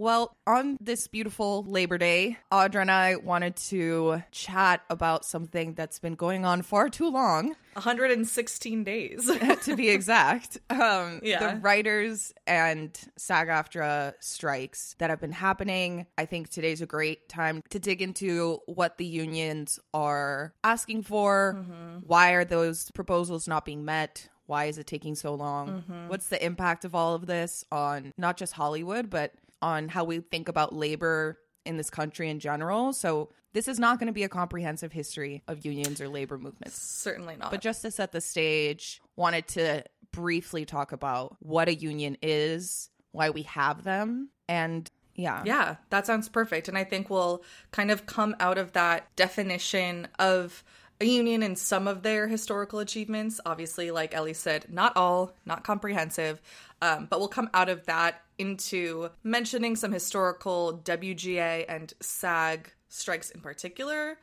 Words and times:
Well, 0.00 0.34
on 0.46 0.78
this 0.80 1.08
beautiful 1.08 1.62
Labor 1.64 1.98
Day, 1.98 2.38
Audra 2.50 2.80
and 2.80 2.90
I 2.90 3.16
wanted 3.16 3.56
to 3.56 4.22
chat 4.32 4.80
about 4.88 5.26
something 5.26 5.74
that's 5.74 5.98
been 5.98 6.14
going 6.14 6.46
on 6.46 6.62
far 6.62 6.88
too 6.88 7.10
long. 7.10 7.54
116 7.74 8.82
days. 8.82 9.30
to 9.64 9.76
be 9.76 9.90
exact. 9.90 10.56
Um, 10.70 11.20
Yeah. 11.22 11.52
The 11.52 11.60
writers 11.60 12.32
and 12.46 12.98
SAG 13.18 13.48
AFTRA 13.48 14.14
strikes 14.20 14.96
that 15.00 15.10
have 15.10 15.20
been 15.20 15.32
happening. 15.32 16.06
I 16.16 16.24
think 16.24 16.48
today's 16.48 16.80
a 16.80 16.86
great 16.86 17.28
time 17.28 17.62
to 17.68 17.78
dig 17.78 18.00
into 18.00 18.60
what 18.64 18.96
the 18.96 19.04
unions 19.04 19.78
are 19.92 20.54
asking 20.64 21.02
for. 21.02 21.62
Why 22.06 22.30
are 22.30 22.46
those 22.46 22.90
proposals 22.92 23.46
not 23.46 23.66
being 23.66 23.84
met? 23.84 24.30
Why 24.46 24.64
is 24.64 24.78
it 24.78 24.86
taking 24.86 25.14
so 25.14 25.34
long? 25.34 25.84
What's 26.08 26.28
the 26.28 26.42
impact 26.42 26.86
of 26.86 26.94
all 26.94 27.14
of 27.14 27.26
this 27.26 27.66
on 27.70 28.14
not 28.16 28.38
just 28.38 28.54
Hollywood, 28.54 29.10
but 29.10 29.34
on 29.62 29.88
how 29.88 30.04
we 30.04 30.20
think 30.20 30.48
about 30.48 30.74
labor 30.74 31.38
in 31.64 31.76
this 31.76 31.90
country 31.90 32.28
in 32.30 32.40
general? 32.40 32.92
So, 32.92 33.30
this 33.52 33.66
is 33.66 33.80
not 33.80 33.98
going 33.98 34.06
to 34.06 34.12
be 34.12 34.22
a 34.22 34.28
comprehensive 34.28 34.92
history 34.92 35.42
of 35.48 35.64
unions 35.64 36.00
or 36.00 36.08
labor 36.08 36.38
movements. 36.38 36.80
Certainly 36.80 37.36
not. 37.36 37.50
But 37.50 37.60
just 37.60 37.82
to 37.82 37.90
set 37.90 38.12
the 38.12 38.20
stage, 38.20 39.00
wanted 39.16 39.48
to 39.48 39.82
briefly 40.12 40.64
talk 40.64 40.92
about 40.92 41.36
what 41.40 41.68
a 41.68 41.74
union 41.74 42.16
is, 42.22 42.90
why 43.10 43.30
we 43.30 43.42
have 43.42 43.82
them, 43.82 44.30
and 44.48 44.88
yeah. 45.14 45.42
Yeah, 45.44 45.76
that 45.90 46.06
sounds 46.06 46.28
perfect. 46.28 46.68
And 46.68 46.78
I 46.78 46.84
think 46.84 47.10
we'll 47.10 47.42
kind 47.72 47.90
of 47.90 48.06
come 48.06 48.36
out 48.40 48.58
of 48.58 48.72
that 48.72 49.14
definition 49.16 50.08
of 50.18 50.64
union 51.06 51.42
and 51.42 51.58
some 51.58 51.88
of 51.88 52.02
their 52.02 52.28
historical 52.28 52.78
achievements. 52.78 53.40
Obviously, 53.46 53.90
like 53.90 54.14
Ellie 54.14 54.34
said, 54.34 54.66
not 54.68 54.96
all, 54.96 55.32
not 55.46 55.64
comprehensive, 55.64 56.40
um, 56.82 57.06
but 57.08 57.18
we'll 57.18 57.28
come 57.28 57.50
out 57.54 57.68
of 57.68 57.86
that 57.86 58.22
into 58.38 59.10
mentioning 59.22 59.76
some 59.76 59.92
historical 59.92 60.80
WGA 60.84 61.64
and 61.68 61.92
SAG 62.00 62.72
strikes 62.88 63.30
in 63.30 63.40
particular, 63.40 64.18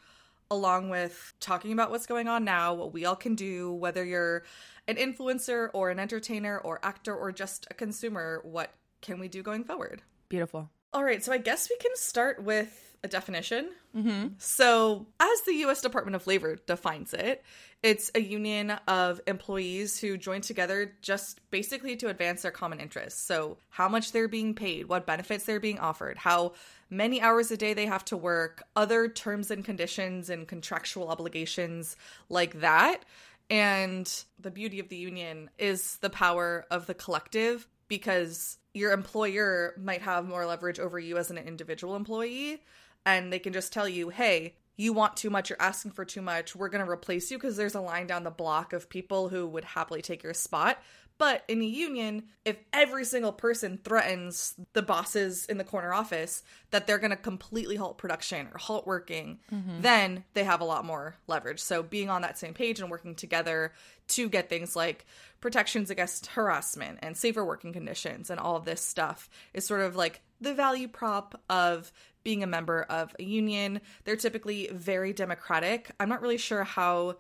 along 0.50 0.90
with 0.90 1.34
talking 1.40 1.72
about 1.72 1.92
what's 1.92 2.06
going 2.06 2.28
on 2.28 2.44
now, 2.44 2.74
what 2.74 2.94
we 2.94 3.06
all 3.06 3.16
can 3.16 3.36
do, 3.36 3.72
whether 3.72 4.04
you're 4.04 4.44
an 4.88 4.96
influencer 4.96 5.70
or 5.74 5.90
an 5.90 6.00
entertainer 6.00 6.58
or 6.60 6.80
actor 6.84 7.16
or 7.16 7.32
just 7.32 7.68
a 7.70 7.74
consumer, 7.74 8.42
what 8.44 8.72
can 9.02 9.20
we 9.20 9.28
do 9.28 9.44
going 9.44 9.64
forward? 9.64 10.02
Beautiful. 10.30 10.70
All 10.94 11.04
right, 11.04 11.24
so 11.24 11.32
I 11.32 11.38
guess 11.38 11.70
we 11.70 11.78
can 11.78 11.96
start 11.96 12.42
with 12.42 12.87
a 13.04 13.08
definition. 13.08 13.70
Mm-hmm. 13.96 14.28
So, 14.38 15.08
as 15.20 15.42
the 15.42 15.54
US 15.66 15.82
Department 15.82 16.16
of 16.16 16.28
Labor 16.28 16.58
defines 16.66 17.14
it, 17.14 17.44
it's 17.84 18.10
a 18.16 18.22
union 18.22 18.72
of 18.88 19.22
employees 19.28 20.00
who 20.00 20.18
join 20.18 20.42
together 20.42 20.94
just 21.02 21.40
basically 21.52 21.96
to 21.98 22.08
advance 22.08 22.42
their 22.42 22.52
common 22.52 22.80
interests. 22.80 23.22
So, 23.22 23.58
how 23.70 23.88
much 23.88 24.12
they're 24.12 24.28
being 24.28 24.56
paid, 24.56 24.90
what 24.90 25.06
benefits 25.06 25.46
they're 25.46 25.60
being 25.60 25.80
offered, 25.80 26.18
how 26.18 26.54
many 26.90 27.22
hours 27.22 27.52
a 27.52 27.58
day 27.58 27.74
they 27.74 27.86
have 27.86 28.06
to 28.06 28.18
work, 28.18 28.64
other 28.76 29.08
terms 29.08 29.52
and 29.52 29.64
conditions 29.64 30.30
and 30.30 30.48
contractual 30.48 31.10
obligations 31.10 31.96
like 32.30 32.62
that. 32.62 33.04
And 33.50 34.12
the 34.40 34.52
beauty 34.52 34.80
of 34.80 34.90
the 34.90 34.98
union 34.98 35.50
is 35.58 35.98
the 35.98 36.10
power 36.10 36.66
of 36.70 36.86
the 36.86 36.94
collective 36.94 37.68
because 37.88 38.58
your 38.74 38.92
employer 38.92 39.74
might 39.78 40.02
have 40.02 40.28
more 40.28 40.46
leverage 40.46 40.80
over 40.80 41.00
you 41.00 41.18
as 41.18 41.32
an 41.32 41.38
individual 41.38 41.96
employee 41.96 42.62
and 43.08 43.32
they 43.32 43.40
can 43.40 43.54
just 43.54 43.72
tell 43.72 43.88
you, 43.88 44.10
hey, 44.10 44.54
you 44.76 44.92
want 44.92 45.16
too 45.16 45.30
much, 45.30 45.50
you're 45.50 45.62
asking 45.62 45.92
for 45.92 46.04
too 46.04 46.22
much, 46.22 46.56
we're 46.56 46.68
going 46.68 46.84
to 46.86 46.92
replace 46.92 47.32
you 47.32 47.38
because 47.38 47.56
there's 47.56 47.74
a 47.74 47.82
line 47.82 48.06
down 48.06 48.26
the 48.26 48.30
block 48.30 48.74
of 48.74 48.90
people 48.90 49.30
who 49.30 49.48
would 49.48 49.64
happily 49.64 50.02
take 50.02 50.22
your 50.22 50.34
spot. 50.34 50.78
But 51.18 51.44
in 51.48 51.62
a 51.62 51.66
union, 51.66 52.26
if 52.46 52.58
every 52.72 53.06
single 53.06 53.32
person 53.32 53.80
threatens 53.84 54.54
the 54.74 54.84
bosses 54.84 55.46
in 55.46 55.58
the 55.58 55.64
corner 55.64 55.92
office 55.92 56.44
that 56.70 56.86
they're 56.86 57.00
going 57.00 57.12
to 57.12 57.18
completely 57.18 57.76
halt 57.76 57.98
production 57.98 58.50
or 58.54 58.60
halt 58.60 58.86
working, 58.86 59.40
mm-hmm. 59.52 59.82
then 59.82 60.26
they 60.34 60.44
have 60.44 60.62
a 60.62 60.66
lot 60.66 60.86
more 60.86 61.16
leverage. 61.26 61.60
So 61.60 61.82
being 61.82 62.10
on 62.10 62.22
that 62.22 62.38
same 62.38 62.54
page 62.54 62.80
and 62.80 62.92
working 62.92 63.16
together 63.16 63.72
to 64.10 64.30
get 64.30 64.50
things 64.50 64.76
like 64.76 65.08
protections 65.40 65.90
against 65.90 66.28
harassment 66.28 67.00
and 67.02 67.18
safer 67.18 67.44
working 67.44 67.74
conditions 67.74 68.30
and 68.30 68.40
all 68.40 68.56
of 68.56 68.66
this 68.66 68.82
stuff 68.82 69.28
is 69.54 69.66
sort 69.66 69.82
of 69.82 69.96
like 69.96 70.22
the 70.40 70.54
value 70.54 70.88
prop 70.88 71.42
of 71.50 71.92
being 72.28 72.44
a 72.44 72.48
member 72.48 72.82
of 72.90 73.16
a 73.20 73.24
union. 73.24 73.80
They're 74.04 74.18
typically 74.18 74.68
very 74.74 75.14
democratic. 75.14 75.92
I'm 75.98 76.10
not 76.10 76.22
really 76.22 76.38
sure 76.38 76.66
how 76.66 77.16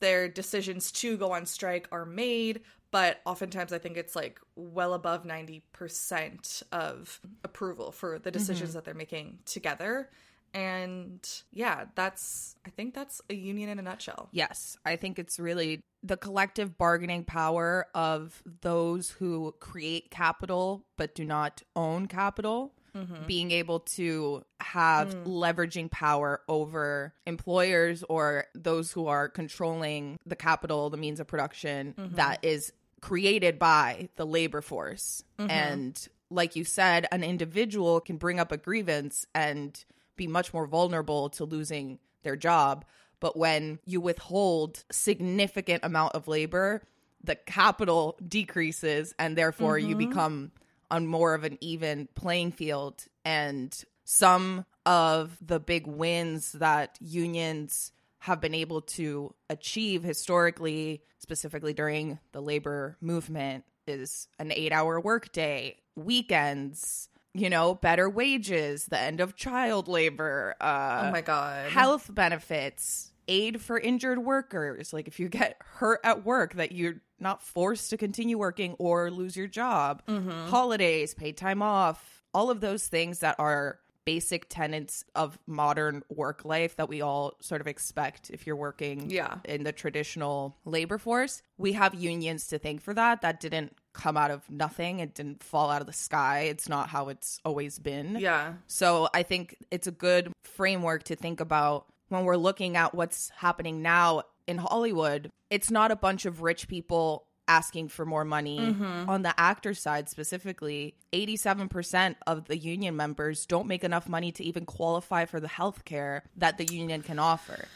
their 0.00 0.28
decisions 0.28 0.92
to 0.92 1.16
go 1.16 1.32
on 1.32 1.46
strike 1.46 1.88
are 1.90 2.04
made, 2.04 2.60
but 2.90 3.22
oftentimes 3.24 3.72
I 3.72 3.78
think 3.78 3.96
it's 3.96 4.14
like 4.14 4.38
well 4.54 4.92
above 4.92 5.24
90% 5.24 6.62
of 6.72 7.22
approval 7.42 7.90
for 7.90 8.18
the 8.18 8.28
mm-hmm. 8.28 8.38
decisions 8.38 8.74
that 8.74 8.84
they're 8.84 8.92
making 8.92 9.38
together. 9.46 10.10
And 10.52 11.26
yeah, 11.50 11.86
that's, 11.94 12.56
I 12.66 12.68
think 12.70 12.92
that's 12.92 13.22
a 13.30 13.34
union 13.34 13.70
in 13.70 13.78
a 13.78 13.82
nutshell. 13.82 14.28
Yes, 14.30 14.76
I 14.84 14.96
think 14.96 15.18
it's 15.18 15.40
really 15.40 15.80
the 16.02 16.18
collective 16.18 16.76
bargaining 16.76 17.24
power 17.24 17.86
of 17.94 18.42
those 18.60 19.08
who 19.08 19.54
create 19.58 20.10
capital 20.10 20.84
but 20.98 21.14
do 21.14 21.24
not 21.24 21.62
own 21.74 22.08
capital. 22.08 22.74
Mm-hmm. 22.94 23.26
Being 23.26 23.50
able 23.50 23.80
to 23.80 24.44
have 24.60 25.14
mm. 25.14 25.26
leveraging 25.26 25.90
power 25.90 26.42
over 26.46 27.12
employers 27.26 28.04
or 28.08 28.46
those 28.54 28.92
who 28.92 29.08
are 29.08 29.28
controlling 29.28 30.18
the 30.24 30.36
capital, 30.36 30.90
the 30.90 30.96
means 30.96 31.18
of 31.18 31.26
production 31.26 31.94
mm-hmm. 31.98 32.14
that 32.14 32.44
is 32.44 32.72
created 33.00 33.58
by 33.58 34.08
the 34.16 34.24
labor 34.24 34.60
force. 34.60 35.24
Mm-hmm. 35.38 35.50
And 35.50 36.08
like 36.30 36.56
you 36.56 36.64
said, 36.64 37.06
an 37.12 37.22
individual 37.22 38.00
can 38.00 38.16
bring 38.16 38.40
up 38.40 38.52
a 38.52 38.56
grievance 38.56 39.26
and 39.34 39.84
be 40.16 40.26
much 40.26 40.54
more 40.54 40.66
vulnerable 40.66 41.30
to 41.30 41.44
losing 41.44 41.98
their 42.22 42.36
job. 42.36 42.84
But 43.20 43.36
when 43.36 43.78
you 43.84 44.00
withhold 44.00 44.84
significant 44.90 45.84
amount 45.84 46.14
of 46.14 46.28
labor, 46.28 46.82
the 47.22 47.34
capital 47.34 48.18
decreases 48.26 49.14
and 49.18 49.36
therefore 49.36 49.78
you 49.78 49.96
become 49.96 50.52
on 50.94 51.08
more 51.08 51.34
of 51.34 51.42
an 51.42 51.58
even 51.60 52.08
playing 52.14 52.52
field. 52.52 53.04
And 53.24 53.76
some 54.04 54.64
of 54.86 55.36
the 55.44 55.58
big 55.58 55.88
wins 55.88 56.52
that 56.52 56.96
unions 57.00 57.90
have 58.20 58.40
been 58.40 58.54
able 58.54 58.80
to 58.80 59.34
achieve 59.50 60.04
historically, 60.04 61.02
specifically 61.18 61.74
during 61.74 62.20
the 62.30 62.40
labor 62.40 62.96
movement, 63.00 63.64
is 63.88 64.28
an 64.38 64.52
eight 64.52 64.72
hour 64.72 65.00
workday, 65.00 65.76
weekends, 65.96 67.08
you 67.34 67.50
know, 67.50 67.74
better 67.74 68.08
wages, 68.08 68.86
the 68.86 68.98
end 68.98 69.20
of 69.20 69.34
child 69.34 69.88
labor, 69.88 70.54
uh, 70.60 71.06
oh 71.06 71.10
my 71.10 71.22
God. 71.22 71.70
health 71.72 72.08
benefits, 72.14 73.10
aid 73.28 73.60
for 73.60 73.78
injured 73.78 74.18
workers. 74.18 74.92
Like 74.92 75.08
if 75.08 75.18
you 75.20 75.28
get 75.28 75.56
hurt 75.60 76.00
at 76.04 76.24
work, 76.24 76.54
that 76.54 76.72
you're 76.72 76.96
not 77.20 77.42
forced 77.42 77.90
to 77.90 77.96
continue 77.96 78.38
working 78.38 78.74
or 78.78 79.10
lose 79.10 79.36
your 79.36 79.46
job, 79.46 80.02
mm-hmm. 80.06 80.48
holidays, 80.48 81.14
paid 81.14 81.36
time 81.36 81.62
off, 81.62 82.22
all 82.32 82.50
of 82.50 82.60
those 82.60 82.86
things 82.86 83.20
that 83.20 83.36
are 83.38 83.78
basic 84.04 84.50
tenets 84.50 85.02
of 85.14 85.38
modern 85.46 86.02
work 86.10 86.44
life 86.44 86.76
that 86.76 86.90
we 86.90 87.00
all 87.00 87.32
sort 87.40 87.62
of 87.62 87.66
expect 87.66 88.28
if 88.28 88.46
you're 88.46 88.54
working 88.54 89.08
Yeah. 89.08 89.36
in 89.46 89.62
the 89.64 89.72
traditional 89.72 90.58
labor 90.66 90.98
force. 90.98 91.40
We 91.56 91.72
have 91.72 91.94
unions 91.94 92.48
to 92.48 92.58
thank 92.58 92.82
for 92.82 92.92
that. 92.92 93.22
That 93.22 93.40
didn't 93.40 93.74
come 93.94 94.18
out 94.18 94.30
of 94.30 94.42
nothing. 94.50 94.98
It 94.98 95.14
didn't 95.14 95.42
fall 95.42 95.70
out 95.70 95.80
of 95.80 95.86
the 95.86 95.94
sky. 95.94 96.40
It's 96.50 96.68
not 96.68 96.90
how 96.90 97.08
it's 97.08 97.40
always 97.46 97.78
been. 97.78 98.16
yeah. 98.18 98.54
So 98.66 99.08
I 99.14 99.22
think 99.22 99.56
it's 99.70 99.86
a 99.86 99.92
good 99.92 100.30
framework 100.42 101.04
to 101.04 101.16
think 101.16 101.40
about 101.40 101.86
when 102.14 102.24
we're 102.24 102.36
looking 102.36 102.76
at 102.76 102.94
what's 102.94 103.30
happening 103.36 103.82
now 103.82 104.22
in 104.46 104.58
Hollywood. 104.58 105.30
It's 105.50 105.70
not 105.70 105.90
a 105.90 105.96
bunch 105.96 106.24
of 106.26 106.42
rich 106.42 106.68
people 106.68 107.26
asking 107.46 107.88
for 107.88 108.06
more 108.06 108.24
money. 108.24 108.58
Mm-hmm. 108.58 109.08
On 109.08 109.22
the 109.22 109.38
actor 109.38 109.74
side 109.74 110.08
specifically, 110.08 110.96
87% 111.12 112.16
of 112.26 112.46
the 112.46 112.56
union 112.56 112.96
members 112.96 113.46
don't 113.46 113.66
make 113.66 113.84
enough 113.84 114.08
money 114.08 114.32
to 114.32 114.44
even 114.44 114.64
qualify 114.64 115.26
for 115.26 115.40
the 115.40 115.48
health 115.48 115.84
care 115.84 116.24
that 116.36 116.58
the 116.58 116.64
union 116.64 117.02
can 117.02 117.18
offer. 117.18 117.66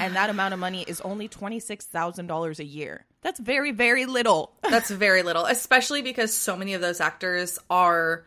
And 0.00 0.16
that 0.16 0.30
amount 0.30 0.54
of 0.54 0.60
money 0.60 0.82
is 0.86 1.00
only 1.00 1.28
$26,000 1.28 2.58
a 2.58 2.64
year. 2.64 3.06
That's 3.22 3.40
very, 3.40 3.72
very 3.72 4.06
little. 4.06 4.52
That's 4.62 4.90
very 4.90 5.22
little, 5.22 5.46
especially 5.46 6.02
because 6.02 6.32
so 6.32 6.56
many 6.56 6.74
of 6.74 6.80
those 6.80 7.00
actors 7.00 7.58
are 7.70 8.24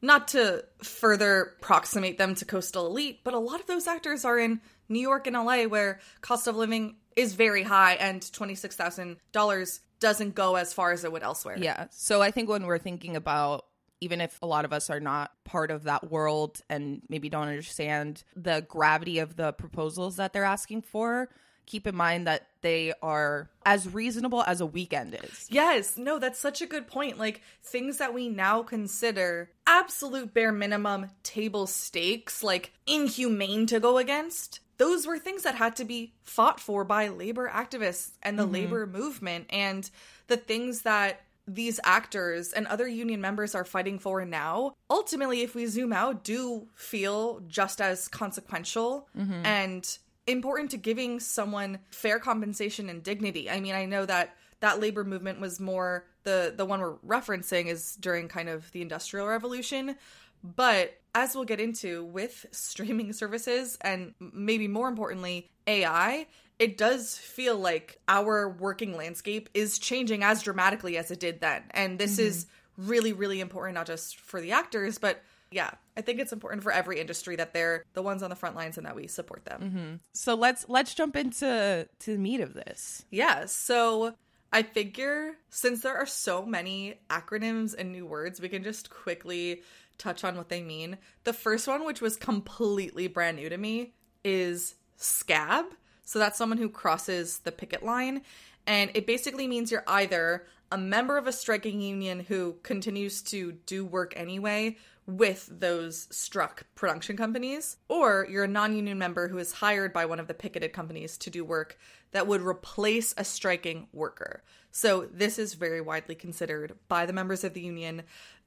not 0.00 0.28
to 0.28 0.64
further 0.82 1.54
proximate 1.60 2.18
them 2.18 2.34
to 2.36 2.44
coastal 2.44 2.86
elite, 2.86 3.20
but 3.24 3.34
a 3.34 3.38
lot 3.38 3.60
of 3.60 3.66
those 3.66 3.86
actors 3.86 4.24
are 4.24 4.38
in 4.38 4.60
New 4.88 5.00
York 5.00 5.26
and 5.26 5.36
LA 5.36 5.64
where 5.64 6.00
cost 6.20 6.46
of 6.46 6.56
living 6.56 6.96
is 7.16 7.34
very 7.34 7.62
high 7.62 7.94
and 7.94 8.20
$26,000 8.22 9.80
doesn't 10.00 10.34
go 10.34 10.56
as 10.56 10.72
far 10.72 10.92
as 10.92 11.04
it 11.04 11.12
would 11.12 11.22
elsewhere. 11.22 11.56
Yeah. 11.58 11.86
So 11.90 12.22
I 12.22 12.30
think 12.30 12.48
when 12.48 12.66
we're 12.66 12.78
thinking 12.78 13.16
about 13.16 13.66
even 14.00 14.20
if 14.20 14.36
a 14.42 14.46
lot 14.46 14.64
of 14.64 14.72
us 14.72 14.90
are 14.90 14.98
not 14.98 15.30
part 15.44 15.70
of 15.70 15.84
that 15.84 16.10
world 16.10 16.60
and 16.68 17.02
maybe 17.08 17.28
don't 17.28 17.46
understand 17.46 18.24
the 18.34 18.66
gravity 18.68 19.20
of 19.20 19.36
the 19.36 19.52
proposals 19.52 20.16
that 20.16 20.32
they're 20.32 20.42
asking 20.42 20.82
for, 20.82 21.28
keep 21.66 21.86
in 21.86 21.94
mind 21.94 22.26
that 22.26 22.48
they 22.62 22.92
are 23.00 23.48
as 23.64 23.88
reasonable 23.88 24.42
as 24.42 24.60
a 24.60 24.66
weekend 24.66 25.16
is. 25.22 25.46
Yes, 25.50 25.96
no, 25.96 26.18
that's 26.18 26.40
such 26.40 26.60
a 26.60 26.66
good 26.66 26.88
point. 26.88 27.16
Like 27.16 27.42
things 27.62 27.98
that 27.98 28.12
we 28.12 28.28
now 28.28 28.64
consider 28.64 29.50
absolute 29.68 30.34
bare 30.34 30.50
minimum 30.50 31.10
table 31.22 31.68
stakes, 31.68 32.42
like 32.42 32.72
inhumane 32.88 33.66
to 33.66 33.78
go 33.78 33.98
against. 33.98 34.58
Those 34.82 35.06
were 35.06 35.16
things 35.16 35.44
that 35.44 35.54
had 35.54 35.76
to 35.76 35.84
be 35.84 36.12
fought 36.24 36.58
for 36.58 36.82
by 36.82 37.06
labor 37.06 37.48
activists 37.48 38.10
and 38.20 38.36
the 38.36 38.42
mm-hmm. 38.42 38.52
labor 38.52 38.84
movement. 38.84 39.46
And 39.48 39.88
the 40.26 40.36
things 40.36 40.82
that 40.82 41.20
these 41.46 41.78
actors 41.84 42.52
and 42.52 42.66
other 42.66 42.88
union 42.88 43.20
members 43.20 43.54
are 43.54 43.64
fighting 43.64 44.00
for 44.00 44.24
now, 44.24 44.74
ultimately, 44.90 45.42
if 45.42 45.54
we 45.54 45.66
zoom 45.66 45.92
out, 45.92 46.24
do 46.24 46.66
feel 46.74 47.42
just 47.46 47.80
as 47.80 48.08
consequential 48.08 49.08
mm-hmm. 49.16 49.46
and 49.46 49.98
important 50.26 50.72
to 50.72 50.78
giving 50.78 51.20
someone 51.20 51.78
fair 51.90 52.18
compensation 52.18 52.88
and 52.88 53.04
dignity. 53.04 53.48
I 53.48 53.60
mean, 53.60 53.76
I 53.76 53.84
know 53.84 54.04
that 54.04 54.34
that 54.58 54.80
labor 54.80 55.04
movement 55.04 55.40
was 55.40 55.60
more 55.60 56.06
the 56.24 56.54
the 56.56 56.64
one 56.64 56.80
we're 56.80 56.96
referencing 56.98 57.66
is 57.66 57.96
during 57.96 58.26
kind 58.26 58.48
of 58.48 58.70
the 58.72 58.82
industrial 58.82 59.28
revolution, 59.28 59.96
but 60.42 60.98
as 61.14 61.34
we'll 61.34 61.44
get 61.44 61.60
into 61.60 62.04
with 62.04 62.46
streaming 62.50 63.12
services 63.12 63.76
and 63.80 64.14
maybe 64.18 64.68
more 64.68 64.88
importantly 64.88 65.50
AI, 65.66 66.26
it 66.58 66.78
does 66.78 67.16
feel 67.16 67.58
like 67.58 67.98
our 68.08 68.48
working 68.48 68.96
landscape 68.96 69.48
is 69.54 69.78
changing 69.78 70.22
as 70.22 70.42
dramatically 70.42 70.96
as 70.96 71.10
it 71.10 71.20
did 71.20 71.40
then. 71.40 71.62
And 71.70 71.98
this 71.98 72.12
mm-hmm. 72.12 72.28
is 72.28 72.46
really 72.78 73.12
really 73.12 73.40
important 73.40 73.74
not 73.74 73.86
just 73.86 74.18
for 74.18 74.40
the 74.40 74.52
actors 74.52 74.96
but 74.96 75.22
yeah, 75.52 75.70
I 75.96 76.00
think 76.00 76.18
it's 76.18 76.32
important 76.32 76.62
for 76.62 76.72
every 76.72 76.98
industry 76.98 77.36
that 77.36 77.52
they're 77.52 77.84
the 77.92 78.02
ones 78.02 78.22
on 78.22 78.30
the 78.30 78.36
front 78.36 78.56
lines 78.56 78.78
and 78.78 78.86
that 78.86 78.96
we 78.96 79.06
support 79.06 79.44
them. 79.44 79.60
Mm-hmm. 79.60 79.94
So 80.14 80.34
let's 80.34 80.64
let's 80.68 80.94
jump 80.94 81.16
into 81.16 81.86
to 82.00 82.12
the 82.12 82.18
meat 82.18 82.40
of 82.40 82.54
this. 82.54 83.04
Yeah. 83.10 83.44
So 83.46 84.14
I 84.52 84.62
figure 84.62 85.32
since 85.50 85.82
there 85.82 85.96
are 85.96 86.06
so 86.06 86.44
many 86.44 87.00
acronyms 87.10 87.74
and 87.76 87.92
new 87.92 88.06
words, 88.06 88.40
we 88.40 88.48
can 88.48 88.62
just 88.62 88.90
quickly 88.90 89.62
touch 90.02 90.24
on 90.24 90.36
what 90.36 90.48
they 90.48 90.62
mean. 90.62 90.98
The 91.24 91.32
first 91.32 91.66
one, 91.66 91.84
which 91.84 92.00
was 92.00 92.16
completely 92.16 93.06
brand 93.06 93.36
new 93.36 93.48
to 93.48 93.56
me, 93.56 93.92
is 94.24 94.74
scab. 94.96 95.66
So 96.04 96.18
that's 96.18 96.36
someone 96.36 96.58
who 96.58 96.68
crosses 96.68 97.38
the 97.38 97.52
picket 97.52 97.82
line. 97.82 98.22
And 98.66 98.90
it 98.94 99.06
basically 99.06 99.46
means 99.46 99.70
you're 99.70 99.84
either 99.86 100.46
a 100.70 100.78
member 100.78 101.16
of 101.16 101.26
a 101.26 101.32
striking 101.32 101.80
union 101.80 102.20
who 102.20 102.56
continues 102.62 103.22
to 103.22 103.52
do 103.66 103.84
work 103.84 104.14
anyway, 104.16 104.76
with 105.06 105.48
those 105.50 106.06
struck 106.10 106.64
production 106.74 107.16
companies, 107.16 107.76
or 107.88 108.26
you're 108.30 108.44
a 108.44 108.48
non 108.48 108.74
union 108.74 108.98
member 108.98 109.28
who 109.28 109.38
is 109.38 109.52
hired 109.52 109.92
by 109.92 110.04
one 110.04 110.20
of 110.20 110.28
the 110.28 110.34
picketed 110.34 110.72
companies 110.72 111.18
to 111.18 111.30
do 111.30 111.44
work 111.44 111.78
that 112.12 112.26
would 112.26 112.42
replace 112.42 113.14
a 113.16 113.24
striking 113.24 113.88
worker. 113.92 114.42
So, 114.70 115.08
this 115.12 115.38
is 115.38 115.54
very 115.54 115.80
widely 115.80 116.14
considered 116.14 116.76
by 116.88 117.06
the 117.06 117.12
members 117.12 117.44
of 117.44 117.54
the 117.54 117.60
union 117.60 118.02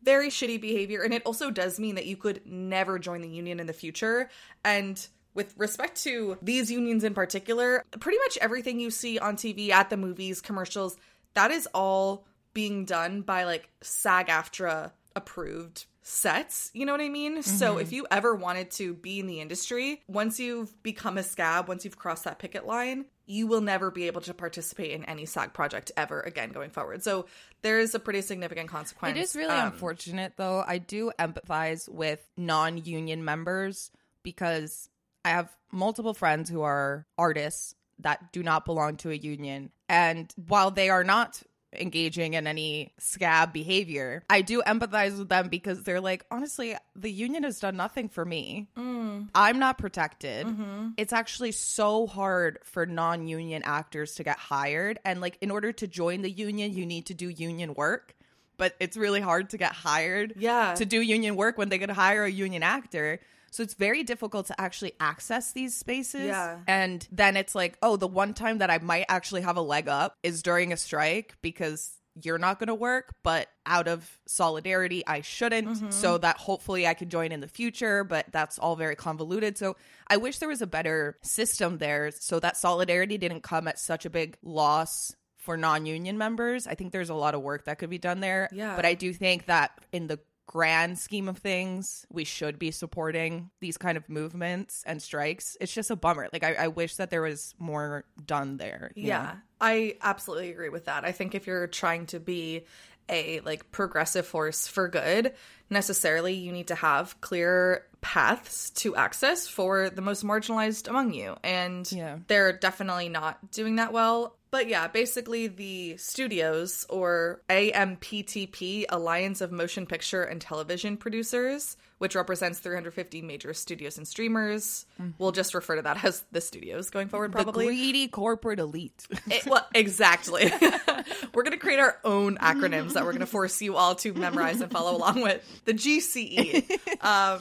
very 0.05 0.29
shitty 0.29 0.61
behavior. 0.61 1.01
And 1.01 1.13
it 1.13 1.23
also 1.25 1.49
does 1.51 1.79
mean 1.79 1.95
that 1.95 2.05
you 2.05 2.15
could 2.15 2.41
never 2.45 2.99
join 2.99 3.21
the 3.21 3.29
union 3.29 3.59
in 3.59 3.67
the 3.67 3.73
future. 3.73 4.29
And 4.63 5.05
with 5.33 5.53
respect 5.57 6.01
to 6.03 6.37
these 6.41 6.71
unions 6.71 7.03
in 7.03 7.13
particular, 7.13 7.83
pretty 7.99 8.19
much 8.19 8.37
everything 8.39 8.79
you 8.79 8.91
see 8.91 9.19
on 9.19 9.35
TV, 9.35 9.69
at 9.69 9.89
the 9.89 9.97
movies, 9.97 10.41
commercials, 10.41 10.95
that 11.33 11.51
is 11.51 11.67
all 11.73 12.25
being 12.53 12.85
done 12.85 13.21
by 13.21 13.43
like 13.43 13.69
SAG 13.81 14.27
AFTRA 14.27 14.91
approved 15.15 15.85
sets. 16.05 16.69
You 16.73 16.85
know 16.85 16.91
what 16.91 17.01
I 17.01 17.09
mean? 17.09 17.39
Mm-hmm. 17.39 17.57
So 17.57 17.79
if 17.79 17.91
you 17.91 18.05
ever 18.11 18.35
wanted 18.35 18.69
to 18.71 18.93
be 18.93 19.19
in 19.19 19.25
the 19.25 19.41
industry, 19.41 20.03
once 20.07 20.39
you've 20.39 20.81
become 20.83 21.17
a 21.17 21.23
scab, 21.23 21.67
once 21.67 21.83
you've 21.83 21.97
crossed 21.97 22.25
that 22.25 22.37
picket 22.37 22.65
line, 22.65 23.05
you 23.25 23.47
will 23.47 23.61
never 23.61 23.89
be 23.89 24.05
able 24.05 24.21
to 24.21 24.33
participate 24.33 24.91
in 24.91 25.03
any 25.05 25.25
SAG 25.25 25.53
project 25.53 25.91
ever 25.97 26.21
again 26.21 26.51
going 26.51 26.69
forward. 26.69 27.03
So 27.03 27.25
there 27.63 27.79
is 27.79 27.95
a 27.95 27.99
pretty 27.99 28.21
significant 28.21 28.69
consequence. 28.69 29.17
It 29.17 29.21
is 29.21 29.35
really 29.35 29.55
um, 29.55 29.73
unfortunate 29.73 30.33
though. 30.37 30.63
I 30.65 30.77
do 30.77 31.11
empathize 31.17 31.89
with 31.89 32.23
non-union 32.37 33.25
members 33.25 33.89
because 34.21 34.89
I 35.25 35.29
have 35.29 35.49
multiple 35.71 36.13
friends 36.13 36.51
who 36.51 36.61
are 36.61 37.07
artists 37.17 37.73
that 37.99 38.31
do 38.31 38.43
not 38.43 38.65
belong 38.65 38.97
to 38.97 39.09
a 39.09 39.15
union. 39.15 39.71
And 39.89 40.31
while 40.47 40.69
they 40.69 40.89
are 40.89 41.03
not 41.03 41.41
engaging 41.75 42.33
in 42.33 42.47
any 42.47 42.93
scab 42.97 43.53
behavior. 43.53 44.23
I 44.29 44.41
do 44.41 44.61
empathize 44.61 45.17
with 45.17 45.29
them 45.29 45.49
because 45.49 45.83
they're 45.83 46.01
like, 46.01 46.25
honestly, 46.31 46.75
the 46.95 47.11
union 47.11 47.43
has 47.43 47.59
done 47.59 47.77
nothing 47.77 48.09
for 48.09 48.25
me. 48.25 48.67
Mm. 48.77 49.29
I'm 49.33 49.59
not 49.59 49.77
protected. 49.77 50.47
Mm-hmm. 50.47 50.89
It's 50.97 51.13
actually 51.13 51.51
so 51.51 52.07
hard 52.07 52.59
for 52.63 52.85
non 52.85 53.27
union 53.27 53.61
actors 53.65 54.15
to 54.15 54.23
get 54.23 54.37
hired. 54.37 54.99
And 55.05 55.21
like, 55.21 55.37
in 55.41 55.51
order 55.51 55.71
to 55.73 55.87
join 55.87 56.21
the 56.21 56.31
union, 56.31 56.73
you 56.73 56.85
need 56.85 57.07
to 57.07 57.13
do 57.13 57.29
union 57.29 57.73
work. 57.73 58.15
But 58.57 58.73
it's 58.79 58.95
really 58.95 59.19
hard 59.19 59.49
to 59.49 59.57
get 59.57 59.73
hired 59.73 60.35
yeah. 60.37 60.75
to 60.75 60.85
do 60.85 61.01
union 61.01 61.35
work 61.35 61.57
when 61.57 61.67
they 61.67 61.77
could 61.77 61.89
hire 61.89 62.23
a 62.23 62.31
union 62.31 62.63
actor. 62.63 63.19
So 63.55 63.63
it's 63.63 63.73
very 63.73 64.03
difficult 64.03 64.47
to 64.47 64.59
actually 64.59 64.93
access 64.99 65.53
these 65.53 65.73
spaces. 65.75 66.25
Yeah. 66.25 66.59
And 66.67 67.07
then 67.09 67.37
it's 67.37 67.55
like, 67.55 67.77
oh, 67.81 67.95
the 67.95 68.07
one 68.07 68.33
time 68.33 68.57
that 68.57 68.69
I 68.69 68.79
might 68.79 69.05
actually 69.07 69.41
have 69.41 69.55
a 69.55 69.61
leg 69.61 69.87
up 69.87 70.17
is 70.23 70.43
during 70.43 70.73
a 70.73 70.77
strike 70.77 71.35
because 71.41 71.93
you're 72.21 72.37
not 72.37 72.59
going 72.59 72.67
to 72.67 72.75
work, 72.75 73.15
but 73.23 73.47
out 73.65 73.87
of 73.87 74.19
solidarity, 74.27 75.07
I 75.07 75.21
shouldn't. 75.21 75.69
Mm-hmm. 75.69 75.91
So 75.91 76.17
that 76.17 76.37
hopefully 76.37 76.85
I 76.85 76.95
can 76.95 77.09
join 77.09 77.31
in 77.31 77.39
the 77.39 77.47
future, 77.47 78.03
but 78.03 78.25
that's 78.31 78.59
all 78.59 78.75
very 78.75 78.95
convoluted. 78.95 79.57
So 79.57 79.77
I 80.07 80.17
wish 80.17 80.39
there 80.39 80.49
was 80.49 80.61
a 80.61 80.67
better 80.67 81.17
system 81.21 81.77
there 81.77 82.11
so 82.11 82.41
that 82.41 82.57
solidarity 82.57 83.17
didn't 83.17 83.41
come 83.41 83.69
at 83.69 83.79
such 83.79 84.05
a 84.05 84.09
big 84.09 84.37
loss 84.43 85.15
for 85.37 85.55
non 85.55 85.85
union 85.85 86.17
members. 86.17 86.67
I 86.67 86.75
think 86.75 86.91
there's 86.91 87.09
a 87.09 87.15
lot 87.15 87.35
of 87.35 87.41
work 87.41 87.65
that 87.65 87.79
could 87.79 87.89
be 87.89 87.99
done 87.99 88.19
there. 88.19 88.49
Yeah. 88.51 88.75
But 88.75 88.85
I 88.85 88.95
do 88.95 89.13
think 89.13 89.45
that 89.45 89.71
in 89.93 90.07
the 90.07 90.19
grand 90.47 90.99
scheme 90.99 91.27
of 91.27 91.37
things, 91.37 92.05
we 92.11 92.23
should 92.23 92.59
be 92.59 92.71
supporting 92.71 93.49
these 93.61 93.77
kind 93.77 93.97
of 93.97 94.07
movements 94.09 94.83
and 94.85 95.01
strikes. 95.01 95.57
It's 95.59 95.73
just 95.73 95.91
a 95.91 95.95
bummer. 95.95 96.29
Like, 96.31 96.43
I, 96.43 96.53
I 96.53 96.67
wish 96.67 96.95
that 96.95 97.09
there 97.09 97.21
was 97.21 97.55
more 97.59 98.05
done 98.25 98.57
there. 98.57 98.91
Yeah, 98.95 99.23
know? 99.23 99.31
I 99.61 99.97
absolutely 100.01 100.51
agree 100.51 100.69
with 100.69 100.85
that. 100.85 101.05
I 101.05 101.11
think 101.11 101.35
if 101.35 101.47
you're 101.47 101.67
trying 101.67 102.07
to 102.07 102.19
be 102.19 102.65
a 103.09 103.39
like 103.41 103.71
progressive 103.71 104.25
force 104.25 104.67
for 104.67 104.87
good, 104.87 105.33
necessarily 105.69 106.33
you 106.33 106.51
need 106.51 106.67
to 106.67 106.75
have 106.75 107.19
clear 107.21 107.85
paths 108.01 108.69
to 108.71 108.95
access 108.95 109.47
for 109.47 109.89
the 109.89 110.01
most 110.01 110.23
marginalized 110.23 110.87
among 110.87 111.13
you. 111.13 111.35
And 111.43 111.89
yeah. 111.91 112.17
they're 112.27 112.53
definitely 112.53 113.09
not 113.09 113.51
doing 113.51 113.77
that 113.77 113.93
well. 113.93 114.35
But 114.55 114.69
yeah, 114.69 114.87
basically 114.87 115.47
the 115.47 115.97
studios 115.97 116.85
or 116.87 117.41
AMPTP, 117.49 118.85
Alliance 118.87 119.41
of 119.41 119.51
Motion 119.51 119.85
Picture 119.85 120.23
and 120.23 120.39
Television 120.39 120.95
Producers, 120.95 121.75
which 121.97 122.15
represents 122.15 122.59
350 122.59 123.21
major 123.21 123.53
studios 123.53 123.97
and 123.97 124.07
streamers. 124.07 124.85
Mm-hmm. 124.97 125.11
We'll 125.17 125.33
just 125.33 125.55
refer 125.55 125.75
to 125.75 125.81
that 125.81 126.05
as 126.05 126.23
the 126.31 126.39
studios 126.39 126.89
going 126.89 127.09
forward, 127.09 127.33
probably. 127.33 127.65
The 127.65 127.71
greedy 127.71 128.07
corporate 128.07 128.59
elite. 128.59 129.05
it, 129.29 129.45
well, 129.45 129.67
exactly. 129.75 130.49
we're 131.33 131.43
going 131.43 131.51
to 131.51 131.57
create 131.57 131.79
our 131.79 131.99
own 132.05 132.37
acronyms 132.37 132.93
that 132.93 133.03
we're 133.03 133.11
going 133.11 133.19
to 133.19 133.25
force 133.25 133.61
you 133.61 133.75
all 133.75 133.95
to 133.95 134.13
memorize 134.13 134.61
and 134.61 134.71
follow 134.71 134.95
along 134.95 135.21
with. 135.21 135.43
The 135.65 135.73
GCE. 135.73 136.79
Um, 137.05 137.39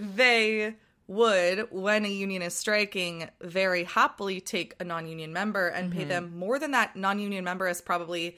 they 0.00 0.74
would, 1.08 1.68
when 1.70 2.04
a 2.04 2.08
union 2.08 2.42
is 2.42 2.54
striking, 2.54 3.28
very 3.40 3.84
happily 3.84 4.40
take 4.40 4.74
a 4.80 4.84
non 4.84 5.06
union 5.06 5.32
member 5.32 5.68
and 5.68 5.90
mm-hmm. 5.90 5.98
pay 6.00 6.04
them 6.04 6.36
more 6.36 6.58
than 6.58 6.72
that 6.72 6.96
non 6.96 7.18
union 7.18 7.44
member 7.44 7.66
has 7.66 7.80
probably 7.80 8.36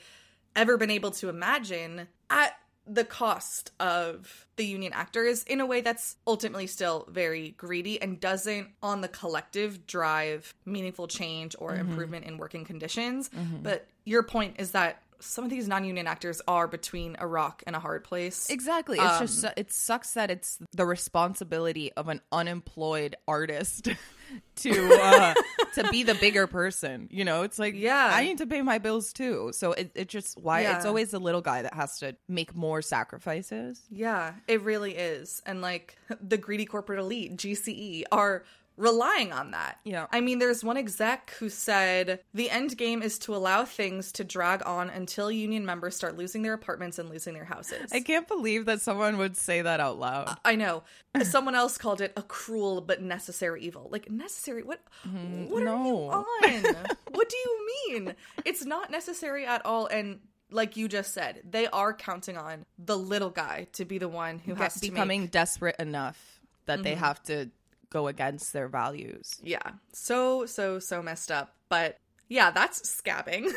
ever 0.54 0.76
been 0.76 0.90
able 0.90 1.10
to 1.12 1.28
imagine 1.28 2.08
at 2.30 2.58
the 2.90 3.04
cost 3.04 3.70
of 3.78 4.46
the 4.56 4.64
union 4.64 4.92
actors 4.94 5.44
in 5.44 5.60
a 5.60 5.66
way 5.66 5.82
that's 5.82 6.16
ultimately 6.26 6.66
still 6.66 7.06
very 7.10 7.50
greedy 7.50 8.00
and 8.00 8.18
doesn't 8.18 8.68
on 8.82 9.02
the 9.02 9.08
collective 9.08 9.86
drive 9.86 10.54
meaningful 10.64 11.06
change 11.06 11.54
or 11.58 11.72
mm-hmm. 11.72 11.90
improvement 11.90 12.24
in 12.24 12.38
working 12.38 12.64
conditions. 12.64 13.28
Mm-hmm. 13.28 13.62
But 13.62 13.86
your 14.04 14.22
point 14.22 14.56
is 14.58 14.70
that 14.72 15.02
some 15.20 15.44
of 15.44 15.50
these 15.50 15.68
non-union 15.68 16.06
actors 16.06 16.40
are 16.46 16.68
between 16.68 17.16
a 17.18 17.26
rock 17.26 17.62
and 17.66 17.74
a 17.74 17.80
hard 17.80 18.04
place. 18.04 18.48
Exactly. 18.50 18.98
It's 18.98 19.06
um, 19.06 19.20
just 19.20 19.44
it 19.56 19.72
sucks 19.72 20.14
that 20.14 20.30
it's 20.30 20.58
the 20.72 20.86
responsibility 20.86 21.92
of 21.92 22.08
an 22.08 22.20
unemployed 22.32 23.16
artist 23.26 23.88
to 24.56 24.98
uh 25.00 25.34
to 25.74 25.88
be 25.90 26.02
the 26.02 26.14
bigger 26.14 26.46
person. 26.46 27.08
You 27.10 27.24
know, 27.24 27.42
it's 27.42 27.58
like 27.58 27.74
yeah, 27.74 28.10
I 28.12 28.24
need 28.24 28.38
to 28.38 28.46
pay 28.46 28.62
my 28.62 28.78
bills 28.78 29.12
too. 29.12 29.50
So 29.52 29.72
it 29.72 29.90
it 29.94 30.08
just 30.08 30.38
why 30.40 30.62
yeah. 30.62 30.76
it's 30.76 30.86
always 30.86 31.10
the 31.10 31.20
little 31.20 31.40
guy 31.40 31.62
that 31.62 31.74
has 31.74 31.98
to 32.00 32.16
make 32.28 32.54
more 32.54 32.82
sacrifices. 32.82 33.82
Yeah, 33.90 34.34
it 34.46 34.62
really 34.62 34.92
is. 34.92 35.42
And 35.46 35.60
like 35.62 35.96
the 36.20 36.38
greedy 36.38 36.64
corporate 36.64 36.98
elite, 36.98 37.36
GCE, 37.36 38.04
are 38.12 38.44
relying 38.78 39.32
on 39.32 39.50
that. 39.50 39.78
Yeah. 39.84 40.06
I 40.10 40.20
mean, 40.20 40.38
there's 40.38 40.62
one 40.62 40.76
exec 40.76 41.30
who 41.38 41.48
said 41.48 42.20
the 42.32 42.48
end 42.48 42.76
game 42.76 43.02
is 43.02 43.18
to 43.20 43.34
allow 43.34 43.64
things 43.64 44.12
to 44.12 44.24
drag 44.24 44.62
on 44.64 44.88
until 44.88 45.30
union 45.30 45.66
members 45.66 45.96
start 45.96 46.16
losing 46.16 46.42
their 46.42 46.54
apartments 46.54 46.98
and 46.98 47.10
losing 47.10 47.34
their 47.34 47.44
houses. 47.44 47.92
I 47.92 48.00
can't 48.00 48.28
believe 48.28 48.66
that 48.66 48.80
someone 48.80 49.18
would 49.18 49.36
say 49.36 49.62
that 49.62 49.80
out 49.80 49.98
loud. 49.98 50.36
I 50.44 50.54
know. 50.54 50.84
Someone 51.22 51.56
else 51.56 51.78
called 51.78 52.00
it 52.00 52.12
a 52.16 52.22
cruel 52.22 52.80
but 52.80 53.02
necessary 53.02 53.62
evil. 53.62 53.88
Like 53.90 54.08
necessary? 54.10 54.62
What? 54.62 54.80
Mm, 55.06 55.48
what 55.48 55.64
no. 55.64 55.72
are 55.72 56.48
you 56.50 56.64
on? 56.64 56.86
what 57.10 57.28
do 57.28 57.36
you 57.36 57.66
mean? 57.88 58.14
It's 58.44 58.64
not 58.64 58.90
necessary 58.90 59.44
at 59.44 59.66
all. 59.66 59.86
And 59.86 60.20
like 60.50 60.76
you 60.76 60.86
just 60.86 61.12
said, 61.12 61.42
they 61.48 61.66
are 61.66 61.92
counting 61.92 62.36
on 62.36 62.66
the 62.78 62.96
little 62.96 63.30
guy 63.30 63.66
to 63.72 63.84
be 63.84 63.98
the 63.98 64.08
one 64.08 64.38
who 64.38 64.54
has 64.54 64.74
to 64.74 64.90
becoming 64.90 65.26
desperate 65.26 65.76
enough 65.78 66.38
that 66.66 66.82
they 66.82 66.92
mm-hmm. 66.92 67.00
have 67.00 67.22
to 67.24 67.50
go 67.90 68.08
against 68.08 68.52
their 68.52 68.68
values. 68.68 69.36
Yeah. 69.42 69.72
So, 69.92 70.46
so, 70.46 70.78
so 70.78 71.02
messed 71.02 71.30
up. 71.30 71.54
But 71.68 71.98
yeah, 72.28 72.50
that's 72.50 72.82
scabbing. 72.82 73.50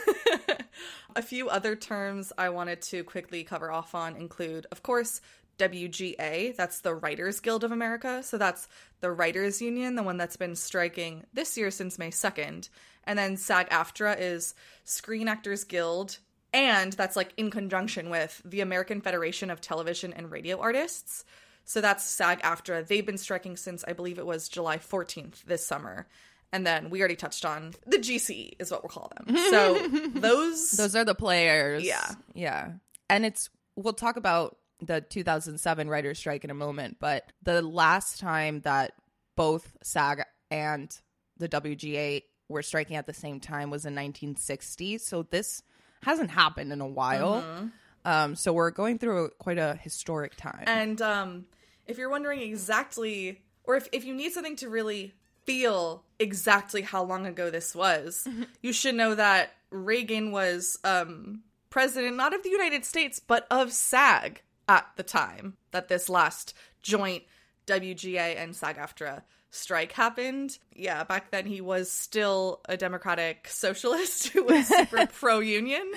a 1.15 1.21
few 1.21 1.50
other 1.50 1.75
terms 1.75 2.31
I 2.38 2.50
wanted 2.50 2.81
to 2.83 3.03
quickly 3.03 3.43
cover 3.43 3.71
off 3.71 3.93
on 3.93 4.15
include, 4.15 4.67
of 4.71 4.83
course, 4.83 5.21
WGA. 5.57 6.55
That's 6.55 6.79
the 6.79 6.95
Writers 6.95 7.39
Guild 7.39 7.63
of 7.63 7.71
America. 7.71 8.23
So 8.23 8.38
that's 8.38 8.67
the 9.01 9.11
Writers 9.11 9.61
Union, 9.61 9.95
the 9.95 10.03
one 10.03 10.17
that's 10.17 10.38
been 10.38 10.55
striking 10.55 11.25
this 11.33 11.57
year 11.57 11.69
since 11.71 12.00
May 12.00 12.11
2nd. 12.11 12.69
And 13.03 13.19
then 13.19 13.38
SAG 13.38 13.69
AFTRA 13.69 14.17
is 14.19 14.55
Screen 14.85 15.27
Actors 15.27 15.63
Guild. 15.63 16.17
And 16.53 16.93
that's 16.93 17.15
like 17.15 17.33
in 17.38 17.50
conjunction 17.51 18.09
with 18.09 18.41
the 18.43 18.61
American 18.61 19.01
Federation 19.01 19.50
of 19.50 19.61
Television 19.61 20.13
and 20.13 20.31
Radio 20.31 20.59
Artists. 20.59 21.25
So 21.65 21.82
that's 21.82 22.03
SAG 22.03 22.41
AFTRA. 22.41 22.88
They've 22.88 23.06
been 23.06 23.18
striking 23.18 23.58
since 23.58 23.84
I 23.88 23.94
believe 23.94 24.20
it 24.20 24.25
was 24.25 24.50
July 24.50 24.77
14th 24.77 25.44
this 25.46 25.65
summer. 25.65 26.08
And 26.53 26.68
then 26.68 26.89
we 26.89 27.00
already 27.00 27.15
touched 27.15 27.46
on 27.46 27.74
the 27.88 27.98
GCE 27.98 28.53
is 28.60 28.72
what 28.72 28.84
we'll 28.84 28.89
call 28.89 29.12
them. 29.15 29.38
So 29.38 29.88
those 30.13 30.72
Those 30.72 30.96
are 30.96 31.06
the 31.06 31.15
players. 31.15 31.84
Yeah. 31.84 32.12
Yeah. 32.34 32.74
And 33.10 33.25
it's, 33.25 33.50
we'll 33.75 33.94
talk 33.94 34.18
about 34.18 34.58
the 34.82 35.01
2007 35.01 35.89
writer's 35.89 36.20
strike 36.20 36.44
in 36.44 36.50
a 36.50 36.56
moment, 36.56 36.98
but 37.00 37.32
the 37.44 37.62
last 37.62 38.20
time 38.20 38.62
that 38.62 38.94
both 39.38 39.77
SAG 39.84 40.24
and 40.50 40.96
the 41.38 41.48
WGA 41.48 42.24
were 42.50 42.62
striking 42.62 42.98
at 42.98 43.08
the 43.08 43.13
same 43.13 43.39
time 43.39 43.70
was 43.70 43.86
in 43.86 43.94
1960. 43.94 44.98
So 44.98 45.24
this 45.24 45.63
hasn't 46.03 46.32
happened 46.32 46.74
in 46.74 46.82
a 46.82 46.88
while. 46.88 47.41
Mm-hmm. 47.41 47.68
Um, 48.05 48.36
so 48.36 48.53
we're 48.53 48.72
going 48.72 48.98
through 48.98 49.31
quite 49.38 49.58
a 49.58 49.75
historic 49.75 50.36
time. 50.36 50.63
And 50.67 51.01
um, 51.01 51.46
if 51.86 51.98
you're 51.98 52.10
wondering 52.10 52.41
exactly, 52.41 53.41
or 53.63 53.75
if, 53.75 53.88
if 53.91 54.05
you 54.05 54.13
need 54.13 54.31
something 54.31 54.55
to 54.58 54.70
really 54.70 55.13
feel 55.46 56.03
exactly 56.20 56.81
how 56.81 57.03
long 57.03 57.25
ago 57.25 57.50
this 57.50 57.75
was, 57.75 58.27
you 58.62 58.74
should 58.74 58.96
know 58.96 59.15
that 59.15 59.53
Reagan 59.70 60.31
was 60.31 60.77
um, 60.84 61.41
president 61.70 62.15
not 62.15 62.34
of 62.34 62.43
the 62.43 62.50
United 62.50 62.86
States, 62.86 63.20
but 63.20 63.48
of 63.50 63.72
SAG 63.72 64.41
at 64.67 64.88
the 64.96 65.03
time 65.03 65.58
that 65.72 65.88
this 65.88 66.10
last 66.10 66.53
joint 66.81 67.24
WGA 67.67 68.38
and 68.38 68.55
SAG 68.55 68.77
AFTRA 68.77 69.22
strike 69.51 69.91
happened. 69.91 70.58
Yeah, 70.74 71.03
back 71.03 71.31
then 71.31 71.46
he 71.46 71.62
was 71.62 71.91
still 71.91 72.62
a 72.67 72.77
democratic 72.77 73.48
socialist 73.48 74.27
who 74.29 74.43
was 74.43 74.67
super 74.67 75.08
pro 75.13 75.39
union. 75.39 75.91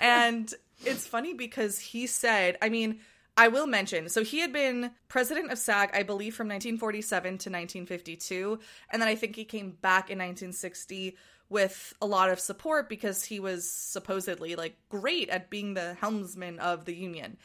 And 0.00 0.52
it's 0.84 1.06
funny 1.06 1.34
because 1.34 1.78
he 1.78 2.06
said, 2.06 2.56
I 2.60 2.68
mean, 2.68 3.00
I 3.36 3.48
will 3.48 3.66
mention, 3.66 4.08
so 4.08 4.24
he 4.24 4.40
had 4.40 4.52
been 4.52 4.92
president 5.08 5.52
of 5.52 5.58
SAG, 5.58 5.90
I 5.92 6.02
believe, 6.02 6.34
from 6.34 6.48
1947 6.48 7.28
to 7.28 7.32
1952. 7.32 8.58
And 8.90 9.02
then 9.02 9.08
I 9.08 9.14
think 9.14 9.36
he 9.36 9.44
came 9.44 9.72
back 9.72 10.10
in 10.10 10.18
1960 10.18 11.16
with 11.48 11.94
a 12.00 12.06
lot 12.06 12.30
of 12.30 12.40
support 12.40 12.88
because 12.88 13.24
he 13.24 13.38
was 13.38 13.70
supposedly 13.70 14.56
like 14.56 14.76
great 14.88 15.28
at 15.28 15.50
being 15.50 15.74
the 15.74 15.94
helmsman 15.94 16.58
of 16.58 16.86
the 16.86 16.94
union. 16.94 17.36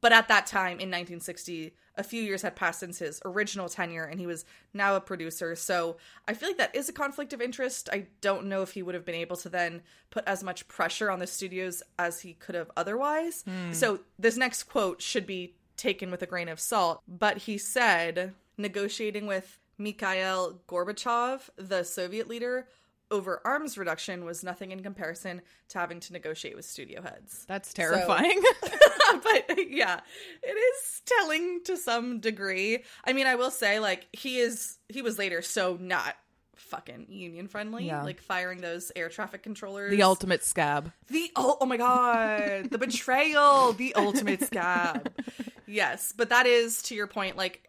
But 0.00 0.12
at 0.12 0.28
that 0.28 0.46
time 0.46 0.78
in 0.80 0.90
1960, 0.90 1.74
a 1.96 2.02
few 2.02 2.22
years 2.22 2.42
had 2.42 2.56
passed 2.56 2.80
since 2.80 2.98
his 2.98 3.20
original 3.24 3.68
tenure 3.68 4.04
and 4.04 4.20
he 4.20 4.26
was 4.26 4.44
now 4.74 4.96
a 4.96 5.00
producer. 5.00 5.54
So 5.56 5.96
I 6.28 6.34
feel 6.34 6.50
like 6.50 6.58
that 6.58 6.74
is 6.74 6.88
a 6.88 6.92
conflict 6.92 7.32
of 7.32 7.40
interest. 7.40 7.88
I 7.92 8.06
don't 8.20 8.46
know 8.46 8.62
if 8.62 8.72
he 8.72 8.82
would 8.82 8.94
have 8.94 9.04
been 9.04 9.14
able 9.14 9.36
to 9.38 9.48
then 9.48 9.82
put 10.10 10.24
as 10.26 10.42
much 10.42 10.68
pressure 10.68 11.10
on 11.10 11.18
the 11.18 11.26
studios 11.26 11.82
as 11.98 12.20
he 12.20 12.34
could 12.34 12.54
have 12.54 12.70
otherwise. 12.76 13.44
Hmm. 13.46 13.72
So 13.72 14.00
this 14.18 14.36
next 14.36 14.64
quote 14.64 15.00
should 15.00 15.26
be 15.26 15.54
taken 15.76 16.10
with 16.10 16.22
a 16.22 16.26
grain 16.26 16.48
of 16.48 16.60
salt. 16.60 17.02
But 17.06 17.38
he 17.38 17.58
said, 17.58 18.34
negotiating 18.56 19.26
with 19.26 19.58
Mikhail 19.78 20.60
Gorbachev, 20.68 21.50
the 21.56 21.84
Soviet 21.84 22.28
leader, 22.28 22.66
over 23.10 23.40
arms 23.44 23.78
reduction 23.78 24.24
was 24.24 24.42
nothing 24.42 24.72
in 24.72 24.82
comparison 24.82 25.42
to 25.68 25.78
having 25.78 26.00
to 26.00 26.12
negotiate 26.12 26.56
with 26.56 26.64
studio 26.64 27.02
heads. 27.02 27.44
That's 27.46 27.72
terrifying. 27.72 28.42
but 29.22 29.70
yeah, 29.70 30.00
it 30.42 30.48
is 30.48 31.02
telling 31.06 31.60
to 31.64 31.76
some 31.76 32.20
degree. 32.20 32.82
I 33.04 33.12
mean, 33.12 33.26
I 33.26 33.36
will 33.36 33.50
say, 33.50 33.78
like, 33.78 34.06
he 34.12 34.38
is 34.38 34.78
he 34.88 35.02
was 35.02 35.18
later 35.18 35.42
so 35.42 35.78
not 35.80 36.16
fucking 36.56 37.06
union 37.10 37.48
friendly, 37.48 37.86
Yeah. 37.86 38.02
like 38.02 38.20
firing 38.20 38.60
those 38.60 38.90
air 38.96 39.08
traffic 39.08 39.42
controllers. 39.42 39.90
the 39.90 40.02
ultimate 40.02 40.42
scab. 40.42 40.90
The 41.08 41.30
oh, 41.36 41.58
oh 41.60 41.66
my 41.66 41.76
god, 41.76 42.70
the 42.70 42.78
betrayal, 42.78 43.72
the 43.72 43.94
ultimate 43.94 44.42
scab. 44.42 45.12
Yes, 45.68 46.14
but 46.16 46.28
that 46.28 46.46
is 46.46 46.80
to 46.82 46.94
your 46.94 47.08
point. 47.08 47.36
Like, 47.36 47.68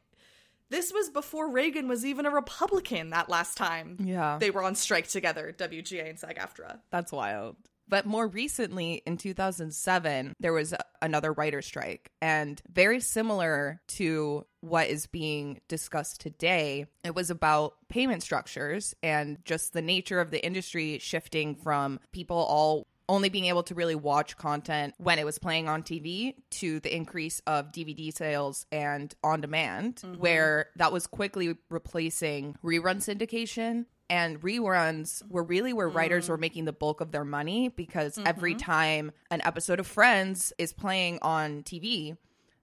this 0.69 0.91
was 0.93 1.09
before 1.09 1.49
Reagan 1.49 1.87
was 1.87 2.05
even 2.05 2.25
a 2.25 2.31
Republican. 2.31 3.11
That 3.11 3.29
last 3.29 3.57
time, 3.57 3.97
Yeah. 3.99 4.37
they 4.39 4.51
were 4.51 4.63
on 4.63 4.75
strike 4.75 5.07
together. 5.07 5.53
WGA 5.57 6.09
and 6.09 6.19
SAG-AFTRA. 6.19 6.79
That's 6.91 7.11
wild. 7.11 7.55
But 7.89 8.05
more 8.05 8.27
recently, 8.27 9.01
in 9.05 9.15
2007, 9.15 10.33
there 10.41 10.51
was 10.51 10.73
another 11.01 11.31
writer 11.31 11.61
strike. 11.61 12.11
And 12.21 12.61
very 12.69 12.99
similar 12.99 13.79
to 13.87 14.45
what 14.59 14.87
is 14.89 15.07
being 15.07 15.61
discussed 15.69 16.19
today, 16.19 16.87
it 17.05 17.15
was 17.15 17.29
about 17.29 17.75
payment 17.87 18.23
structures 18.23 18.93
and 19.01 19.37
just 19.45 19.71
the 19.71 19.81
nature 19.81 20.19
of 20.19 20.31
the 20.31 20.45
industry 20.45 20.99
shifting 20.99 21.55
from 21.55 22.01
people 22.11 22.35
all 22.35 22.87
only 23.09 23.29
being 23.29 23.45
able 23.45 23.63
to 23.63 23.75
really 23.75 23.95
watch 23.95 24.37
content 24.37 24.93
when 24.97 25.19
it 25.19 25.25
was 25.25 25.39
playing 25.39 25.67
on 25.67 25.83
TV 25.83 26.35
to 26.51 26.79
the 26.79 26.93
increase 26.93 27.41
of 27.47 27.71
DVD 27.71 28.13
sales 28.13 28.65
and 28.71 29.13
on 29.23 29.41
demand, 29.41 29.97
mm-hmm. 29.97 30.19
where 30.19 30.67
that 30.75 30.91
was 30.91 31.07
quickly 31.07 31.55
replacing 31.69 32.55
rerun 32.63 32.97
syndication. 32.97 33.85
And 34.09 34.39
reruns 34.41 35.21
were 35.29 35.43
really 35.43 35.73
where 35.73 35.89
writers 35.89 36.27
mm. 36.27 36.29
were 36.29 36.37
making 36.37 36.63
the 36.63 36.71
bulk 36.71 37.01
of 37.01 37.11
their 37.11 37.25
money 37.25 37.67
because 37.67 38.17
every 38.25 38.53
mm-hmm. 38.53 38.59
time 38.59 39.11
an 39.29 39.41
episode 39.43 39.81
of 39.81 39.87
Friends 39.87 40.53
is 40.57 40.71
playing 40.71 41.19
on 41.21 41.63
TV, 41.63 42.15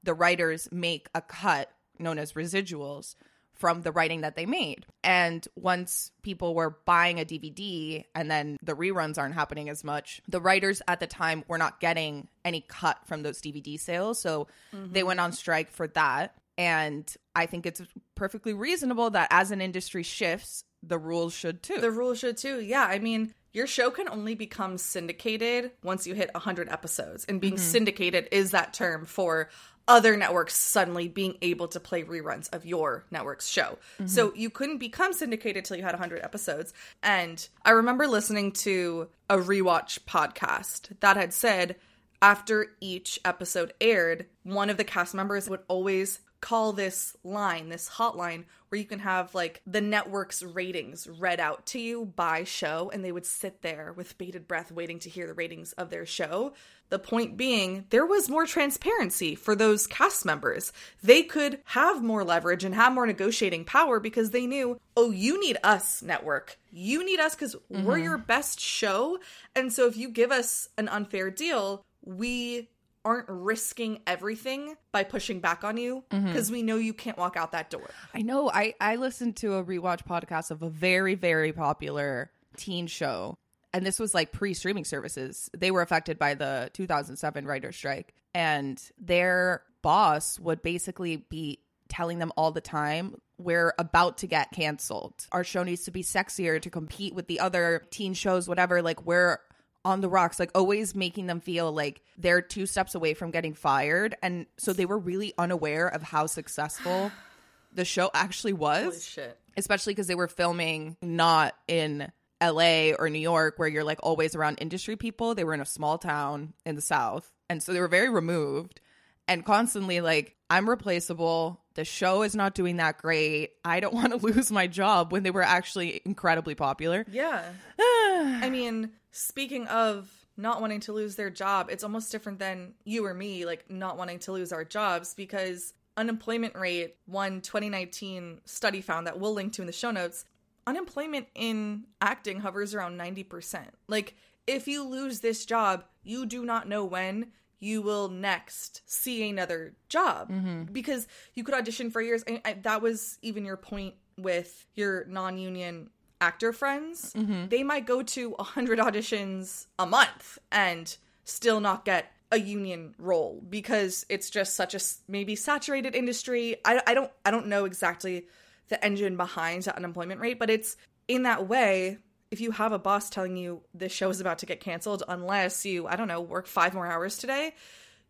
the 0.03 0.15
writers 0.15 0.69
make 0.73 1.11
a 1.15 1.21
cut 1.21 1.71
known 1.99 2.19
as 2.19 2.33
residuals 2.33 3.15
from 3.55 3.83
the 3.83 3.93
writing 3.93 4.23
that 4.23 4.37
they 4.37 4.47
made. 4.47 4.85
And 5.03 5.47
once 5.57 6.11
people 6.23 6.55
were 6.55 6.77
buying 6.85 7.21
a 7.21 7.25
DVD 7.25 8.05
and 8.15 8.31
then 8.31 8.57
the 8.63 8.75
reruns 8.75 9.17
aren't 9.17 9.35
happening 9.35 9.69
as 9.69 9.85
much, 9.85 10.21
the 10.29 10.41
writers 10.41 10.83
at 10.89 11.01
the 11.01 11.07
time 11.07 11.45
were 11.49 11.59
not 11.59 11.81
getting 11.81 12.29
any 12.45 12.61
cut 12.61 12.99
from 13.07 13.23
those 13.23 13.41
DVD 13.41 13.79
sales. 13.79 14.21
So 14.21 14.49
they 14.73 14.79
mm-hmm. 15.01 15.07
went 15.07 15.21
on 15.21 15.33
strike 15.33 15.71
for 15.71 15.87
that. 15.89 16.35
And 16.57 17.13
I 17.35 17.47
think 17.47 17.67
it's 17.67 17.83
perfectly 18.15 18.55
reasonable 18.55 19.11
that 19.11 19.29
as 19.31 19.51
an 19.51 19.61
industry 19.61 20.03
shifts, 20.03 20.65
the 20.83 20.99
rules 20.99 21.33
should 21.35 21.63
too. 21.63 21.81
The 21.81 21.91
rules 21.91 22.19
should 22.19 22.37
too. 22.37 22.61
Yeah, 22.61 22.85
I 22.85 22.99
mean, 22.99 23.35
your 23.53 23.67
show 23.67 23.91
can 23.91 24.09
only 24.09 24.35
become 24.35 24.79
syndicated 24.79 25.71
once 25.83 26.07
you 26.07 26.15
hit 26.15 26.31
100 26.35 26.69
episodes. 26.69 27.25
And 27.25 27.41
being 27.41 27.55
mm-hmm. 27.55 27.63
syndicated 27.63 28.29
is 28.33 28.51
that 28.51 28.75
term 28.75 29.07
for 29.07 29.49
other 29.87 30.17
networks 30.17 30.55
suddenly 30.55 31.09
being 31.09 31.37
able 31.43 31.69
to 31.69 31.81
play 31.81 32.03
reruns 32.03 32.53
of 32.55 32.65
your 32.65 33.05
network's 33.11 33.49
show. 33.49 33.79
So 34.07 34.29
mm-hmm. 34.29 34.39
you 34.39 34.51
couldn't 34.51 34.79
become 34.79 35.13
syndicated 35.13 35.65
till 35.65 35.77
you 35.77 35.83
had 35.83 35.93
100 35.93 36.23
episodes. 36.23 36.73
And 37.03 37.47
I 37.65 37.71
remember 37.71 38.07
listening 38.07 38.53
to 38.53 39.09
a 39.29 39.37
rewatch 39.37 40.01
podcast 40.01 40.99
that 41.01 41.17
had 41.17 41.33
said 41.33 41.77
after 42.23 42.69
each 42.81 43.21
episode 43.25 43.75
aired, 43.81 44.27
one 44.45 44.71
of 44.71 44.79
the 44.79 44.85
cast 44.85 45.15
members 45.15 45.51
would 45.51 45.61
always 45.69 46.21
call 46.41 46.73
this 46.75 47.17
line, 47.25 47.71
this 47.71 47.89
hotline, 47.89 48.45
where 48.69 48.79
you 48.79 48.85
can 48.85 48.99
have 48.99 49.35
like 49.35 49.63
the 49.67 49.81
network's 49.81 50.43
ratings 50.43 51.09
read 51.09 51.41
out 51.41 51.65
to 51.65 51.79
you 51.79 52.05
by 52.05 52.45
show, 52.45 52.91
and 52.93 53.03
they 53.03 53.13
would 53.13 53.25
sit 53.25 53.63
there 53.63 53.95
with 53.97 54.19
bated 54.19 54.47
breath 54.47 54.71
waiting 54.71 54.99
to 54.99 55.09
hear 55.09 55.27
the 55.27 55.33
ratings 55.33 55.73
of 55.73 55.89
their 55.89 56.05
show. 56.05 56.53
The 56.91 56.99
point 56.99 57.37
being, 57.37 57.87
there 57.91 58.07
was 58.07 58.29
more 58.29 58.47
transparency 58.47 59.35
for 59.35 59.57
those 59.57 59.87
cast 59.87 60.25
members. 60.25 60.73
They 61.03 61.23
could 61.23 61.61
have 61.65 62.03
more 62.03 62.25
leverage 62.25 62.63
and 62.63 62.75
have 62.75 62.93
more 62.93 63.07
negotiating 63.07 63.65
power 63.65 63.99
because 63.99 64.31
they 64.31 64.47
knew, 64.47 64.79
oh, 64.97 65.11
you 65.11 65.41
need 65.41 65.57
us, 65.65 66.03
network. 66.03 66.59
You 66.71 67.05
need 67.05 67.21
us 67.21 67.35
because 67.35 67.57
we're 67.69 67.95
mm-hmm. 67.95 68.03
your 68.03 68.19
best 68.19 68.61
show. 68.61 69.19
And 69.57 69.73
so 69.73 69.87
if 69.87 69.97
you 69.97 70.09
give 70.09 70.31
us 70.31 70.69
an 70.79 70.89
unfair 70.89 71.31
deal, 71.31 71.85
we 72.05 72.69
aren't 73.05 73.29
risking 73.29 74.01
everything 74.07 74.77
by 74.91 75.05
pushing 75.05 75.41
back 75.41 75.63
on 75.63 75.77
you 75.77 76.05
mm-hmm. 76.11 76.27
because 76.27 76.51
we 76.51 76.63
know 76.63 76.77
you 76.77 76.95
can't 76.95 77.19
walk 77.19 77.37
out 77.37 77.53
that 77.53 77.71
door. 77.71 77.89
I 78.15 78.23
know. 78.23 78.51
I 78.51 78.75
I 78.81 78.97
listened 78.97 79.37
to 79.37 79.55
a 79.55 79.65
rewatch 79.65 80.05
podcast 80.07 80.51
of 80.51 80.63
a 80.63 80.71
very 80.71 81.15
very 81.15 81.53
popular 81.53 82.31
teen 82.57 82.87
show, 82.87 83.37
and 83.75 83.85
this 83.85 83.99
was 83.99 84.15
like 84.15 84.33
pre-streaming 84.33 84.85
services. 84.85 85.51
They 85.57 85.71
were 85.71 85.83
affected 85.83 86.19
by 86.19 86.35
the 86.35 86.71
2007 86.73 87.45
writer's 87.45 87.77
strike, 87.77 88.15
and 88.35 88.81
their 88.99 89.63
boss 89.83 90.39
would 90.41 90.63
basically 90.63 91.17
be 91.17 91.59
telling 91.89 92.19
them 92.19 92.33
all 92.37 92.51
the 92.53 92.63
time. 92.63 93.21
We're 93.37 93.75
about 93.79 94.19
to 94.19 94.27
get 94.27 94.53
canceled. 94.53 95.27
Our 95.33 95.45
show 95.45 95.65
needs 95.65 95.85
to 95.85 95.91
be 95.91 96.03
sexier 96.03 96.63
to 96.63 96.71
compete 96.71 97.15
with 97.15 97.27
the 97.27 97.41
other 97.41 97.83
teen 97.91 98.15
shows, 98.15 98.49
whatever. 98.49 98.81
Like, 98.81 99.05
we're 99.05 99.41
on 99.85 100.01
the 100.01 100.09
rocks, 100.09 100.39
like 100.39 100.51
always 100.55 100.95
making 100.95 101.27
them 101.27 101.41
feel 101.41 101.71
like 101.71 102.01
they're 102.17 102.41
two 102.41 102.65
steps 102.65 102.95
away 102.95 103.13
from 103.13 103.31
getting 103.31 103.53
fired. 103.53 104.17
And 104.23 104.47
so 104.57 104.73
they 104.73 104.87
were 104.87 104.99
really 104.99 105.35
unaware 105.37 105.89
of 105.89 106.01
how 106.03 106.27
successful 106.27 107.13
the 107.75 107.85
show 107.85 108.11
actually 108.15 108.55
was 108.55 108.85
Holy 108.85 109.01
shit. 109.01 109.39
especially 109.59 109.93
because 109.93 110.07
they 110.07 110.15
were 110.15 110.29
filming 110.29 110.97
not 111.03 111.55
in 111.69 112.11
LA 112.51 112.93
or 112.99 113.09
New 113.09 113.19
York 113.19 113.55
where 113.59 113.69
you're 113.69 113.85
like 113.85 114.01
always 114.03 114.35
around 114.35 114.59
industry 114.61 114.97
people. 114.97 115.35
They 115.35 115.45
were 115.45 115.55
in 115.55 115.61
a 115.61 115.67
small 115.67 115.99
town 115.99 116.55
in 116.65 116.75
the 116.75 116.83
South. 116.83 117.31
And 117.49 117.63
so 117.63 117.73
they 117.73 117.81
were 117.81 117.89
very 117.89 118.09
removed 118.09 118.81
and 119.29 119.45
constantly 119.45 120.01
like, 120.01 120.37
I'm 120.51 120.69
replaceable. 120.69 121.63
The 121.75 121.85
show 121.85 122.23
is 122.23 122.35
not 122.35 122.55
doing 122.55 122.77
that 122.77 122.99
great. 122.99 123.53
I 123.65 123.81
don't 123.81 123.95
want 124.01 124.11
to 124.11 124.17
lose 124.17 124.51
my 124.51 124.67
job 124.67 125.13
when 125.13 125.23
they 125.23 125.31
were 125.31 125.43
actually 125.43 126.01
incredibly 126.05 126.55
popular. 126.55 127.05
Yeah. 127.11 127.43
I 127.79 128.49
mean, 128.51 128.91
speaking 129.11 129.67
of 129.69 130.11
not 130.37 130.61
wanting 130.61 130.81
to 130.81 130.93
lose 130.93 131.17
their 131.17 131.31
job, 131.31 131.69
it's 131.71 131.85
almost 131.85 132.11
different 132.11 132.39
than 132.39 132.75
you 132.85 133.07
or 133.07 133.15
me, 133.15 133.47
like 133.47 133.71
not 133.71 133.97
wanting 133.97 134.19
to 134.21 134.33
lose 134.33 134.53
our 134.53 134.65
jobs 134.65 135.15
because 135.15 135.73
unemployment 135.97 136.57
rate, 136.57 136.97
one 137.07 137.41
2019 137.41 138.41
study 138.45 138.81
found 138.81 139.07
that 139.07 139.19
we'll 139.19 139.33
link 139.33 139.53
to 139.55 139.63
in 139.63 139.67
the 139.67 139.73
show 139.73 139.91
notes, 139.91 140.25
unemployment 140.67 141.27
in 141.35 141.85
acting 142.01 142.41
hovers 142.41 142.75
around 142.75 142.99
90%. 142.99 143.67
Like, 143.89 144.15
if 144.47 144.69
you 144.69 144.85
lose 144.85 145.21
this 145.21 145.45
job, 145.47 145.85
you 146.03 146.27
do 146.27 146.45
not 146.45 146.69
know 146.69 146.85
when 146.85 147.33
you 147.61 147.81
will 147.81 148.09
next 148.09 148.83
see 148.85 149.29
another 149.29 149.75
job 149.89 150.31
mm-hmm. 150.31 150.65
because 150.65 151.07
you 151.35 151.45
could 151.45 151.55
audition 151.55 151.91
for 151.91 152.03
years. 152.03 152.23
And 152.25 152.41
I, 152.45 152.55
that 152.63 152.83
was 152.83 153.19
even 153.23 153.45
your 153.45 153.57
point 153.57 153.95
with 154.19 154.67
your 154.75 155.07
non 155.07 155.39
union 155.39 155.91
actor 156.21 156.53
friends. 156.53 157.13
Mm-hmm. 157.15 157.49
They 157.49 157.63
might 157.63 157.87
go 157.87 158.03
to 158.03 158.31
100 158.31 158.79
auditions 158.79 159.67
a 159.79 159.87
month 159.87 160.39
and 160.53 160.95
still 161.25 161.61
not 161.61 161.85
get 161.85 162.13
a 162.31 162.39
union 162.39 162.95
role 162.99 163.43
because 163.49 164.05
it's 164.09 164.29
just 164.29 164.55
such 164.55 164.75
a 164.75 164.81
maybe 165.09 165.37
saturated 165.37 165.95
industry. 165.95 166.57
I, 166.65 166.83
I 166.87 166.95
don't 166.95 167.11
I 167.25 167.31
don't 167.31 167.47
know 167.47 167.65
exactly 167.65 168.27
the 168.69 168.83
engine 168.85 169.17
behind 169.17 169.63
the 169.65 169.77
unemployment 169.77 170.21
rate, 170.21 170.39
but 170.39 170.51
it's 170.51 170.77
in 171.09 171.25
that 171.25 171.49
way. 171.49 171.99
If 172.31 172.41
you 172.41 172.51
have 172.51 172.73
a 172.73 172.79
boss 172.79 173.11
telling 173.11 173.37
you 173.37 173.63
this 173.75 173.93
show 173.93 174.11
is 174.11 174.21
about 174.21 174.39
to 174.39 174.47
get 174.47 174.59
canceled 174.59 175.05
unless 175.07 175.65
you 175.65 175.87
I 175.87 175.95
don't 175.95 176.09
know 176.09 176.21
work 176.21 176.47
five 176.47 176.75
more 176.75 176.87
hours 176.87 177.19
today, 177.19 177.55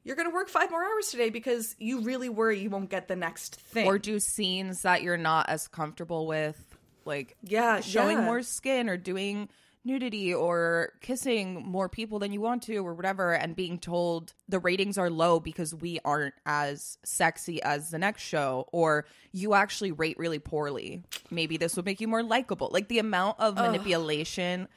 you're 0.03 0.17
gonna 0.17 0.31
work 0.31 0.49
five 0.49 0.71
more 0.71 0.83
hours 0.83 1.09
today 1.09 1.29
because 1.29 1.77
you 1.79 2.01
really 2.01 2.29
worry 2.29 2.59
you 2.61 2.71
won't 2.71 2.89
get 2.89 3.09
the 3.09 3.17
next 3.17 3.57
thing. 3.57 3.87
Or 3.87 3.99
do 3.99 4.19
scenes 4.21 4.83
that 4.83 5.03
you're 5.03 5.19
not 5.19 5.49
as 5.49 5.69
comfortable 5.69 6.27
with, 6.27 6.59
like 7.05 7.37
yeah, 7.43 7.81
showing 7.81 8.19
yeah. 8.19 8.25
more 8.25 8.43
skin 8.43 8.89
or 8.89 8.97
doing 8.97 9.49
nudity 9.85 10.33
or 10.33 10.93
kissing 11.01 11.63
more 11.65 11.89
people 11.89 12.19
than 12.19 12.33
you 12.33 12.41
want 12.41 12.63
to 12.63 12.77
or 12.79 12.95
whatever 12.95 13.33
and 13.33 13.55
being 13.55 13.79
told 13.79 14.33
the 14.49 14.59
ratings 14.59 14.97
are 14.97 15.11
low 15.11 15.39
because 15.39 15.75
we 15.75 16.01
aren't 16.05 16.35
as 16.47 16.97
sexy 17.05 17.63
as 17.63 17.91
the 17.91 17.99
next 17.99 18.23
show 18.23 18.67
or 18.73 19.05
you 19.33 19.55
actually 19.55 19.93
rate 19.93 20.19
really 20.19 20.39
poorly. 20.39 21.03
Maybe 21.31 21.57
this 21.57 21.77
would 21.77 21.85
make 21.85 22.01
you 22.01 22.09
more 22.09 22.23
likable. 22.23 22.71
Like 22.73 22.89
the 22.89 22.99
amount 22.99 23.41
of 23.41 23.57
manipulation 23.57 24.69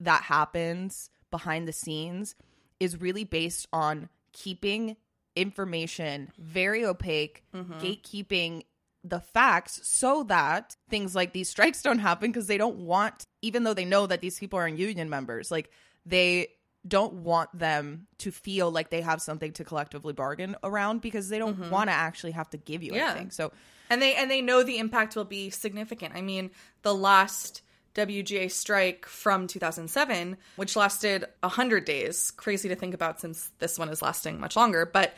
that 0.00 0.22
happens 0.22 1.10
behind 1.30 1.66
the 1.66 1.72
scenes 1.72 2.34
is 2.78 3.00
really 3.00 3.24
based 3.24 3.66
on 3.72 4.08
keeping 4.32 4.96
information 5.36 6.30
very 6.38 6.84
opaque 6.84 7.44
mm-hmm. 7.54 7.72
gatekeeping 7.74 8.62
the 9.04 9.20
facts 9.20 9.80
so 9.84 10.24
that 10.24 10.76
things 10.88 11.14
like 11.14 11.32
these 11.32 11.48
strikes 11.48 11.82
don't 11.82 12.00
happen 12.00 12.30
because 12.30 12.46
they 12.46 12.58
don't 12.58 12.76
want 12.76 13.26
even 13.42 13.64
though 13.64 13.74
they 13.74 13.84
know 13.84 14.06
that 14.06 14.20
these 14.20 14.38
people 14.38 14.58
are 14.58 14.68
union 14.68 15.08
members 15.10 15.50
like 15.50 15.70
they 16.06 16.48
don't 16.88 17.12
want 17.12 17.50
them 17.56 18.06
to 18.18 18.30
feel 18.30 18.70
like 18.70 18.88
they 18.88 19.02
have 19.02 19.20
something 19.20 19.52
to 19.52 19.64
collectively 19.64 20.14
bargain 20.14 20.56
around 20.64 21.00
because 21.00 21.28
they 21.28 21.38
don't 21.38 21.60
mm-hmm. 21.60 21.70
want 21.70 21.90
to 21.90 21.94
actually 21.94 22.32
have 22.32 22.48
to 22.48 22.56
give 22.56 22.82
you 22.82 22.94
Yeah. 22.94 23.10
anything 23.10 23.30
so 23.30 23.52
and 23.90 24.00
they 24.00 24.14
and 24.14 24.30
they 24.30 24.40
know 24.40 24.62
the 24.62 24.78
impact 24.78 25.16
will 25.16 25.24
be 25.24 25.50
significant. 25.50 26.14
I 26.14 26.22
mean, 26.22 26.52
the 26.82 26.94
last 26.94 27.62
WGA 27.96 28.50
strike 28.50 29.04
from 29.04 29.48
2007, 29.48 30.36
which 30.54 30.76
lasted 30.76 31.24
100 31.40 31.84
days, 31.84 32.30
crazy 32.30 32.68
to 32.68 32.76
think 32.76 32.94
about 32.94 33.20
since 33.20 33.50
this 33.58 33.78
one 33.78 33.88
is 33.88 34.00
lasting 34.00 34.38
much 34.38 34.54
longer, 34.54 34.86
but 34.86 35.14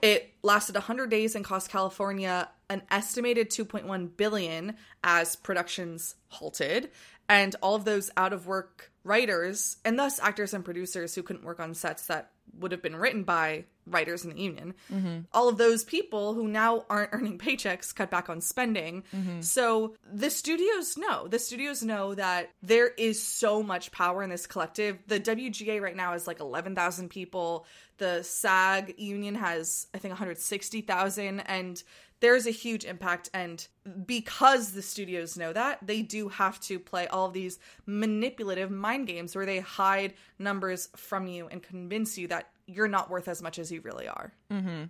it 0.00 0.32
lasted 0.42 0.74
100 0.74 1.10
days 1.10 1.34
and 1.34 1.44
cost 1.44 1.70
California 1.70 2.48
an 2.70 2.82
estimated 2.90 3.50
2.1 3.50 4.16
billion 4.16 4.74
as 5.04 5.36
productions 5.36 6.14
halted 6.28 6.90
and 7.28 7.56
all 7.62 7.74
of 7.74 7.84
those 7.84 8.10
out 8.16 8.32
of 8.32 8.46
work 8.46 8.90
writers 9.04 9.76
and 9.84 9.98
thus 9.98 10.18
actors 10.20 10.54
and 10.54 10.64
producers 10.64 11.14
who 11.14 11.22
couldn't 11.22 11.44
work 11.44 11.60
on 11.60 11.74
sets 11.74 12.06
that 12.06 12.30
would 12.58 12.72
have 12.72 12.82
been 12.82 12.96
written 12.96 13.24
by 13.24 13.64
writers 13.86 14.24
in 14.24 14.30
the 14.30 14.40
union 14.40 14.74
mm-hmm. 14.90 15.18
all 15.32 15.48
of 15.48 15.58
those 15.58 15.84
people 15.84 16.32
who 16.32 16.48
now 16.48 16.84
aren't 16.88 17.10
earning 17.12 17.38
paychecks 17.38 17.94
cut 17.94 18.10
back 18.10 18.30
on 18.30 18.40
spending. 18.40 19.04
Mm-hmm. 19.14 19.40
So 19.42 19.94
the 20.10 20.30
studios 20.30 20.96
know. 20.96 21.28
The 21.28 21.38
studios 21.38 21.82
know 21.82 22.14
that 22.14 22.50
there 22.62 22.88
is 22.88 23.22
so 23.22 23.62
much 23.62 23.92
power 23.92 24.22
in 24.22 24.30
this 24.30 24.46
collective. 24.46 24.98
The 25.06 25.20
wga 25.20 25.82
right 25.82 25.96
now 25.96 26.14
is 26.14 26.26
like 26.26 26.40
11000 26.40 27.10
people. 27.10 27.66
The 27.98 28.22
sag 28.24 28.94
union 28.98 29.34
has 29.36 29.86
i 29.94 29.98
think 29.98 30.18
160000 30.18 31.40
and 31.40 31.82
there's 32.24 32.46
a 32.46 32.50
huge 32.50 32.86
impact 32.86 33.28
and 33.34 33.68
because 34.06 34.72
the 34.72 34.80
studios 34.80 35.36
know 35.36 35.52
that 35.52 35.78
they 35.82 36.00
do 36.00 36.30
have 36.30 36.58
to 36.58 36.78
play 36.78 37.06
all 37.08 37.28
these 37.28 37.58
manipulative 37.84 38.70
mind 38.70 39.06
games 39.06 39.36
where 39.36 39.44
they 39.44 39.60
hide 39.60 40.14
numbers 40.38 40.88
from 40.96 41.26
you 41.26 41.46
and 41.48 41.62
convince 41.62 42.16
you 42.16 42.26
that 42.26 42.48
you're 42.66 42.88
not 42.88 43.10
worth 43.10 43.28
as 43.28 43.42
much 43.42 43.58
as 43.58 43.70
you 43.70 43.82
really 43.82 44.08
are 44.08 44.32
mm-hmm. 44.50 44.84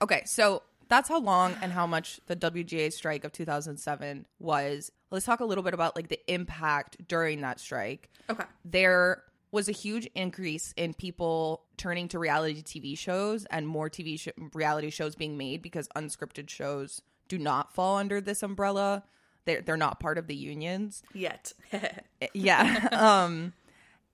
Okay, 0.00 0.22
so 0.24 0.62
that's 0.88 1.08
how 1.08 1.20
long 1.20 1.54
and 1.62 1.72
how 1.72 1.86
much 1.86 2.20
the 2.26 2.34
WGA 2.34 2.92
strike 2.92 3.24
of 3.24 3.32
2007 3.32 4.26
was. 4.40 4.90
Let's 5.10 5.24
talk 5.24 5.40
a 5.40 5.44
little 5.44 5.62
bit 5.62 5.74
about 5.74 5.94
like 5.94 6.08
the 6.08 6.18
impact 6.26 7.06
during 7.06 7.42
that 7.42 7.60
strike. 7.60 8.10
okay 8.28 8.44
There 8.64 9.22
was 9.52 9.68
a 9.68 9.72
huge 9.72 10.08
increase 10.14 10.72
in 10.76 10.94
people 10.94 11.62
turning 11.76 12.08
to 12.08 12.18
reality 12.18 12.62
TV 12.62 12.98
shows 12.98 13.44
and 13.50 13.68
more 13.68 13.88
TV 13.88 14.18
sh- 14.18 14.28
reality 14.54 14.90
shows 14.90 15.14
being 15.14 15.36
made 15.36 15.62
because 15.62 15.88
unscripted 15.94 16.48
shows 16.48 17.02
do 17.28 17.38
not 17.38 17.72
fall 17.74 17.98
under 17.98 18.20
this 18.20 18.42
umbrella. 18.42 19.04
They're 19.44 19.60
they're 19.60 19.76
not 19.76 20.00
part 20.00 20.18
of 20.18 20.26
the 20.26 20.34
unions. 20.34 21.02
yet 21.14 21.52
Yeah. 22.34 22.88
um 22.92 23.52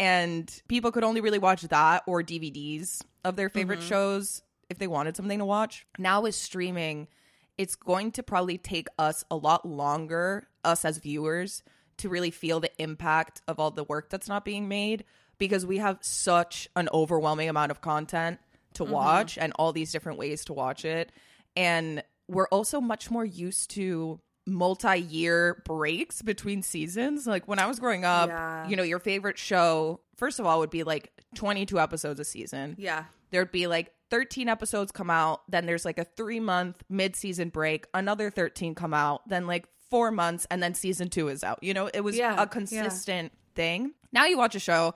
and 0.01 0.63
people 0.69 0.93
could 0.93 1.05
only 1.05 1.21
really 1.21 1.39
watch 1.39 1.63
that 1.63 2.03
or 2.07 2.23
DVDs 2.23 3.03
of 3.25 3.37
their 3.37 3.49
favorite 3.49 3.83
shows 3.83 4.43
if 4.71 4.79
they 4.79 4.87
wanted 4.87 5.17
something 5.17 5.39
to 5.39 5.45
watch. 5.45 5.87
Now 5.99 6.21
with 6.21 6.35
streaming, 6.35 7.09
it's 7.57 7.75
going 7.75 8.13
to 8.13 8.23
probably 8.23 8.59
take 8.59 8.87
us 8.99 9.25
a 9.31 9.37
lot 9.37 9.67
longer, 9.67 10.47
us 10.65 10.85
as 10.85 10.99
viewers, 10.99 11.65
to 11.97 12.09
really 12.09 12.31
feel 12.31 12.61
the 12.61 12.71
impact 12.81 13.43
of 13.49 13.59
all 13.59 13.73
the 13.73 13.83
work 13.85 14.09
that's 14.09 14.29
not 14.29 14.45
being 14.45 14.69
made 14.69 15.05
because 15.39 15.65
we 15.67 15.79
have 15.79 15.99
such 16.01 16.69
an 16.77 16.89
overwhelming 16.93 17.49
amount 17.49 17.71
of 17.71 17.81
content 17.81 18.39
to 18.75 18.85
mm-hmm. 18.85 18.93
watch 18.93 19.39
and 19.39 19.53
all 19.59 19.73
these 19.73 19.93
different 19.93 20.19
ways 20.19 20.45
to 20.47 20.53
watch 20.53 20.85
it. 20.85 21.13
And 21.57 22.03
we're 22.29 22.49
also 22.49 22.81
much 22.81 23.11
more 23.11 23.25
used 23.25 23.71
to 23.71 24.21
multi-year 24.47 25.63
breaks 25.65 26.23
between 26.23 26.63
seasons. 26.63 27.27
Like 27.27 27.47
when 27.47 27.59
I 27.59 27.67
was 27.67 27.79
growing 27.79 28.05
up, 28.05 28.29
Yeah. 28.29 28.69
you 28.69 28.77
know, 28.77 28.83
your 28.83 28.99
favorite 28.99 29.39
show, 29.39 30.01
first 30.17 30.41
of 30.41 30.47
all, 30.47 30.59
would 30.61 30.71
be 30.71 30.85
like 30.85 31.13
22 31.35 31.79
episodes 31.79 32.21
a 32.21 32.25
season. 32.25 32.75
yeah 32.79 33.05
There'd 33.31 33.53
be 33.53 33.67
like 33.67 33.93
13 34.11 34.49
episodes 34.49 34.91
come 34.91 35.11
out, 35.11 35.43
then 35.51 35.67
there's 35.67 35.85
like 35.85 35.99
a 35.99 36.05
3-month 36.05 36.83
mid-season 36.89 37.51
break, 37.51 37.87
another 37.93 38.31
13 38.31 38.75
come 38.75 38.95
out, 38.95 39.29
then 39.29 39.47
like 39.47 39.67
4 39.91 40.11
months 40.11 40.47
and 40.51 40.63
then 40.63 40.73
season 40.75 41.11
2 41.11 41.29
is 41.29 41.45
out. 41.45 41.63
You 41.63 41.75
know, 41.75 41.91
it 41.93 42.01
was 42.01 42.17
Yeah, 42.17 42.35
yeah. 42.35 42.43
a 42.43 42.47
consistent 42.47 43.33
thing. 43.55 43.93
Now 44.13 44.25
you 44.25 44.39
watch 44.39 44.55
a 44.55 44.61
show 44.61 44.95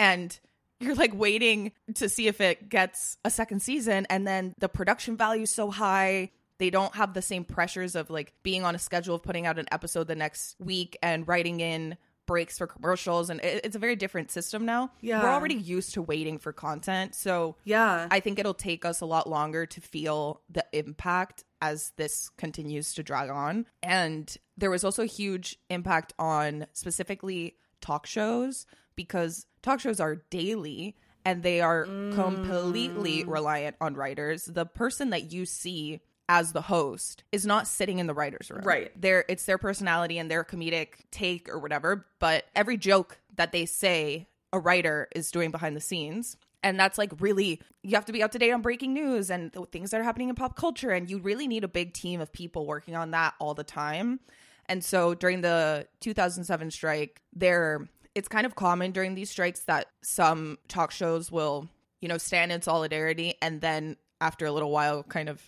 and 0.00 0.40
you're 0.80 0.94
like 0.94 1.14
waiting 1.14 1.72
to 1.94 2.08
see 2.08 2.26
if 2.26 2.40
it 2.40 2.68
gets 2.68 3.18
a 3.24 3.30
second 3.30 3.60
season 3.60 4.06
and 4.10 4.26
then 4.26 4.54
the 4.58 4.68
production 4.68 5.16
value 5.16 5.42
is 5.42 5.50
so 5.50 5.70
high 5.70 6.30
they 6.58 6.70
don't 6.70 6.94
have 6.94 7.14
the 7.14 7.22
same 7.22 7.44
pressures 7.44 7.94
of 7.94 8.10
like 8.10 8.32
being 8.42 8.64
on 8.64 8.74
a 8.74 8.78
schedule 8.78 9.14
of 9.14 9.22
putting 9.22 9.46
out 9.46 9.58
an 9.58 9.66
episode 9.72 10.08
the 10.08 10.14
next 10.14 10.56
week 10.58 10.98
and 11.02 11.26
writing 11.28 11.60
in 11.60 11.96
breaks 12.26 12.58
for 12.58 12.66
commercials 12.66 13.28
and 13.28 13.40
it's 13.42 13.74
a 13.74 13.78
very 13.78 13.96
different 13.96 14.30
system 14.30 14.64
now. 14.64 14.92
Yeah. 15.00 15.22
We're 15.22 15.30
already 15.30 15.56
used 15.56 15.94
to 15.94 16.02
waiting 16.02 16.38
for 16.38 16.52
content. 16.52 17.14
So 17.16 17.56
Yeah. 17.64 18.06
I 18.10 18.20
think 18.20 18.38
it'll 18.38 18.54
take 18.54 18.84
us 18.84 19.00
a 19.00 19.06
lot 19.06 19.28
longer 19.28 19.66
to 19.66 19.80
feel 19.80 20.42
the 20.48 20.64
impact 20.72 21.44
as 21.60 21.92
this 21.96 22.30
continues 22.36 22.94
to 22.94 23.02
drag 23.02 23.30
on. 23.30 23.66
And 23.82 24.32
there 24.56 24.70
was 24.70 24.84
also 24.84 25.02
a 25.02 25.06
huge 25.06 25.58
impact 25.70 26.12
on 26.18 26.66
specifically 26.72 27.56
talk 27.80 28.06
shows 28.06 28.66
because 28.96 29.46
talk 29.62 29.80
shows 29.80 30.00
are 30.00 30.22
daily 30.30 30.96
and 31.24 31.42
they 31.42 31.60
are 31.60 31.84
completely 31.84 33.24
mm. 33.24 33.28
reliant 33.28 33.76
on 33.80 33.94
writers. 33.94 34.44
The 34.46 34.66
person 34.66 35.10
that 35.10 35.32
you 35.32 35.44
see 35.44 36.00
as 36.28 36.52
the 36.52 36.62
host 36.62 37.24
is 37.32 37.44
not 37.44 37.66
sitting 37.66 37.98
in 37.98 38.06
the 38.06 38.14
writers 38.14 38.50
room. 38.50 38.62
Right. 38.62 38.98
Their 39.00 39.24
it's 39.28 39.44
their 39.46 39.58
personality 39.58 40.18
and 40.18 40.30
their 40.30 40.44
comedic 40.44 40.88
take 41.10 41.48
or 41.48 41.58
whatever, 41.58 42.06
but 42.20 42.44
every 42.54 42.76
joke 42.76 43.18
that 43.36 43.52
they 43.52 43.66
say 43.66 44.28
a 44.52 44.58
writer 44.58 45.08
is 45.14 45.30
doing 45.30 45.50
behind 45.50 45.76
the 45.76 45.80
scenes. 45.80 46.36
And 46.62 46.78
that's 46.78 46.98
like 46.98 47.12
really, 47.20 47.60
you 47.82 47.94
have 47.96 48.04
to 48.04 48.12
be 48.12 48.22
up 48.22 48.32
to 48.32 48.38
date 48.38 48.52
on 48.52 48.62
breaking 48.62 48.92
news 48.92 49.30
and 49.30 49.50
the 49.52 49.64
things 49.66 49.90
that 49.90 50.00
are 50.00 50.04
happening 50.04 50.28
in 50.28 50.34
pop 50.34 50.56
culture. 50.56 50.90
And 50.90 51.10
you 51.10 51.18
really 51.18 51.48
need 51.48 51.64
a 51.64 51.68
big 51.68 51.94
team 51.94 52.20
of 52.20 52.32
people 52.32 52.66
working 52.66 52.94
on 52.94 53.12
that 53.12 53.34
all 53.38 53.54
the 53.54 53.64
time. 53.64 54.20
And 54.66 54.84
so 54.84 55.14
during 55.14 55.40
the 55.40 55.88
2007 56.00 56.70
strike, 56.70 57.22
there, 57.32 57.88
it's 58.14 58.28
kind 58.28 58.46
of 58.46 58.54
common 58.54 58.90
during 58.92 59.14
these 59.14 59.30
strikes 59.30 59.60
that 59.60 59.86
some 60.02 60.58
talk 60.68 60.90
shows 60.90 61.30
will, 61.30 61.68
you 62.00 62.08
know, 62.08 62.18
stand 62.18 62.52
in 62.52 62.62
solidarity 62.62 63.34
and 63.40 63.60
then 63.60 63.96
after 64.20 64.46
a 64.46 64.52
little 64.52 64.70
while 64.70 65.02
kind 65.02 65.28
of 65.28 65.40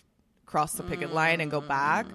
cross 0.45 0.73
the 0.73 0.83
picket 0.83 1.13
line 1.13 1.41
and 1.41 1.49
go 1.51 1.61
back. 1.61 2.05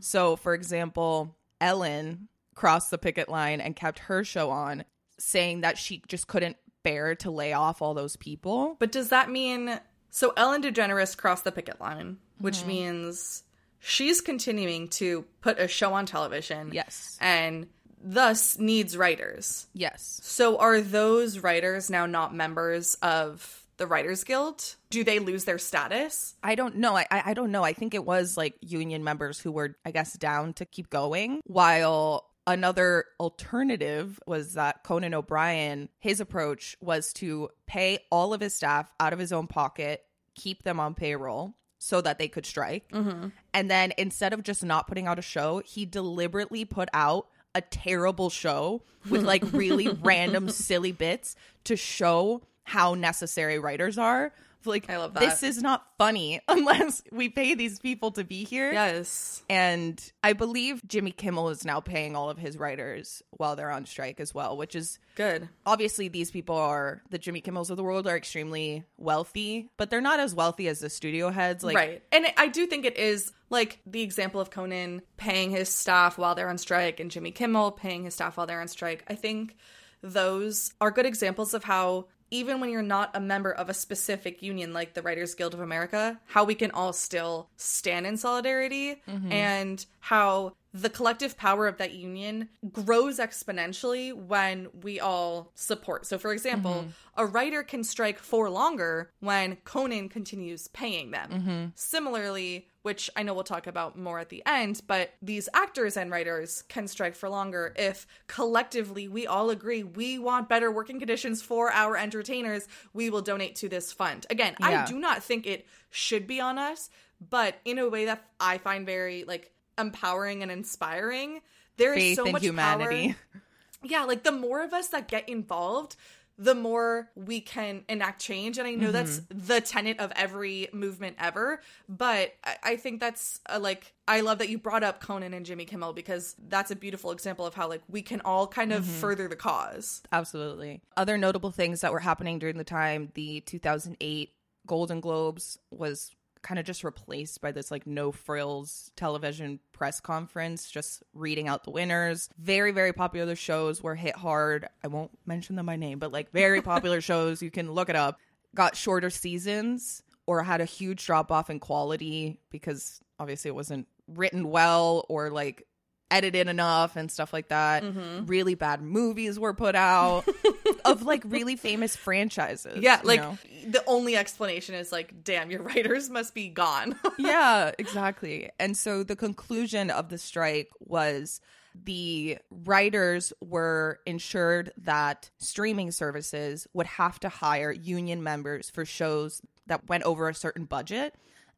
So, 0.00 0.36
for 0.36 0.54
example, 0.54 1.34
Ellen 1.60 2.28
crossed 2.54 2.90
the 2.90 2.98
picket 2.98 3.28
line 3.28 3.60
and 3.60 3.74
kept 3.76 3.98
her 4.00 4.24
show 4.24 4.50
on, 4.50 4.84
saying 5.18 5.62
that 5.62 5.78
she 5.78 6.02
just 6.08 6.26
couldn't 6.26 6.56
bear 6.82 7.14
to 7.16 7.30
lay 7.30 7.52
off 7.52 7.80
all 7.80 7.94
those 7.94 8.16
people. 8.16 8.76
But 8.78 8.92
does 8.92 9.08
that 9.08 9.30
mean 9.30 9.80
so 10.10 10.32
Ellen 10.36 10.62
DeGeneres 10.62 11.16
crossed 11.16 11.44
the 11.44 11.52
picket 11.52 11.80
line, 11.80 12.18
which 12.38 12.58
Mm-hmm. 12.58 12.68
means 12.68 13.42
she's 13.80 14.20
continuing 14.20 14.88
to 14.88 15.24
put 15.40 15.58
a 15.58 15.66
show 15.68 15.92
on 15.94 16.06
television. 16.06 16.70
Yes. 16.72 17.18
And 17.20 17.66
thus 18.04 18.58
needs 18.58 18.96
writers. 18.96 19.66
Yes. 19.72 20.20
So 20.22 20.58
are 20.58 20.80
those 20.80 21.38
writers 21.38 21.90
now 21.90 22.06
not 22.06 22.34
members 22.34 22.94
of 22.96 23.62
the 23.76 23.86
Writers 23.86 24.22
Guild? 24.22 24.76
Do 24.90 25.02
they 25.02 25.18
lose 25.18 25.44
their 25.44 25.58
status? 25.58 26.34
I 26.42 26.54
don't 26.54 26.76
know. 26.76 26.96
I, 26.96 27.06
I 27.10 27.34
don't 27.34 27.50
know. 27.50 27.64
I 27.64 27.72
think 27.72 27.94
it 27.94 28.04
was 28.04 28.36
like 28.36 28.54
union 28.60 29.02
members 29.02 29.40
who 29.40 29.50
were, 29.50 29.76
I 29.84 29.90
guess, 29.90 30.12
down 30.12 30.52
to 30.54 30.64
keep 30.64 30.90
going. 30.90 31.40
While 31.44 32.26
another 32.46 33.06
alternative 33.18 34.20
was 34.26 34.54
that 34.54 34.84
Conan 34.84 35.14
O'Brien, 35.14 35.88
his 35.98 36.20
approach 36.20 36.76
was 36.80 37.12
to 37.14 37.48
pay 37.66 37.98
all 38.10 38.34
of 38.34 38.40
his 38.40 38.54
staff 38.54 38.88
out 39.00 39.12
of 39.12 39.18
his 39.18 39.32
own 39.32 39.46
pocket, 39.46 40.02
keep 40.34 40.62
them 40.62 40.78
on 40.78 40.94
payroll 40.94 41.54
so 41.78 42.00
that 42.00 42.18
they 42.18 42.28
could 42.28 42.46
strike. 42.46 42.88
Mm-hmm. 42.90 43.28
And 43.52 43.70
then 43.70 43.92
instead 43.98 44.32
of 44.32 44.42
just 44.42 44.64
not 44.64 44.86
putting 44.86 45.06
out 45.06 45.18
a 45.18 45.22
show, 45.22 45.62
he 45.64 45.84
deliberately 45.84 46.64
put 46.64 46.88
out 46.94 47.26
a 47.54 47.60
terrible 47.60 48.30
show 48.30 48.82
with 49.08 49.22
like 49.24 49.44
really 49.52 49.88
random 49.88 50.48
silly 50.48 50.92
bits 50.92 51.36
to 51.64 51.76
show 51.76 52.42
how 52.64 52.94
necessary 52.94 53.58
writers 53.58 53.98
are. 53.98 54.32
Like 54.66 54.90
I 54.90 54.98
love 54.98 55.14
that. 55.14 55.20
this 55.20 55.42
is 55.42 55.62
not 55.62 55.86
funny 55.98 56.40
unless 56.48 57.02
we 57.12 57.28
pay 57.28 57.54
these 57.54 57.78
people 57.78 58.10
to 58.12 58.24
be 58.24 58.44
here. 58.44 58.72
Yes. 58.72 59.42
And 59.48 60.00
I 60.22 60.32
believe 60.32 60.86
Jimmy 60.86 61.10
Kimmel 61.10 61.48
is 61.50 61.64
now 61.64 61.80
paying 61.80 62.16
all 62.16 62.30
of 62.30 62.38
his 62.38 62.56
writers 62.56 63.22
while 63.30 63.56
they're 63.56 63.70
on 63.70 63.86
strike 63.86 64.20
as 64.20 64.34
well, 64.34 64.56
which 64.56 64.74
is 64.74 64.98
Good. 65.16 65.48
obviously 65.66 66.08
these 66.08 66.30
people 66.30 66.56
are 66.56 67.02
the 67.10 67.18
Jimmy 67.18 67.40
Kimmels 67.40 67.70
of 67.70 67.76
the 67.76 67.84
world 67.84 68.06
are 68.06 68.16
extremely 68.16 68.84
wealthy, 68.96 69.70
but 69.76 69.90
they're 69.90 70.00
not 70.00 70.20
as 70.20 70.34
wealthy 70.34 70.68
as 70.68 70.80
the 70.80 70.90
studio 70.90 71.30
heads. 71.30 71.64
Like 71.64 71.76
right. 71.76 72.02
And 72.12 72.26
I 72.36 72.48
do 72.48 72.66
think 72.66 72.84
it 72.84 72.96
is 72.96 73.32
like 73.50 73.80
the 73.86 74.02
example 74.02 74.40
of 74.40 74.50
Conan 74.50 75.02
paying 75.16 75.50
his 75.50 75.68
staff 75.68 76.18
while 76.18 76.34
they're 76.34 76.48
on 76.48 76.58
strike 76.58 77.00
and 77.00 77.10
Jimmy 77.10 77.30
Kimmel 77.30 77.72
paying 77.72 78.04
his 78.04 78.14
staff 78.14 78.36
while 78.36 78.46
they're 78.46 78.60
on 78.60 78.68
strike. 78.68 79.04
I 79.08 79.14
think 79.14 79.56
those 80.02 80.74
are 80.80 80.90
good 80.90 81.06
examples 81.06 81.54
of 81.54 81.64
how 81.64 82.06
even 82.34 82.58
when 82.58 82.68
you're 82.68 82.82
not 82.82 83.10
a 83.14 83.20
member 83.20 83.52
of 83.52 83.68
a 83.68 83.74
specific 83.74 84.42
union 84.42 84.72
like 84.72 84.94
the 84.94 85.02
Writers 85.02 85.36
Guild 85.36 85.54
of 85.54 85.60
America, 85.60 86.18
how 86.26 86.42
we 86.42 86.56
can 86.56 86.72
all 86.72 86.92
still 86.92 87.48
stand 87.56 88.08
in 88.08 88.16
solidarity 88.16 89.00
mm-hmm. 89.08 89.30
and 89.30 89.86
how 90.00 90.52
the 90.72 90.90
collective 90.90 91.36
power 91.36 91.68
of 91.68 91.78
that 91.78 91.92
union 91.92 92.48
grows 92.72 93.20
exponentially 93.20 94.12
when 94.12 94.66
we 94.82 94.98
all 94.98 95.52
support. 95.54 96.06
So, 96.06 96.18
for 96.18 96.32
example, 96.32 96.72
mm-hmm. 96.72 96.88
a 97.16 97.24
writer 97.24 97.62
can 97.62 97.84
strike 97.84 98.18
for 98.18 98.50
longer 98.50 99.12
when 99.20 99.54
Conan 99.64 100.08
continues 100.08 100.66
paying 100.66 101.12
them. 101.12 101.30
Mm-hmm. 101.30 101.64
Similarly, 101.76 102.66
which 102.84 103.08
I 103.16 103.22
know 103.22 103.32
we'll 103.32 103.44
talk 103.44 103.66
about 103.66 103.98
more 103.98 104.18
at 104.18 104.28
the 104.28 104.42
end, 104.44 104.82
but 104.86 105.14
these 105.22 105.48
actors 105.54 105.96
and 105.96 106.10
writers 106.10 106.64
can 106.68 106.86
strike 106.86 107.14
for 107.14 107.30
longer 107.30 107.72
if 107.78 108.06
collectively 108.26 109.08
we 109.08 109.26
all 109.26 109.48
agree 109.48 109.82
we 109.82 110.18
want 110.18 110.50
better 110.50 110.70
working 110.70 110.98
conditions 110.98 111.40
for 111.40 111.72
our 111.72 111.96
entertainers. 111.96 112.68
We 112.92 113.08
will 113.08 113.22
donate 113.22 113.56
to 113.56 113.70
this 113.70 113.90
fund. 113.90 114.26
Again, 114.28 114.54
I 114.60 114.84
do 114.84 114.98
not 114.98 115.24
think 115.24 115.46
it 115.46 115.66
should 115.88 116.26
be 116.26 116.42
on 116.42 116.58
us, 116.58 116.90
but 117.30 117.56
in 117.64 117.78
a 117.78 117.88
way 117.88 118.04
that 118.04 118.22
I 118.38 118.58
find 118.58 118.84
very 118.84 119.24
like 119.24 119.50
empowering 119.78 120.42
and 120.42 120.52
inspiring. 120.52 121.40
There 121.78 121.94
is 121.94 122.02
faith 122.02 122.16
so 122.16 122.26
much 122.26 122.42
humanity. 122.42 123.08
power 123.08 123.42
yeah, 123.82 124.04
like 124.04 124.24
the 124.24 124.32
more 124.32 124.62
of 124.62 124.74
us 124.74 124.88
that 124.88 125.08
get 125.08 125.26
involved, 125.26 125.96
the 126.36 126.54
more 126.54 127.10
we 127.14 127.40
can 127.40 127.84
enact 127.88 128.20
change. 128.20 128.58
And 128.58 128.66
I 128.66 128.72
know 128.74 128.90
that's 128.90 129.20
Mm-hmm. 129.20 129.46
the 129.46 129.60
tenet 129.60 130.00
of 130.00 130.12
every 130.16 130.68
movement 130.72 131.16
ever. 131.18 131.60
But 131.88 132.34
I, 132.44 132.56
I 132.62 132.76
think 132.76 133.00
that's 133.00 133.40
uh 133.48 133.58
like, 133.60 133.94
I 134.08 134.20
love 134.20 134.38
that 134.38 134.48
you 134.48 134.58
brought 134.58 134.82
up 134.82 135.00
Conan 135.00 135.32
and 135.32 135.46
Jimmy 135.46 135.64
Kimmel 135.64 135.92
because 135.92 136.34
that's 136.48 136.70
a 136.70 136.76
beautiful 136.76 137.10
example 137.12 137.46
of 137.46 137.54
how 137.54 137.68
like 137.68 137.82
we 137.88 138.02
can 138.02 138.20
all 138.24 138.46
kind 138.46 138.72
of 138.72 138.82
Mm-hmm. 138.84 139.00
further 139.00 139.28
the 139.28 139.36
cause. 139.36 140.02
Absolutely. 140.10 140.82
Other 140.96 141.16
notable 141.18 141.50
things 141.52 141.80
that 141.82 141.92
were 141.92 142.00
happening 142.00 142.38
during 142.38 142.58
the 142.58 142.64
time 142.64 143.10
the 143.14 143.40
2008 143.42 144.30
Golden 144.66 145.00
Globes 145.00 145.58
was 145.70 146.10
kind 146.44 146.60
of 146.60 146.66
just 146.66 146.84
replaced 146.84 147.40
by 147.40 147.50
this 147.50 147.72
like 147.72 147.86
no 147.86 148.12
frills 148.12 148.92
television 148.94 149.58
press 149.72 149.98
conference, 149.98 150.70
just 150.70 151.02
reading 151.14 151.48
out 151.48 151.64
the 151.64 151.70
winners. 151.70 152.28
Very, 152.38 152.70
very 152.70 152.92
popular 152.92 153.34
shows 153.34 153.82
were 153.82 153.96
hit 153.96 154.14
hard. 154.14 154.68
I 154.84 154.88
won't 154.88 155.10
mention 155.26 155.56
them 155.56 155.66
by 155.66 155.76
name, 155.76 155.98
but 155.98 156.12
like 156.12 156.30
very 156.30 156.62
popular 156.62 157.00
shows. 157.00 157.42
You 157.42 157.50
can 157.50 157.72
look 157.72 157.88
it 157.88 157.96
up. 157.96 158.20
Got 158.54 158.76
shorter 158.76 159.10
seasons 159.10 160.02
or 160.26 160.44
had 160.44 160.60
a 160.60 160.66
huge 160.66 161.04
drop 161.04 161.32
off 161.32 161.50
in 161.50 161.58
quality 161.58 162.38
because 162.50 163.00
obviously 163.18 163.48
it 163.48 163.54
wasn't 163.54 163.88
written 164.06 164.50
well 164.50 165.06
or 165.08 165.30
like 165.30 165.66
edited 166.14 166.48
enough 166.48 166.94
and 166.94 167.10
stuff 167.10 167.32
like 167.32 167.48
that. 167.48 167.82
Mm-hmm. 167.82 168.26
Really 168.26 168.54
bad 168.54 168.80
movies 168.80 169.38
were 169.38 169.52
put 169.52 169.74
out 169.74 170.24
of 170.84 171.02
like 171.02 171.22
really 171.26 171.56
famous 171.56 171.96
franchises. 171.96 172.78
Yeah, 172.80 173.00
like 173.02 173.20
know? 173.20 173.36
the 173.66 173.84
only 173.86 174.16
explanation 174.16 174.76
is 174.76 174.92
like, 174.92 175.24
damn, 175.24 175.50
your 175.50 175.62
writers 175.74 176.08
must 176.08 176.34
be 176.34 176.48
gone. 176.48 176.96
yeah, 177.18 177.72
exactly. 177.78 178.50
And 178.60 178.76
so 178.76 179.02
the 179.02 179.16
conclusion 179.16 179.90
of 179.90 180.08
the 180.08 180.18
strike 180.18 180.70
was 180.78 181.40
the 181.74 182.38
writers 182.50 183.32
were 183.40 183.98
ensured 184.06 184.72
that 184.78 185.30
streaming 185.38 185.90
services 185.90 186.68
would 186.72 186.86
have 186.86 187.18
to 187.20 187.28
hire 187.28 187.72
union 187.72 188.22
members 188.22 188.70
for 188.70 188.84
shows 188.84 189.42
that 189.66 189.88
went 189.88 190.04
over 190.04 190.28
a 190.28 190.34
certain 190.34 190.66
budget. 190.66 191.16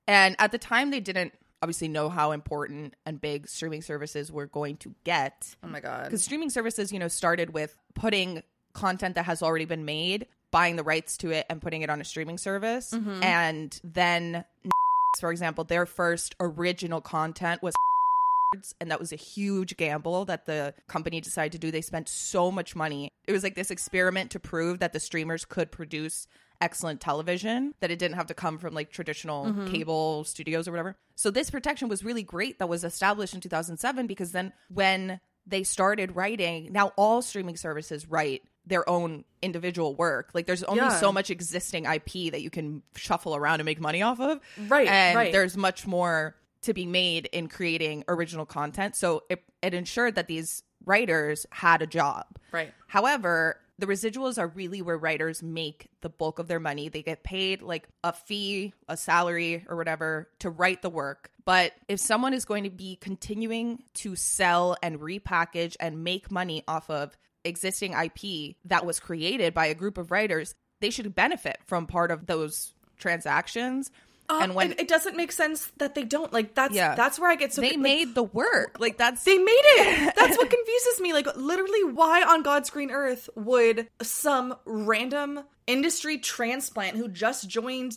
And 0.09 0.35
at 0.39 0.53
the 0.53 0.59
time, 0.59 0.91
they 0.91 1.01
didn't 1.01 1.35
obviously 1.63 1.89
know 1.89 2.09
how 2.09 2.33
important 2.33 2.95
and 3.05 3.21
big 3.21 3.49
streaming 3.49 3.83
services 3.83 4.31
were 4.31 4.47
going 4.47 4.77
to 4.79 4.95
get. 5.05 5.57
oh 5.63 5.69
my 5.69 5.81
god. 5.81 6.05
because 6.05 6.23
streaming 6.23 6.51
services 6.51 6.93
you 6.93 6.99
know 6.99 7.09
started 7.09 7.51
with 7.53 7.77
putting 7.95 8.43
content 8.73 9.15
that 9.15 9.25
has 9.25 9.43
already 9.43 9.65
been 9.65 9.85
made 9.85 10.27
buying 10.51 10.77
the 10.77 10.83
rights 10.83 11.17
to 11.17 11.31
it 11.31 11.47
and 11.49 11.61
putting 11.61 11.83
it 11.83 11.91
on 11.91 12.01
a 12.01 12.05
streaming 12.05 12.39
service 12.39 12.93
mm-hmm. 12.93 13.23
and 13.23 13.81
then 13.83 14.45
for 15.21 15.31
example 15.31 15.65
their 15.65 15.87
first 15.87 16.35
original 16.41 17.01
content 17.01 17.63
was 17.63 17.75
and 18.81 18.91
that 18.91 19.01
was 19.01 19.13
a 19.13 19.17
huge 19.17 19.77
gamble 19.77 20.25
that 20.25 20.47
the 20.47 20.75
company 20.89 21.21
decided 21.21 21.53
to 21.53 21.59
do 21.59 21.71
they 21.71 21.81
spent 21.81 22.09
so 22.09 22.51
much 22.51 22.77
money 22.77 23.11
it 23.27 23.33
was 23.33 23.43
like 23.43 23.55
this 23.55 23.71
experiment 23.71 24.31
to 24.31 24.39
prove 24.39 24.79
that 24.79 24.93
the 24.93 25.01
streamers 25.01 25.45
could 25.45 25.71
produce 25.73 26.27
excellent 26.61 27.01
television 27.01 27.75
that 27.81 27.91
it 27.91 27.99
didn't 27.99 28.17
have 28.17 28.27
to 28.27 28.35
come 28.35 28.59
from 28.59 28.75
like 28.75 28.91
traditional 28.91 29.47
mm-hmm. 29.47 29.67
cable 29.69 30.25
studios 30.25 30.67
or 30.69 30.73
whatever 30.73 30.97
so 31.15 31.31
this 31.31 31.51
protection 31.51 31.89
was 31.89 32.05
really 32.05 32.23
great 32.23 32.59
that 32.59 32.69
was 32.69 32.85
established 32.85 33.35
in 33.35 33.41
2007 33.41 34.07
because 34.07 34.33
then 34.33 34.53
when 34.73 35.21
they 35.47 35.63
started 35.63 36.15
writing 36.17 36.71
now 36.73 36.93
all 36.97 37.23
streaming 37.23 37.57
services 37.57 38.09
write 38.09 38.43
their 38.67 38.89
own 38.89 39.25
individual 39.43 39.95
work 39.95 40.31
like 40.35 40.47
there's 40.47 40.65
only 40.65 40.83
Yeah. 40.83 40.99
so 40.99 41.13
much 41.13 41.31
existing 41.31 41.87
ip 41.87 42.11
that 42.33 42.43
you 42.43 42.51
can 42.51 42.83
shuffle 42.97 43.37
around 43.37 43.61
and 43.61 43.65
make 43.67 43.81
money 43.81 44.03
off 44.03 44.21
of 44.21 44.41
Right, 44.69 44.89
and 44.89 45.17
right. 45.17 45.33
there's 45.33 45.57
much 45.57 45.87
more 45.87 46.37
to 46.63 46.75
be 46.75 46.87
made 46.87 47.27
in 47.27 47.49
creating 47.49 48.05
original 48.09 48.45
content 48.45 48.97
so 48.97 49.23
it, 49.29 49.43
it 49.63 49.75
ensured 49.75 50.17
that 50.17 50.27
these 50.27 50.65
writers 50.87 51.45
had 51.51 51.83
a 51.83 51.87
job. 51.87 52.25
Right. 52.53 52.73
However, 52.87 53.59
the 53.79 53.87
residuals 53.87 54.39
are 54.39 54.49
really 54.49 54.81
where 54.81 54.97
writers 54.97 55.43
make 55.43 55.89
the 56.01 56.09
bulk 56.09 56.39
of 56.39 56.49
their 56.49 56.61
money. 56.61 56.89
They 56.89 57.03
get 57.03 57.23
paid 57.23 57.61
like 57.61 57.89
a 58.03 58.13
fee, 58.13 58.73
a 58.89 58.97
salary, 58.97 59.65
or 59.69 59.77
whatever 59.77 60.29
to 60.39 60.51
write 60.51 60.83
the 60.83 60.91
work. 60.91 61.31
But 61.45 61.73
if 61.87 62.01
someone 62.01 62.33
is 62.33 62.45
going 62.45 62.65
to 62.65 62.71
be 62.71 62.97
continuing 62.97 63.83
to 63.95 64.17
sell 64.17 64.77
and 64.83 64.99
repackage 64.99 65.77
and 65.79 66.03
make 66.03 66.31
money 66.31 66.65
off 66.67 66.89
of 66.89 67.17
existing 67.45 67.93
IP 67.93 68.57
that 68.65 68.87
was 68.87 68.99
created 68.99 69.55
by 69.55 69.67
a 69.67 69.75
group 69.75 69.99
of 69.99 70.11
writers, 70.11 70.55
they 70.81 70.91
should 70.91 71.15
benefit 71.15 71.59
from 71.67 71.87
part 71.87 72.11
of 72.11 72.27
those 72.27 72.75
transactions. 72.99 73.91
Uh, 74.29 74.41
and 74.43 74.55
when 74.55 74.73
and 74.73 74.81
it 74.81 74.89
doesn't 74.89 75.17
make 75.17 75.33
sense 75.33 75.71
that 75.79 75.95
they 75.95 76.05
don't 76.05 76.33
like 76.33 76.55
that's 76.55 76.75
Yeah. 76.75 76.95
that's 76.95 77.19
where 77.19 77.31
I 77.31 77.37
get 77.37 77.53
so 77.53 77.61
they 77.61 77.71
like, 77.71 77.79
made 77.79 78.15
the 78.15 78.23
work, 78.23 78.79
like 78.81 78.97
that's 78.99 79.25
They 79.25 79.39
made 79.39 79.53
it. 79.53 80.15
That's 80.17 80.37
what 80.37 80.51
confuses 80.51 81.01
me. 81.01 81.13
Like, 81.13 81.27
literally, 81.37 81.85
why 81.85 82.23
on 82.23 82.43
God's 82.43 82.71
green 82.71 82.91
earth 82.91 83.29
would 83.35 83.89
some 84.03 84.57
random 84.65 85.45
industry 85.67 86.19
transplant 86.19 86.97
who 86.97 87.09
just 87.09 87.49
joined 87.49 87.97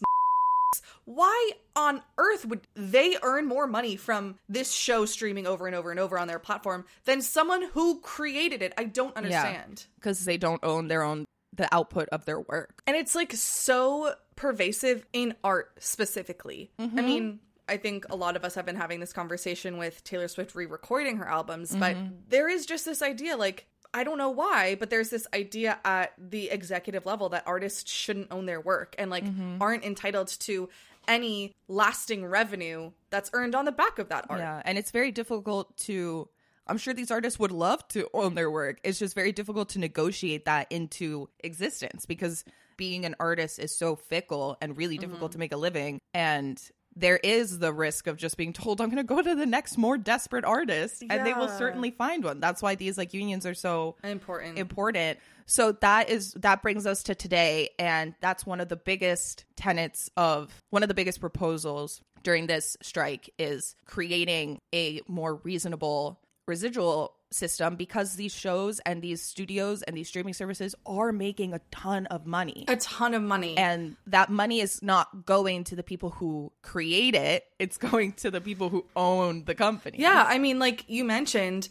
why 1.05 1.51
on 1.75 2.01
earth 2.17 2.45
would 2.45 2.61
they 2.75 3.17
earn 3.23 3.47
more 3.47 3.67
money 3.67 3.95
from 3.95 4.37
this 4.47 4.71
show 4.71 5.05
streaming 5.05 5.47
over 5.47 5.65
and 5.65 5.75
over 5.75 5.91
and 5.91 5.99
over 5.99 6.19
on 6.19 6.27
their 6.27 6.39
platform 6.39 6.85
than 7.05 7.21
someone 7.21 7.63
who 7.73 7.99
created 8.01 8.61
it? 8.61 8.73
I 8.77 8.83
don't 8.83 9.15
understand. 9.15 9.85
because 9.95 10.25
they 10.25 10.37
don't 10.37 10.63
own 10.63 10.87
their 10.87 11.03
own 11.03 11.25
the 11.53 11.73
output 11.73 12.07
of 12.09 12.25
their 12.25 12.39
work. 12.39 12.81
And 12.87 12.95
it's 12.95 13.15
like 13.15 13.33
so 13.33 14.13
pervasive 14.39 15.05
in 15.11 15.35
art 15.43 15.71
specifically. 15.79 16.71
I 16.79 16.83
mm-hmm. 16.83 16.95
mean, 16.95 17.39
I 17.67 17.75
think 17.75 18.05
a 18.09 18.15
lot 18.15 18.37
of 18.37 18.45
us 18.45 18.55
have 18.55 18.65
been 18.65 18.77
having 18.77 19.01
this 19.01 19.11
conversation 19.11 19.77
with 19.77 20.01
Taylor 20.05 20.29
Swift 20.29 20.55
re 20.55 20.65
recording 20.65 21.17
her 21.17 21.27
albums, 21.27 21.75
but 21.75 21.97
mm-hmm. 21.97 22.15
there 22.29 22.47
is 22.47 22.65
just 22.65 22.85
this 22.85 23.01
idea 23.01 23.35
like, 23.35 23.67
I 23.93 24.05
don't 24.05 24.17
know 24.17 24.29
why, 24.29 24.75
but 24.75 24.89
there's 24.89 25.09
this 25.09 25.27
idea 25.33 25.77
at 25.83 26.13
the 26.17 26.49
executive 26.51 27.05
level 27.05 27.27
that 27.29 27.43
artists 27.45 27.91
shouldn't 27.91 28.31
own 28.31 28.45
their 28.45 28.61
work 28.61 28.95
and 28.97 29.11
like 29.11 29.25
mm-hmm. 29.25 29.61
aren't 29.61 29.83
entitled 29.83 30.29
to 30.39 30.69
any 31.05 31.53
lasting 31.67 32.25
revenue 32.25 32.91
that's 33.09 33.29
earned 33.33 33.55
on 33.55 33.65
the 33.65 33.73
back 33.73 33.99
of 33.99 34.07
that 34.07 34.25
art. 34.29 34.39
Yeah, 34.39 34.61
and 34.63 34.77
it's 34.77 34.91
very 34.91 35.11
difficult 35.11 35.75
to. 35.79 36.29
I'm 36.65 36.77
sure 36.77 36.93
these 36.93 37.11
artists 37.11 37.39
would 37.39 37.51
love 37.51 37.85
to 37.89 38.07
own 38.13 38.35
their 38.35 38.49
work. 38.49 38.79
It's 38.83 38.99
just 38.99 39.15
very 39.15 39.33
difficult 39.33 39.69
to 39.69 39.79
negotiate 39.79 40.45
that 40.45 40.71
into 40.71 41.27
existence 41.43 42.05
because 42.05 42.45
being 42.79 43.03
an 43.05 43.13
artist 43.19 43.59
is 43.59 43.77
so 43.77 43.97
fickle 43.97 44.57
and 44.61 44.77
really 44.77 44.97
difficult 44.97 45.31
mm-hmm. 45.31 45.33
to 45.33 45.39
make 45.39 45.51
a 45.51 45.57
living. 45.57 45.99
And 46.13 46.57
there 46.95 47.17
is 47.17 47.59
the 47.59 47.73
risk 47.73 48.07
of 48.07 48.15
just 48.15 48.37
being 48.37 48.53
told, 48.53 48.79
I'm 48.79 48.89
going 48.89 48.97
to 48.97 49.03
go 49.03 49.21
to 49.21 49.35
the 49.35 49.45
next 49.45 49.77
more 49.77 49.97
desperate 49.97 50.45
artist, 50.45 51.03
and 51.07 51.25
they 51.25 51.33
will 51.33 51.49
certainly 51.49 51.91
find 51.91 52.23
one. 52.23 52.39
That's 52.39 52.61
why 52.61 52.75
these 52.75 52.97
like 52.97 53.13
unions 53.13 53.45
are 53.45 53.53
so 53.53 53.97
Important. 54.01 54.57
important. 54.57 55.19
So 55.45 55.73
that 55.73 56.09
is 56.09 56.33
that 56.33 56.61
brings 56.61 56.85
us 56.85 57.03
to 57.03 57.15
today 57.15 57.71
and 57.79 58.13
that's 58.21 58.45
one 58.45 58.61
of 58.61 58.69
the 58.69 58.75
biggest 58.75 59.45
tenets 59.55 60.09
of 60.15 60.53
one 60.69 60.83
of 60.83 60.89
the 60.89 60.93
biggest 60.93 61.19
proposals 61.19 62.01
during 62.21 62.45
this 62.45 62.77
strike 62.83 63.31
is 63.39 63.75
creating 63.85 64.59
a 64.75 65.01
more 65.07 65.35
reasonable 65.37 66.19
residual 66.47 67.15
system 67.31 67.75
because 67.75 68.15
these 68.15 68.33
shows 68.33 68.79
and 68.81 69.01
these 69.01 69.21
studios 69.21 69.81
and 69.83 69.95
these 69.95 70.07
streaming 70.07 70.33
services 70.33 70.75
are 70.85 71.11
making 71.11 71.53
a 71.53 71.59
ton 71.71 72.05
of 72.07 72.25
money. 72.25 72.65
a 72.67 72.75
ton 72.77 73.13
of 73.13 73.21
money. 73.21 73.55
And 73.57 73.95
that 74.07 74.29
money 74.29 74.59
is 74.61 74.81
not 74.81 75.25
going 75.25 75.63
to 75.65 75.75
the 75.75 75.83
people 75.83 76.09
who 76.11 76.51
create 76.61 77.15
it, 77.15 77.45
it's 77.59 77.77
going 77.89 78.13
to 78.13 78.31
the 78.31 78.41
people 78.41 78.69
who 78.69 78.85
own 78.95 79.43
the 79.45 79.55
company. 79.55 79.97
Yeah, 79.99 80.25
I 80.27 80.39
mean, 80.39 80.59
like 80.59 80.85
you 80.87 81.03
mentioned, 81.03 81.69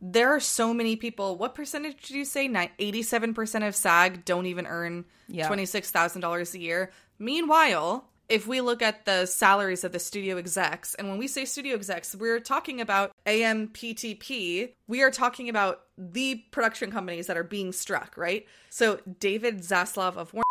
there 0.00 0.28
are 0.34 0.40
so 0.40 0.74
many 0.74 0.96
people. 0.96 1.36
What 1.36 1.54
percentage 1.54 2.02
did 2.08 2.10
you 2.16 2.24
say? 2.24 2.48
87% 2.48 3.66
of 3.66 3.74
SAG 3.74 4.24
don't 4.24 4.46
even 4.46 4.66
earn 4.66 5.04
Yeah. 5.28 5.48
$26,000 5.48 6.54
a 6.54 6.58
year. 6.58 6.90
Meanwhile, 7.18 8.08
if 8.28 8.46
we 8.46 8.60
look 8.60 8.82
at 8.82 9.04
the 9.04 9.26
salaries 9.26 9.84
of 9.84 9.92
the 9.92 9.98
studio 9.98 10.36
execs, 10.36 10.94
and 10.94 11.08
when 11.08 11.18
we 11.18 11.28
say 11.28 11.44
studio 11.44 11.74
execs, 11.74 12.14
we're 12.14 12.40
talking 12.40 12.80
about 12.80 13.12
AMPTP, 13.26 14.72
we 14.88 15.02
are 15.02 15.10
talking 15.10 15.48
about 15.48 15.82
the 15.96 16.42
production 16.50 16.90
companies 16.90 17.26
that 17.28 17.36
are 17.36 17.44
being 17.44 17.72
struck, 17.72 18.16
right? 18.16 18.46
So 18.68 19.00
David 19.20 19.58
Zaslav 19.58 20.16
of 20.16 20.32
Warner 20.34 20.42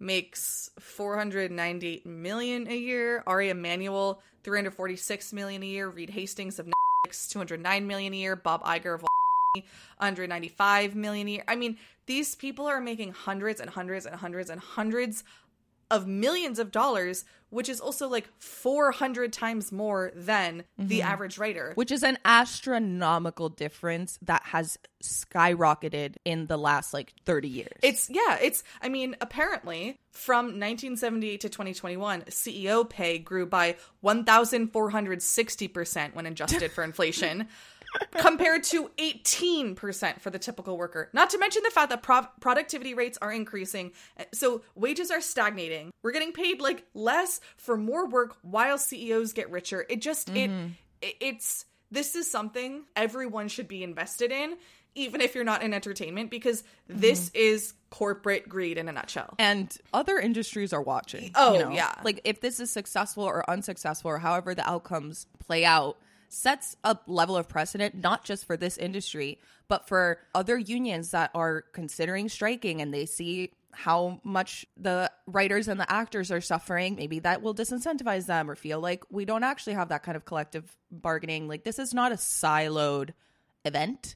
makes 0.00 0.70
498 0.78 2.04
million 2.04 2.66
a 2.68 2.76
year. 2.76 3.22
Ari 3.26 3.50
Emanuel 3.50 4.20
346 4.42 5.32
million 5.32 5.62
a 5.62 5.66
year. 5.66 5.88
Reed 5.88 6.10
Hastings 6.10 6.58
of 6.58 6.66
Netflix 6.66 7.28
209 7.30 7.86
million 7.86 8.12
a 8.12 8.16
year. 8.16 8.36
Bob 8.36 8.62
Iger 8.64 8.96
of 8.96 9.04
195 9.98 10.94
million 10.96 11.28
a 11.28 11.30
year. 11.30 11.44
I 11.46 11.54
mean, 11.54 11.78
these 12.06 12.34
people 12.34 12.66
are 12.66 12.80
making 12.80 13.12
hundreds 13.12 13.60
and 13.60 13.70
hundreds 13.70 14.04
and 14.04 14.16
hundreds 14.16 14.50
and 14.50 14.60
hundreds 14.60 15.24
of 15.90 16.06
millions 16.06 16.58
of 16.58 16.70
dollars, 16.70 17.24
which 17.50 17.68
is 17.68 17.80
also 17.80 18.08
like 18.08 18.28
400 18.38 19.32
times 19.32 19.70
more 19.70 20.12
than 20.14 20.64
the 20.78 21.00
mm-hmm. 21.00 21.08
average 21.08 21.38
writer. 21.38 21.72
which 21.76 21.92
is 21.92 22.02
an 22.02 22.18
astronomical 22.24 23.48
difference 23.48 24.18
that 24.22 24.42
has 24.44 24.78
skyrocketed 25.02 26.16
in 26.24 26.46
the 26.46 26.56
last 26.56 26.94
like 26.94 27.12
30 27.26 27.48
years. 27.48 27.78
It's 27.82 28.10
yeah, 28.10 28.38
it's 28.40 28.64
I 28.82 28.88
mean, 28.88 29.16
apparently 29.20 30.00
from 30.10 30.46
1978 30.46 31.40
to 31.42 31.48
2021, 31.48 32.22
CEO 32.22 32.88
pay 32.88 33.18
grew 33.18 33.46
by 33.46 33.76
1460% 34.02 36.14
when 36.14 36.26
adjusted 36.26 36.72
for 36.72 36.82
inflation. 36.84 37.48
Compared 38.18 38.64
to 38.64 38.90
18% 38.98 40.20
for 40.20 40.30
the 40.30 40.38
typical 40.38 40.76
worker. 40.76 41.10
Not 41.12 41.30
to 41.30 41.38
mention 41.38 41.62
the 41.64 41.70
fact 41.70 41.90
that 41.90 42.02
pro- 42.02 42.26
productivity 42.40 42.94
rates 42.94 43.18
are 43.20 43.32
increasing. 43.32 43.92
So 44.32 44.62
wages 44.74 45.10
are 45.10 45.20
stagnating. 45.20 45.92
We're 46.02 46.12
getting 46.12 46.32
paid 46.32 46.60
like 46.60 46.84
less 46.94 47.40
for 47.56 47.76
more 47.76 48.06
work 48.08 48.36
while 48.42 48.78
CEOs 48.78 49.32
get 49.32 49.50
richer. 49.50 49.84
It 49.88 50.00
just 50.00 50.28
it, 50.30 50.50
mm-hmm. 50.50 50.68
it 51.02 51.16
it's 51.20 51.66
this 51.90 52.14
is 52.14 52.30
something 52.30 52.84
everyone 52.96 53.48
should 53.48 53.68
be 53.68 53.82
invested 53.82 54.32
in 54.32 54.56
even 54.94 55.20
if 55.20 55.34
you're 55.34 55.44
not 55.44 55.62
in 55.62 55.74
entertainment 55.74 56.30
because 56.30 56.62
mm-hmm. 56.62 57.00
this 57.00 57.30
is 57.34 57.74
corporate 57.90 58.48
greed 58.48 58.78
in 58.78 58.88
a 58.88 58.92
nutshell. 58.92 59.34
and 59.38 59.76
other 59.92 60.18
industries 60.18 60.72
are 60.72 60.82
watching. 60.82 61.30
Oh, 61.34 61.70
yeah. 61.70 61.94
Like 62.02 62.20
if 62.24 62.40
this 62.40 62.60
is 62.60 62.70
successful 62.70 63.24
or 63.24 63.48
unsuccessful 63.48 64.10
or 64.10 64.18
however 64.18 64.54
the 64.54 64.68
outcomes 64.68 65.26
play 65.38 65.64
out, 65.64 65.98
sets 66.28 66.76
a 66.84 66.98
level 67.06 67.36
of 67.36 67.48
precedent 67.48 67.94
not 67.94 68.24
just 68.24 68.44
for 68.44 68.56
this 68.56 68.76
industry, 68.76 69.38
but 69.68 69.88
for 69.88 70.18
other 70.34 70.58
unions 70.58 71.10
that 71.10 71.30
are 71.34 71.62
considering 71.72 72.28
striking 72.28 72.80
and 72.80 72.92
they 72.92 73.06
see 73.06 73.50
how 73.72 74.20
much 74.22 74.64
the 74.76 75.10
writers 75.26 75.68
and 75.68 75.80
the 75.80 75.90
actors 75.90 76.30
are 76.30 76.40
suffering. 76.40 76.94
Maybe 76.94 77.18
that 77.20 77.42
will 77.42 77.54
disincentivize 77.54 78.26
them 78.26 78.50
or 78.50 78.54
feel 78.54 78.80
like 78.80 79.02
we 79.10 79.24
don't 79.24 79.44
actually 79.44 79.74
have 79.74 79.88
that 79.88 80.02
kind 80.02 80.16
of 80.16 80.24
collective 80.24 80.76
bargaining. 80.90 81.48
Like 81.48 81.64
this 81.64 81.78
is 81.78 81.92
not 81.92 82.12
a 82.12 82.16
siloed 82.16 83.10
event. 83.64 84.14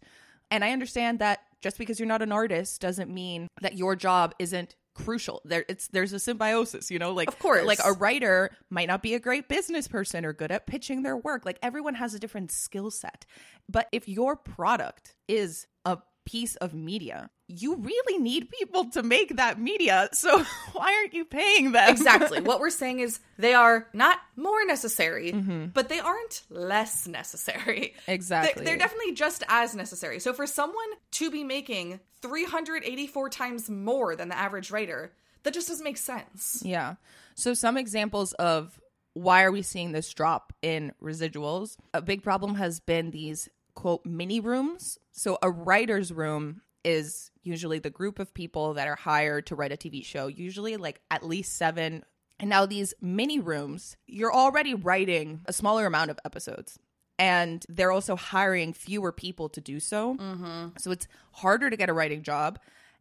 And 0.51 0.65
I 0.65 0.71
understand 0.71 1.19
that 1.19 1.41
just 1.61 1.79
because 1.79 1.99
you're 1.99 2.09
not 2.09 2.23
an 2.23 2.33
artist 2.33 2.81
doesn't 2.81 3.13
mean 3.13 3.49
that 3.61 3.77
your 3.77 3.97
job 3.97 4.35
isn't 4.39 4.77
crucial. 5.05 5.41
There 5.45 5.65
it's 5.69 5.89
there's 5.89 6.13
a 6.13 6.19
symbiosis, 6.19 6.91
you 6.91 6.99
know, 6.99 7.13
like 7.13 7.29
Of 7.29 7.39
course. 7.39 7.65
like 7.67 7.79
a 7.85 7.93
writer 7.93 8.51
might 8.71 8.89
not 8.89 9.03
be 9.03 9.15
a 9.15 9.21
great 9.21 9.49
business 9.49 9.89
person 9.89 10.25
or 10.25 10.33
good 10.33 10.51
at 10.51 10.67
pitching 10.67 11.03
their 11.03 11.17
work. 11.17 11.45
Like 11.45 11.59
everyone 11.63 11.95
has 11.95 12.15
a 12.15 12.19
different 12.19 12.51
skill 12.53 12.91
set. 12.91 13.25
But 13.69 13.89
if 13.93 14.09
your 14.09 14.37
product 14.37 15.15
is 15.29 15.67
a 15.85 15.99
piece 16.27 16.57
of 16.57 16.75
media, 16.75 17.31
you 17.49 17.77
really 17.77 18.19
need 18.19 18.51
people 18.51 18.91
to 18.91 19.03
make 19.03 19.37
that 19.37 19.59
media. 19.59 20.11
So 20.13 20.45
why 20.73 20.95
aren't 20.95 21.15
you 21.15 21.25
paying 21.25 21.73
them? 21.73 21.89
Exactly. 21.89 22.41
what 22.41 22.61
we're 22.61 22.71
saying 22.71 23.01
is 23.01 23.21
they 23.39 23.55
are 23.55 23.89
not 23.95 24.19
more 24.37 24.65
necessary, 24.67 25.33
mm-hmm. 25.33 25.67
but 25.67 25.89
they 25.89 25.99
aren't 25.99 26.43
less 26.51 27.09
necessary. 27.09 27.95
Exactly. 28.07 28.65
They're, 28.65 28.77
they're 28.77 28.79
definitely 28.79 29.15
just 29.15 29.43
as 29.49 29.75
necessary. 29.75 30.21
So 30.21 30.33
for 30.33 30.47
someone 30.47 30.89
to 31.13 31.31
be 31.31 31.43
making 31.43 32.01
384 32.21 33.31
times 33.31 33.71
more 33.71 34.15
than 34.15 34.29
the 34.29 34.39
average 34.39 34.71
writer, 34.71 35.13
that 35.43 35.55
just 35.55 35.69
doesn't 35.69 35.85
make 35.85 35.97
sense. 35.97 36.63
Yeah. 36.65 36.97
So 37.35 37.55
some 37.55 37.77
examples 37.79 38.35
of 38.35 38.79
why 39.15 39.43
are 39.43 39.53
we 39.53 39.63
seeing 39.63 39.93
this 39.93 40.13
drop 40.13 40.53
in 40.61 40.93
residuals? 41.03 41.77
A 41.95 42.03
big 42.03 42.23
problem 42.23 42.57
has 42.57 42.81
been 42.81 43.11
these 43.11 43.49
quote 43.75 44.05
mini 44.05 44.41
rooms. 44.41 44.99
So 45.13 45.39
a 45.41 45.51
writer's 45.51 46.13
room 46.13 46.63
is 46.85 47.31
usually 47.49 47.79
the 47.81 47.91
group 47.91 48.19
of 48.19 48.33
people 48.35 48.75
that 48.75 48.87
are 48.87 48.97
hired 48.97 49.47
to 49.47 49.55
write 49.57 49.73
a 49.73 49.77
TV 49.77 50.05
show, 50.05 50.27
usually 50.27 50.77
like 50.77 51.01
at 51.11 51.25
least 51.25 51.57
7 51.57 52.05
and 52.41 52.51
now 52.51 52.67
these 52.67 52.95
mini 53.01 53.41
rooms, 53.41 53.97
you're 54.07 54.33
already 54.33 54.73
writing 54.73 55.41
a 55.47 55.53
smaller 55.53 55.87
amount 55.87 56.11
of 56.13 56.21
episodes. 56.25 56.79
And 57.19 57.67
they're 57.69 57.91
also 57.91 58.15
hiring 58.15 58.73
fewer 58.73 59.11
people 59.11 59.49
to 59.49 59.61
do 59.61 59.81
so. 59.81 60.15
Mm-hmm. 60.15 60.69
So 60.79 60.93
it's 60.93 61.09
harder 61.33 61.69
to 61.69 61.77
get 61.77 61.89
a 61.89 61.93
writing 61.93 62.23
job. 62.23 62.61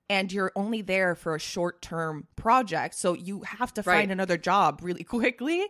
And 0.10 0.34
you're 0.34 0.52
only 0.56 0.82
there 0.82 1.14
for 1.14 1.36
a 1.36 1.40
short 1.40 1.84
term 1.84 2.26
project. 2.36 2.96
So 2.96 3.14
you 3.14 3.42
have 3.42 3.72
to 3.76 3.84
find 3.84 3.98
Right. 4.08 4.10
another 4.12 4.38
job 4.38 4.80
really 4.82 5.04
quickly. 5.18 5.68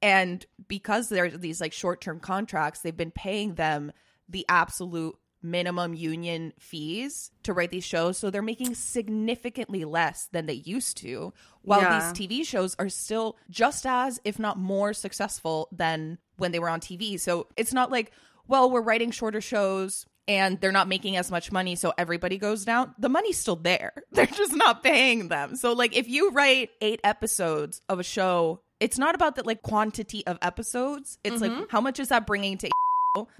And 0.00 0.46
because 0.66 1.10
there's 1.10 1.38
these 1.38 1.60
like 1.60 1.74
short 1.74 2.00
term 2.00 2.20
contracts, 2.20 2.80
they've 2.80 2.96
been 2.96 3.10
paying 3.10 3.56
them 3.56 3.92
the 4.30 4.46
absolute 4.48 5.16
minimum 5.42 5.94
union 5.94 6.52
fees 6.58 7.30
to 7.44 7.52
write 7.52 7.70
these 7.70 7.84
shows. 7.84 8.18
So 8.18 8.30
they're 8.30 8.42
making 8.42 8.74
significantly 8.74 9.84
less 9.84 10.28
than 10.32 10.46
they 10.46 10.54
used 10.54 10.96
to, 10.98 11.32
while 11.62 11.80
Yeah. 11.82 12.12
these 12.12 12.28
TV 12.28 12.44
shows 12.44 12.76
are 12.78 12.88
still 12.88 13.36
just 13.50 13.86
as, 13.86 14.20
if 14.24 14.38
not 14.38 14.58
more, 14.58 14.92
successful 14.92 15.68
than 15.72 16.18
when 16.36 16.52
they 16.52 16.58
were 16.58 16.68
on 16.68 16.80
TV. 16.80 17.18
So 17.18 17.46
it's 17.56 17.72
not 17.72 17.90
like, 17.90 18.12
well, 18.48 18.70
we're 18.70 18.80
writing 18.82 19.10
shorter 19.10 19.40
shows 19.40 20.06
and 20.28 20.60
they're 20.60 20.72
not 20.72 20.86
making 20.88 21.16
as 21.16 21.30
much 21.30 21.50
money, 21.50 21.74
so 21.74 21.92
everybody 21.98 22.38
goes 22.38 22.64
down. 22.64 22.94
The 22.98 23.08
money's 23.08 23.36
still 23.38 23.56
there. 23.56 23.92
They're 24.12 24.26
just 24.26 24.54
not 24.54 24.82
paying 24.84 25.26
them. 25.28 25.56
So, 25.56 25.72
like, 25.72 25.96
if 25.96 26.08
you 26.08 26.30
write 26.30 26.70
eight 26.80 27.00
episodes 27.02 27.82
of 27.88 27.98
a 27.98 28.04
show, 28.04 28.60
it's 28.78 28.96
not 28.96 29.14
about 29.16 29.34
the 29.34 29.42
like 29.44 29.62
quantity 29.62 30.24
of 30.28 30.38
episodes. 30.40 31.18
It's 31.24 31.42
Mm-hmm. 31.42 31.60
like 31.60 31.70
how 31.70 31.80
much 31.80 31.98
is 31.98 32.08
that 32.08 32.26
bringing 32.28 32.58
to 32.58 32.70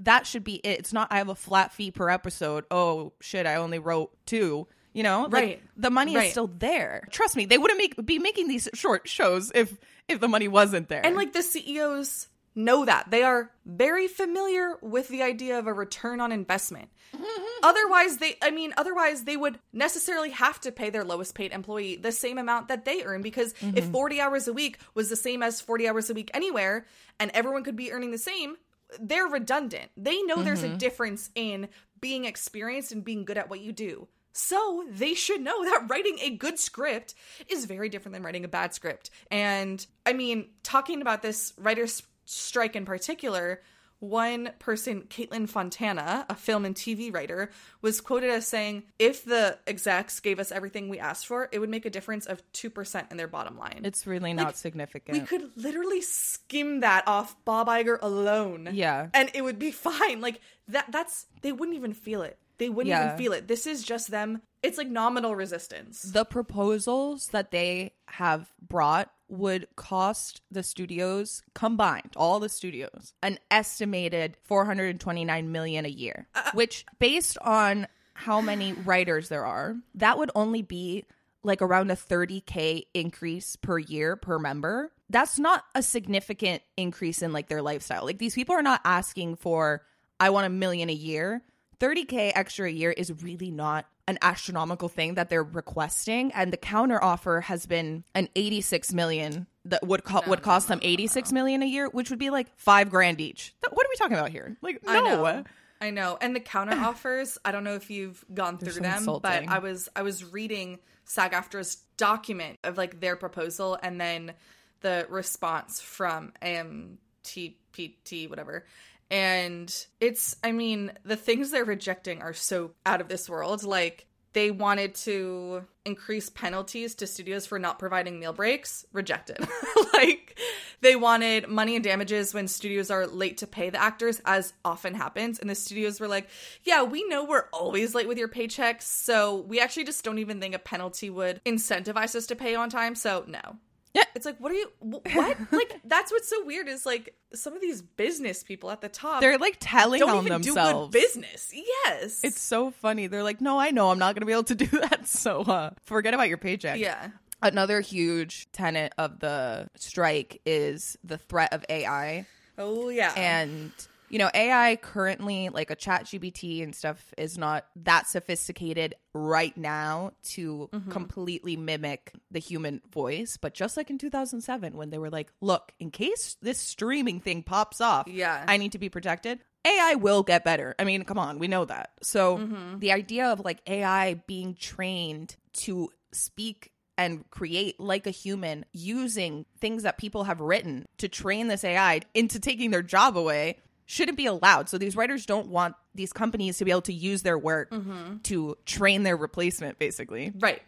that 0.01 0.27
should 0.27 0.43
be 0.43 0.55
it. 0.55 0.79
It's 0.79 0.93
not 0.93 1.11
I 1.11 1.17
have 1.17 1.29
a 1.29 1.35
flat 1.35 1.73
fee 1.73 1.91
per 1.91 2.09
episode. 2.09 2.65
Oh 2.71 3.13
shit, 3.21 3.45
I 3.45 3.55
only 3.55 3.79
wrote 3.79 4.11
two. 4.25 4.67
You 4.93 5.03
know, 5.03 5.21
like 5.31 5.33
Right. 5.33 5.63
the 5.77 5.89
money 5.89 6.15
Right. 6.15 6.25
is 6.25 6.31
still 6.31 6.47
there. 6.47 7.07
Trust 7.11 7.37
me, 7.37 7.45
they 7.45 7.57
wouldn't 7.57 7.77
make 7.77 8.05
be 8.05 8.19
making 8.19 8.49
these 8.49 8.67
short 8.73 9.07
shows 9.07 9.51
if 9.55 9.77
if 10.07 10.19
the 10.19 10.27
money 10.27 10.49
wasn't 10.49 10.89
there. 10.89 11.05
And 11.05 11.15
like 11.15 11.31
the 11.31 11.41
CEOs 11.41 12.27
know 12.55 12.83
that. 12.83 13.09
They 13.09 13.23
are 13.23 13.49
very 13.65 14.09
familiar 14.09 14.77
with 14.81 15.07
the 15.07 15.23
idea 15.23 15.57
of 15.57 15.67
a 15.67 15.73
return 15.73 16.19
on 16.19 16.31
investment. 16.33 16.89
Mm-hmm. 17.15 17.41
otherwise 17.63 18.17
they 18.17 18.37
I 18.41 18.51
mean 18.51 18.73
otherwise 18.77 19.25
they 19.25 19.35
would 19.35 19.59
necessarily 19.73 20.29
have 20.29 20.61
to 20.61 20.71
pay 20.71 20.89
their 20.89 21.03
lowest 21.03 21.35
paid 21.35 21.51
employee 21.51 21.97
the 21.97 22.11
same 22.11 22.37
amount 22.37 22.69
that 22.69 22.85
they 22.85 23.03
earn 23.03 23.21
because 23.21 23.51
if 23.61 23.83
mm-hmm. 23.83 23.91
40 23.91 24.21
hours 24.21 24.47
a 24.47 24.53
week 24.53 24.77
was 24.93 25.09
the 25.09 25.17
same 25.17 25.43
as 25.43 25.59
40 25.59 25.89
hours 25.89 26.09
a 26.09 26.13
week 26.13 26.31
anywhere 26.33 26.85
and 27.19 27.29
everyone 27.33 27.65
could 27.65 27.75
be 27.75 27.91
earning 27.91 28.11
the 28.11 28.17
same, 28.17 28.55
they're 28.99 29.27
redundant. 29.27 29.89
They 29.95 30.21
know 30.23 30.43
there's 30.43 30.63
a 30.63 30.67
mm-hmm. 30.67 30.77
difference 30.77 31.29
in 31.35 31.69
being 31.99 32.25
experienced 32.25 32.91
and 32.91 33.03
being 33.03 33.25
good 33.25 33.37
at 33.37 33.49
what 33.49 33.61
you 33.61 33.71
do. 33.71 34.07
So 34.33 34.85
they 34.89 35.13
should 35.13 35.41
know 35.41 35.63
that 35.65 35.87
writing 35.89 36.17
a 36.21 36.31
good 36.31 36.59
script 36.59 37.15
is 37.47 37.65
very 37.65 37.89
different 37.89 38.13
than 38.13 38.23
writing 38.23 38.45
a 38.45 38.49
bad 38.49 38.73
script. 38.73 39.09
And 39.29 39.85
I 40.05 40.13
mean, 40.13 40.49
talking 40.63 41.01
about 41.01 41.21
this 41.21 41.53
writer's 41.57 42.03
strike 42.25 42.75
in 42.75 42.85
particular, 42.85 43.61
one 44.01 44.49
person, 44.59 45.03
Kaitlin 45.03 45.47
Fontana, 45.47 46.25
a 46.27 46.35
film 46.35 46.65
and 46.65 46.75
TV 46.75 47.13
writer, 47.13 47.51
was 47.81 48.01
quoted 48.01 48.31
as 48.31 48.47
saying, 48.47 48.83
if 48.99 49.23
the 49.23 49.57
execs 49.67 50.19
gave 50.19 50.39
us 50.39 50.51
everything 50.51 50.89
we 50.89 50.97
asked 50.99 51.27
for, 51.27 51.47
it 51.51 51.59
would 51.59 51.69
make 51.69 51.85
a 51.85 51.89
difference 51.89 52.25
of 52.25 52.41
2% 52.53 53.11
in 53.11 53.17
their 53.17 53.27
bottom 53.27 53.57
line. 53.57 53.81
it's 53.83 54.05
really 54.07 54.33
not 54.33 54.47
Like, 54.47 54.55
significant. 54.55 55.19
we 55.19 55.25
could 55.25 55.51
literally 55.55 56.01
skim 56.01 56.79
that 56.81 57.07
off 57.07 57.35
Bob 57.45 57.67
Iger 57.67 57.99
alone. 58.01 58.69
Yeah. 58.73 59.07
And 59.13 59.29
it 59.35 59.43
would 59.43 59.59
be 59.59 59.71
fine. 59.89 60.19
Like 60.19 60.41
that 60.67 60.91
that's 60.91 61.27
they 61.41 61.51
wouldn't 61.51 61.77
even 61.77 61.93
feel 61.93 62.23
it. 62.23 62.37
They 62.57 62.69
wouldn't 62.69 62.89
Yeah. 62.89 63.05
even 63.05 63.17
feel 63.17 63.33
it. 63.33 63.47
This 63.47 63.65
is 63.67 63.83
just 63.83 64.09
them. 64.09 64.41
It's 64.63 64.77
like 64.77 64.87
nominal 64.89 65.35
resistance. 65.35 66.01
the 66.01 66.25
proposals 66.25 67.27
that 67.27 67.51
they 67.51 67.93
have 68.07 68.51
brought 68.61 69.11
would 69.31 69.67
cost 69.75 70.41
the 70.51 70.61
studios 70.61 71.41
combined 71.55 72.11
all 72.15 72.39
the 72.39 72.49
studios 72.49 73.13
an 73.23 73.39
estimated 73.49 74.35
429 74.43 75.51
million 75.51 75.85
a 75.85 75.89
year 75.89 76.27
uh, 76.35 76.41
uh. 76.45 76.51
which 76.53 76.85
based 76.99 77.37
on 77.39 77.87
how 78.13 78.41
many 78.41 78.73
writers 78.73 79.29
there 79.29 79.45
are 79.45 79.75
that 79.95 80.17
would 80.17 80.31
only 80.35 80.61
be 80.61 81.05
like 81.43 81.61
around 81.61 81.91
a 81.91 81.95
30k 81.95 82.83
increase 82.93 83.55
per 83.55 83.79
year 83.79 84.15
per 84.15 84.39
member. 84.39 84.91
That's 85.09 85.39
not 85.39 85.63
a 85.75 85.83
significant 85.83 86.61
increase 86.77 87.21
in 87.21 87.33
like 87.33 87.47
their 87.47 87.61
lifestyle. 87.61 88.05
Like 88.05 88.19
these 88.19 88.35
people 88.35 88.55
are 88.55 88.61
not 88.61 88.81
asking 88.83 89.35
for 89.37 89.83
i 90.19 90.29
want 90.29 90.45
a 90.45 90.49
million 90.49 90.89
a 90.89 90.93
year. 90.93 91.41
30k 91.79 92.31
extra 92.35 92.67
a 92.67 92.71
year 92.71 92.91
is 92.91 93.23
really 93.23 93.49
not 93.49 93.85
an 94.07 94.17
astronomical 94.21 94.89
thing 94.89 95.15
that 95.15 95.29
they're 95.29 95.43
requesting 95.43 96.31
and 96.33 96.51
the 96.51 96.57
counter 96.57 97.01
offer 97.03 97.41
has 97.41 97.65
been 97.65 98.03
an 98.15 98.29
86 98.35 98.93
million 98.93 99.47
that 99.65 99.85
would 99.85 100.03
co- 100.03 100.23
would 100.27 100.41
cost 100.41 100.67
them 100.67 100.79
86 100.81 101.31
million 101.31 101.61
a 101.61 101.65
year 101.65 101.87
which 101.89 102.09
would 102.09 102.19
be 102.19 102.29
like 102.29 102.47
5 102.57 102.89
grand 102.89 103.21
each 103.21 103.53
what 103.69 103.85
are 103.85 103.89
we 103.89 103.95
talking 103.97 104.17
about 104.17 104.29
here 104.31 104.57
like 104.61 104.83
no 104.83 104.91
I 104.91 104.99
know. 105.01 105.43
I 105.81 105.89
know. 105.89 106.17
And 106.21 106.35
the 106.35 106.39
counter 106.39 106.73
offers, 106.79 107.37
I 107.43 107.51
don't 107.51 107.63
know 107.63 107.73
if 107.73 107.89
you've 107.89 108.23
gone 108.33 108.57
through 108.59 108.73
so 108.73 108.81
them, 108.81 108.97
insulting. 108.99 109.47
but 109.47 109.51
I 109.51 109.59
was 109.59 109.89
I 109.95 110.03
was 110.03 110.23
reading 110.23 110.79
SAG 111.05 111.31
AFTRA's 111.31 111.77
document 111.97 112.59
of 112.63 112.77
like 112.77 112.99
their 112.99 113.15
proposal 113.15 113.77
and 113.81 113.99
then 113.99 114.33
the 114.81 115.05
response 115.09 115.81
from 115.81 116.33
AMTPT, 116.41 118.29
whatever. 118.29 118.65
And 119.11 119.73
it's 119.99 120.37
I 120.41 120.53
mean, 120.53 120.93
the 121.03 121.17
things 121.17 121.51
they're 121.51 121.65
rejecting 121.65 122.21
are 122.21 122.33
so 122.33 122.71
out 122.85 123.01
of 123.01 123.09
this 123.09 123.29
world. 123.29 123.63
Like 123.63 124.07
they 124.33 124.49
wanted 124.49 124.95
to 124.95 125.65
increase 125.83 126.29
penalties 126.29 126.95
to 126.95 127.07
studios 127.07 127.45
for 127.45 127.59
not 127.59 127.77
providing 127.77 128.19
meal 128.19 128.33
breaks 128.33 128.85
rejected. 128.93 129.37
Like 129.93 130.39
they 130.79 130.95
wanted 130.95 131.47
money 131.47 131.75
and 131.75 131.83
damages 131.83 132.33
when 132.33 132.47
studios 132.47 132.89
are 132.89 133.05
late 133.05 133.37
to 133.39 133.47
pay 133.47 133.69
the 133.69 133.79
actors 133.79 134.19
as 134.25 134.51
often 134.65 134.95
happens. 134.95 135.37
And 135.37 135.47
the 135.47 135.53
studios 135.53 135.99
were 135.99 136.07
like 136.07 136.27
yeah 136.63 136.81
we 136.81 137.03
know 137.07 137.23
we're 137.23 137.49
always 137.53 137.93
late 137.93 138.07
with 138.07 138.17
your 138.17 138.29
paychecks 138.29 138.83
so 138.83 139.41
we 139.41 139.59
actually 139.59 139.83
just 139.83 140.03
don't 140.03 140.17
even 140.17 140.39
think 140.39 140.55
a 140.55 140.59
penalty 140.59 141.11
would 141.11 141.43
incentivize 141.43 142.15
us 142.15 142.25
to 142.27 142.35
pay 142.35 142.55
on 142.55 142.69
time 142.69 142.95
so 142.95 143.25
no 143.27 143.57
Yeah. 143.93 144.03
it's 144.15 144.25
like 144.25 144.37
what 144.39 144.51
are 144.51 144.55
you 144.55 144.71
what? 144.79 145.37
Like 145.51 145.81
that's 145.83 146.11
what's 146.11 146.29
so 146.29 146.45
weird 146.45 146.67
is 146.67 146.85
like 146.85 147.13
some 147.33 147.53
of 147.53 147.61
these 147.61 147.81
business 147.81 148.43
people 148.43 148.71
at 148.71 148.81
the 148.81 148.89
top 148.89 149.21
they're 149.21 149.37
like 149.37 149.57
telling 149.59 149.99
don't 149.99 150.09
on 150.09 150.25
even 150.25 150.41
themselves 150.41 150.71
do 150.71 150.79
good 150.85 150.91
business. 150.91 151.51
Yes. 151.53 152.23
It's 152.23 152.39
so 152.41 152.71
funny. 152.71 153.07
They're 153.07 153.23
like 153.23 153.41
no 153.41 153.59
i 153.59 153.71
know. 153.71 153.91
I'm 153.91 153.99
not 153.99 154.15
gonna 154.15 154.25
be 154.25 154.31
able 154.33 154.43
to 154.45 154.55
do 154.55 154.65
that. 154.79 155.07
So 155.07 155.41
uh 155.41 155.71
forget 155.83 156.13
about 156.13 156.29
your 156.29 156.37
paycheck. 156.37 156.79
Yeah. 156.79 157.09
Another 157.41 157.81
huge 157.81 158.51
tenet 158.51 158.93
of 158.97 159.19
the 159.19 159.67
strike 159.75 160.41
is 160.45 160.95
the 161.03 161.17
threat 161.17 161.51
of 161.53 161.65
AI. 161.69 162.25
oh 162.57 162.89
yeah. 162.89 163.13
And, 163.17 163.71
you 164.11 164.19
know, 164.19 164.29
AI 164.33 164.75
currently, 164.75 165.49
like 165.49 165.71
a 165.71 165.75
ChatGPT 165.75 166.61
and 166.63 166.75
stuff, 166.75 167.13
is 167.17 167.37
not 167.37 167.65
that 167.77 168.07
sophisticated 168.07 168.93
right 169.13 169.55
now 169.57 170.11
to 170.35 170.69
Mm-hmm. 170.73 170.91
completely 170.91 171.55
mimic 171.57 172.11
the 172.29 172.39
human 172.39 172.81
voice. 172.91 173.37
But 173.37 173.53
just 173.53 173.77
like 173.77 173.89
in 173.89 173.97
2007, 173.97 174.75
when 174.77 174.89
they 174.89 174.97
were 174.97 175.09
like, 175.09 175.31
look, 175.41 175.71
in 175.79 175.91
case 175.91 176.37
this 176.41 176.59
streaming 176.59 177.19
thing 177.21 177.41
pops 177.43 177.81
off, 177.81 178.07
Yeah. 178.07 178.43
I 178.47 178.57
need 178.57 178.73
to 178.73 178.79
be 178.79 178.89
protected. 178.89 179.39
AI 179.65 179.95
will 179.95 180.23
get 180.23 180.43
better. 180.43 180.75
I 180.79 180.83
mean, 180.83 181.03
come 181.03 181.17
on, 181.19 181.39
we 181.39 181.47
know 181.47 181.65
that. 181.65 181.91
So 182.01 182.37
Mm-hmm. 182.37 182.79
the 182.79 182.91
idea 182.91 183.27
of 183.27 183.39
like 183.45 183.61
AI 183.67 184.15
being 184.27 184.55
trained 184.55 185.35
to 185.53 185.89
speak 186.11 186.71
and 186.97 187.27
create 187.31 187.79
like 187.79 188.05
a 188.05 188.11
human 188.11 188.65
using 188.73 189.45
things 189.59 189.83
that 189.83 189.97
people 189.97 190.25
have 190.25 190.41
written 190.41 190.85
to 190.97 191.07
train 191.07 191.47
this 191.47 191.63
AI 191.63 192.01
into 192.13 192.39
taking 192.39 192.71
their 192.71 192.83
job 192.83 193.17
away 193.17 193.57
shouldn't 193.91 194.17
be 194.17 194.25
allowed. 194.25 194.69
So 194.69 194.77
these 194.77 194.95
writers 194.95 195.25
don't 195.25 195.47
want 195.47 195.75
these 195.93 196.13
companies 196.13 196.57
to 196.59 196.65
be 196.65 196.71
able 196.71 196.83
to 196.83 196.93
use 196.93 197.23
their 197.23 197.37
work 197.37 197.71
mm-hmm. 197.71 198.19
to 198.19 198.57
train 198.65 199.03
their 199.03 199.17
replacement 199.17 199.79
basically. 199.79 200.31
Right. 200.39 200.61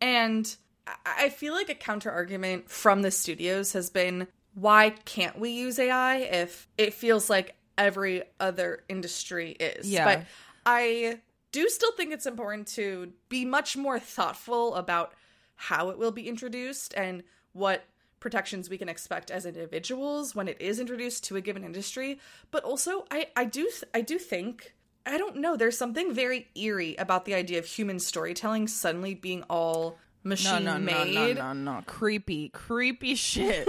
And 0.00 0.56
I- 0.86 0.94
I 1.04 1.28
feel 1.30 1.52
like 1.52 1.68
a 1.68 1.74
counter 1.74 2.12
argument 2.12 2.70
from 2.70 3.02
the 3.02 3.10
studios 3.10 3.72
has 3.72 3.90
been 3.90 4.28
why 4.54 4.90
can't 5.04 5.36
we 5.36 5.50
use 5.50 5.80
AI 5.80 6.18
if 6.18 6.68
it 6.78 6.94
feels 6.94 7.28
like 7.28 7.56
every 7.76 8.22
other 8.38 8.84
industry 8.88 9.50
is? 9.50 9.90
Yeah. 9.90 10.04
But 10.04 10.26
I 10.64 11.18
do 11.50 11.68
still 11.68 11.92
think 11.92 12.12
it's 12.12 12.26
important 12.26 12.68
to 12.68 13.12
be 13.28 13.44
much 13.44 13.76
more 13.76 13.98
thoughtful 13.98 14.76
about 14.76 15.12
how 15.56 15.90
it 15.90 15.98
will 15.98 16.12
be 16.12 16.28
introduced 16.28 16.94
and 16.96 17.24
what 17.52 17.84
protections 18.20 18.68
we 18.70 18.78
can 18.78 18.88
expect 18.88 19.30
as 19.30 19.46
individuals 19.46 20.34
when 20.34 20.46
it 20.46 20.60
is 20.60 20.78
introduced 20.78 21.24
to 21.24 21.36
a 21.36 21.40
given 21.40 21.64
industry 21.64 22.18
but 22.50 22.62
also 22.64 23.04
i 23.10 23.26
i 23.34 23.44
do 23.44 23.68
i 23.94 24.00
do 24.00 24.18
think 24.18 24.74
i 25.06 25.16
don't 25.18 25.36
know 25.36 25.56
there's 25.56 25.76
something 25.78 26.12
very 26.12 26.46
eerie 26.54 26.94
about 26.96 27.24
the 27.24 27.34
idea 27.34 27.58
of 27.58 27.64
human 27.64 27.98
storytelling 27.98 28.68
suddenly 28.68 29.14
being 29.14 29.42
all 29.48 29.98
No, 30.22 30.30
machine 30.30 30.64
no, 30.64 30.76
no, 30.76 31.04
made 31.04 31.36
no, 31.38 31.52
no, 31.54 31.72
no. 31.76 31.82
Creepy, 31.86 32.50
creepy 32.50 33.14
shit. 33.30 33.66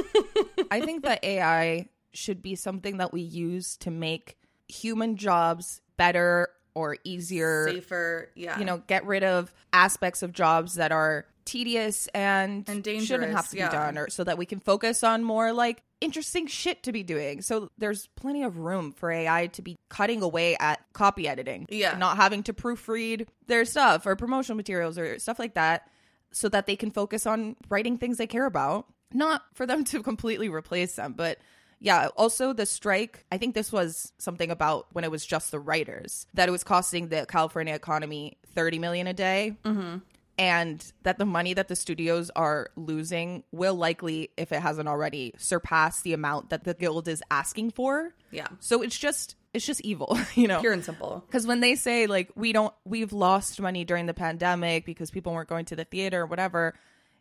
I 0.70 0.82
think 0.82 1.04
that 1.04 1.24
AI 1.24 1.88
should 2.14 2.42
be 2.42 2.56
something 2.56 2.98
that 2.98 3.14
we 3.14 3.22
use 3.22 3.78
to 3.78 3.90
make 3.90 4.38
human 4.68 5.16
jobs 5.16 5.80
better 5.96 6.50
or 6.74 6.98
easier. 7.06 7.70
safer 7.70 8.30
yeah 8.36 8.60
You 8.60 8.66
know, 8.66 8.82
get 8.88 9.06
rid 9.06 9.24
of 9.24 9.54
aspects 9.72 10.24
of 10.24 10.34
jobs 10.34 10.76
that 10.76 10.92
are 10.92 11.26
tedious 11.46 12.08
and, 12.14 12.68
And 12.70 12.86
shouldn't 12.86 13.32
have 13.32 13.50
to 13.50 13.58
yeah. 13.58 13.70
be 13.70 13.74
done, 13.74 13.98
or 13.98 14.10
so 14.10 14.24
that 14.24 14.38
we 14.38 14.46
can 14.46 14.60
focus 14.60 15.04
on 15.04 15.24
more 15.24 15.54
like 15.54 15.82
interesting 16.00 16.48
shit 16.48 16.84
to 16.84 16.92
be 16.92 17.04
doing. 17.04 17.42
So 17.42 17.70
there's 17.78 18.08
plenty 18.16 18.44
of 18.44 18.58
room 18.58 18.92
for 18.92 19.12
AI 19.12 19.48
to 19.48 19.62
be 19.62 19.78
cutting 19.90 20.22
away 20.24 20.56
at 20.60 20.80
copy 20.94 21.28
editing, 21.28 21.68
Yeah. 21.70 21.96
not 21.98 22.18
having 22.18 22.44
to 22.44 22.54
proofread 22.54 23.28
their 23.48 23.66
stuff 23.66 24.06
or 24.06 24.16
promotional 24.16 24.56
materials 24.58 24.98
or 24.98 25.20
stuff 25.20 25.38
like 25.40 25.54
that 25.54 25.88
so 26.32 26.50
that 26.50 26.66
they 26.66 26.76
can 26.76 26.90
focus 26.92 27.26
on 27.28 27.56
writing 27.70 27.98
things 27.98 28.18
they 28.18 28.28
care 28.28 28.46
about. 28.46 28.88
Not 29.14 29.44
for 29.54 29.66
them 29.66 29.84
to 29.92 30.02
completely 30.02 30.50
replace 30.50 30.96
them, 30.96 31.14
but 31.14 31.38
Yeah. 31.80 32.10
Also, 32.16 32.54
the 32.54 32.66
strike, 32.66 33.26
I 33.32 33.38
think 33.38 33.54
this 33.56 33.72
was 33.72 34.14
something 34.18 34.50
about 34.52 34.88
when 34.94 35.04
it 35.04 35.12
was 35.12 35.26
just 35.26 35.52
the 35.52 35.60
writers, 35.60 36.26
that 36.36 36.48
it 36.48 36.52
was 36.52 36.64
costing 36.64 37.10
the 37.10 37.26
California 37.28 37.74
economy 37.76 38.38
30 38.56 38.80
million 38.80 39.08
a 39.08 39.14
day. 39.14 39.56
Mm-hmm. 39.66 39.98
And 40.42 40.92
that 41.04 41.20
the 41.20 41.26
money 41.26 41.54
that 41.54 41.68
the 41.68 41.76
studios 41.76 42.32
are 42.36 42.70
losing 42.76 43.44
will 43.52 43.76
likely, 43.76 44.32
if 44.38 44.52
it 44.52 44.60
hasn't 44.60 44.90
already, 44.90 45.36
surpass 45.38 46.02
the 46.02 46.14
amount 46.14 46.50
that 46.50 46.64
the 46.64 46.74
guild 46.74 47.08
is 47.08 47.22
asking 47.30 47.70
for. 47.70 48.16
Yeah. 48.32 48.48
So 48.60 48.82
it's 48.82 48.98
just 48.98 49.36
it's 49.54 49.64
just 49.64 49.82
evil, 49.82 50.18
you 50.34 50.48
know. 50.48 50.60
Pure 50.60 50.74
and 50.74 50.84
simple. 50.84 51.24
Because 51.28 51.46
when 51.46 51.60
they 51.60 51.76
say 51.76 52.08
like 52.08 52.32
we 52.34 52.54
don't 52.54 52.74
we've 52.86 53.14
lost 53.14 53.62
money 53.62 53.86
during 53.86 54.08
the 54.08 54.16
pandemic 54.16 54.84
because 54.84 55.12
people 55.12 55.32
weren't 55.32 55.48
going 55.48 55.66
to 55.66 55.76
the 55.76 55.84
theater 55.84 56.22
or 56.22 56.26
whatever, 56.26 56.74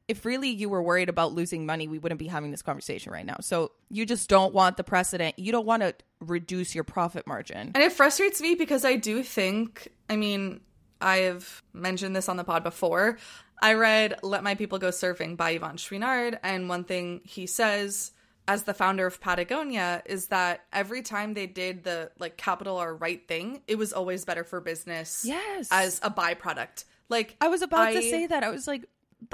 if 0.09 0.25
really 0.25 0.49
you 0.49 0.71
were 0.71 0.83
worried 0.83 1.11
about 1.11 1.35
losing 1.35 1.67
money, 1.67 1.89
we 1.89 1.99
wouldn't 1.99 2.19
be 2.19 2.27
having 2.27 2.53
this 2.53 2.63
conversation 2.63 3.13
right 3.13 3.27
now. 3.27 3.37
So 3.43 3.73
you 3.91 4.07
just 4.07 4.31
don't 4.31 4.55
want 4.55 4.79
the 4.79 4.85
precedent. 4.85 5.39
You 5.39 5.53
don't 5.53 5.67
want 5.67 5.83
to 5.83 5.95
reduce 6.21 6.75
your 6.75 6.85
profit 6.85 7.27
margin. 7.27 7.73
And 7.75 7.85
it 7.85 7.93
frustrates 7.93 8.41
me 8.41 8.55
because 8.55 8.87
I 8.87 8.97
do 8.97 9.23
think, 9.23 9.89
I 10.09 10.17
mean, 10.17 10.63
I've 11.01 11.63
mentioned 11.73 12.15
this 12.15 12.29
on 12.29 12.37
the 12.37 12.45
pod 12.45 12.63
before. 12.63 13.19
I 13.63 13.75
read 13.75 14.17
Let 14.23 14.43
My 14.43 14.55
People 14.55 14.79
Go 14.79 14.89
Surfing 14.89 15.37
by 15.37 15.59
Yvon 15.59 15.75
Chouinard, 15.75 16.39
and 16.43 16.69
one 16.69 16.85
thing 16.85 17.21
he 17.25 17.47
says 17.47 18.13
as 18.49 18.65
the 18.65 18.75
founder 18.75 19.07
of 19.07 19.21
Patagonia 19.21 20.03
is 20.07 20.27
that 20.29 20.65
every 20.73 21.03
time 21.03 21.35
they 21.35 21.47
did 21.47 21.85
the 21.85 22.11
like 22.19 22.37
capital 22.37 22.81
or 22.81 22.95
right 22.97 23.27
thing, 23.29 23.63
it 23.69 23.77
was 23.77 23.93
always 23.93 24.25
better 24.25 24.45
for 24.45 24.61
business 24.61 25.25
Yes. 25.25 25.69
as 25.71 26.01
a 26.03 26.11
byproduct. 26.11 26.85
Like 27.09 27.37
I 27.41 27.49
was 27.49 27.63
about 27.63 27.93
to 27.93 28.03
say 28.03 28.27
that. 28.27 28.43
I 28.43 28.51
was 28.51 28.67
like, 28.67 28.87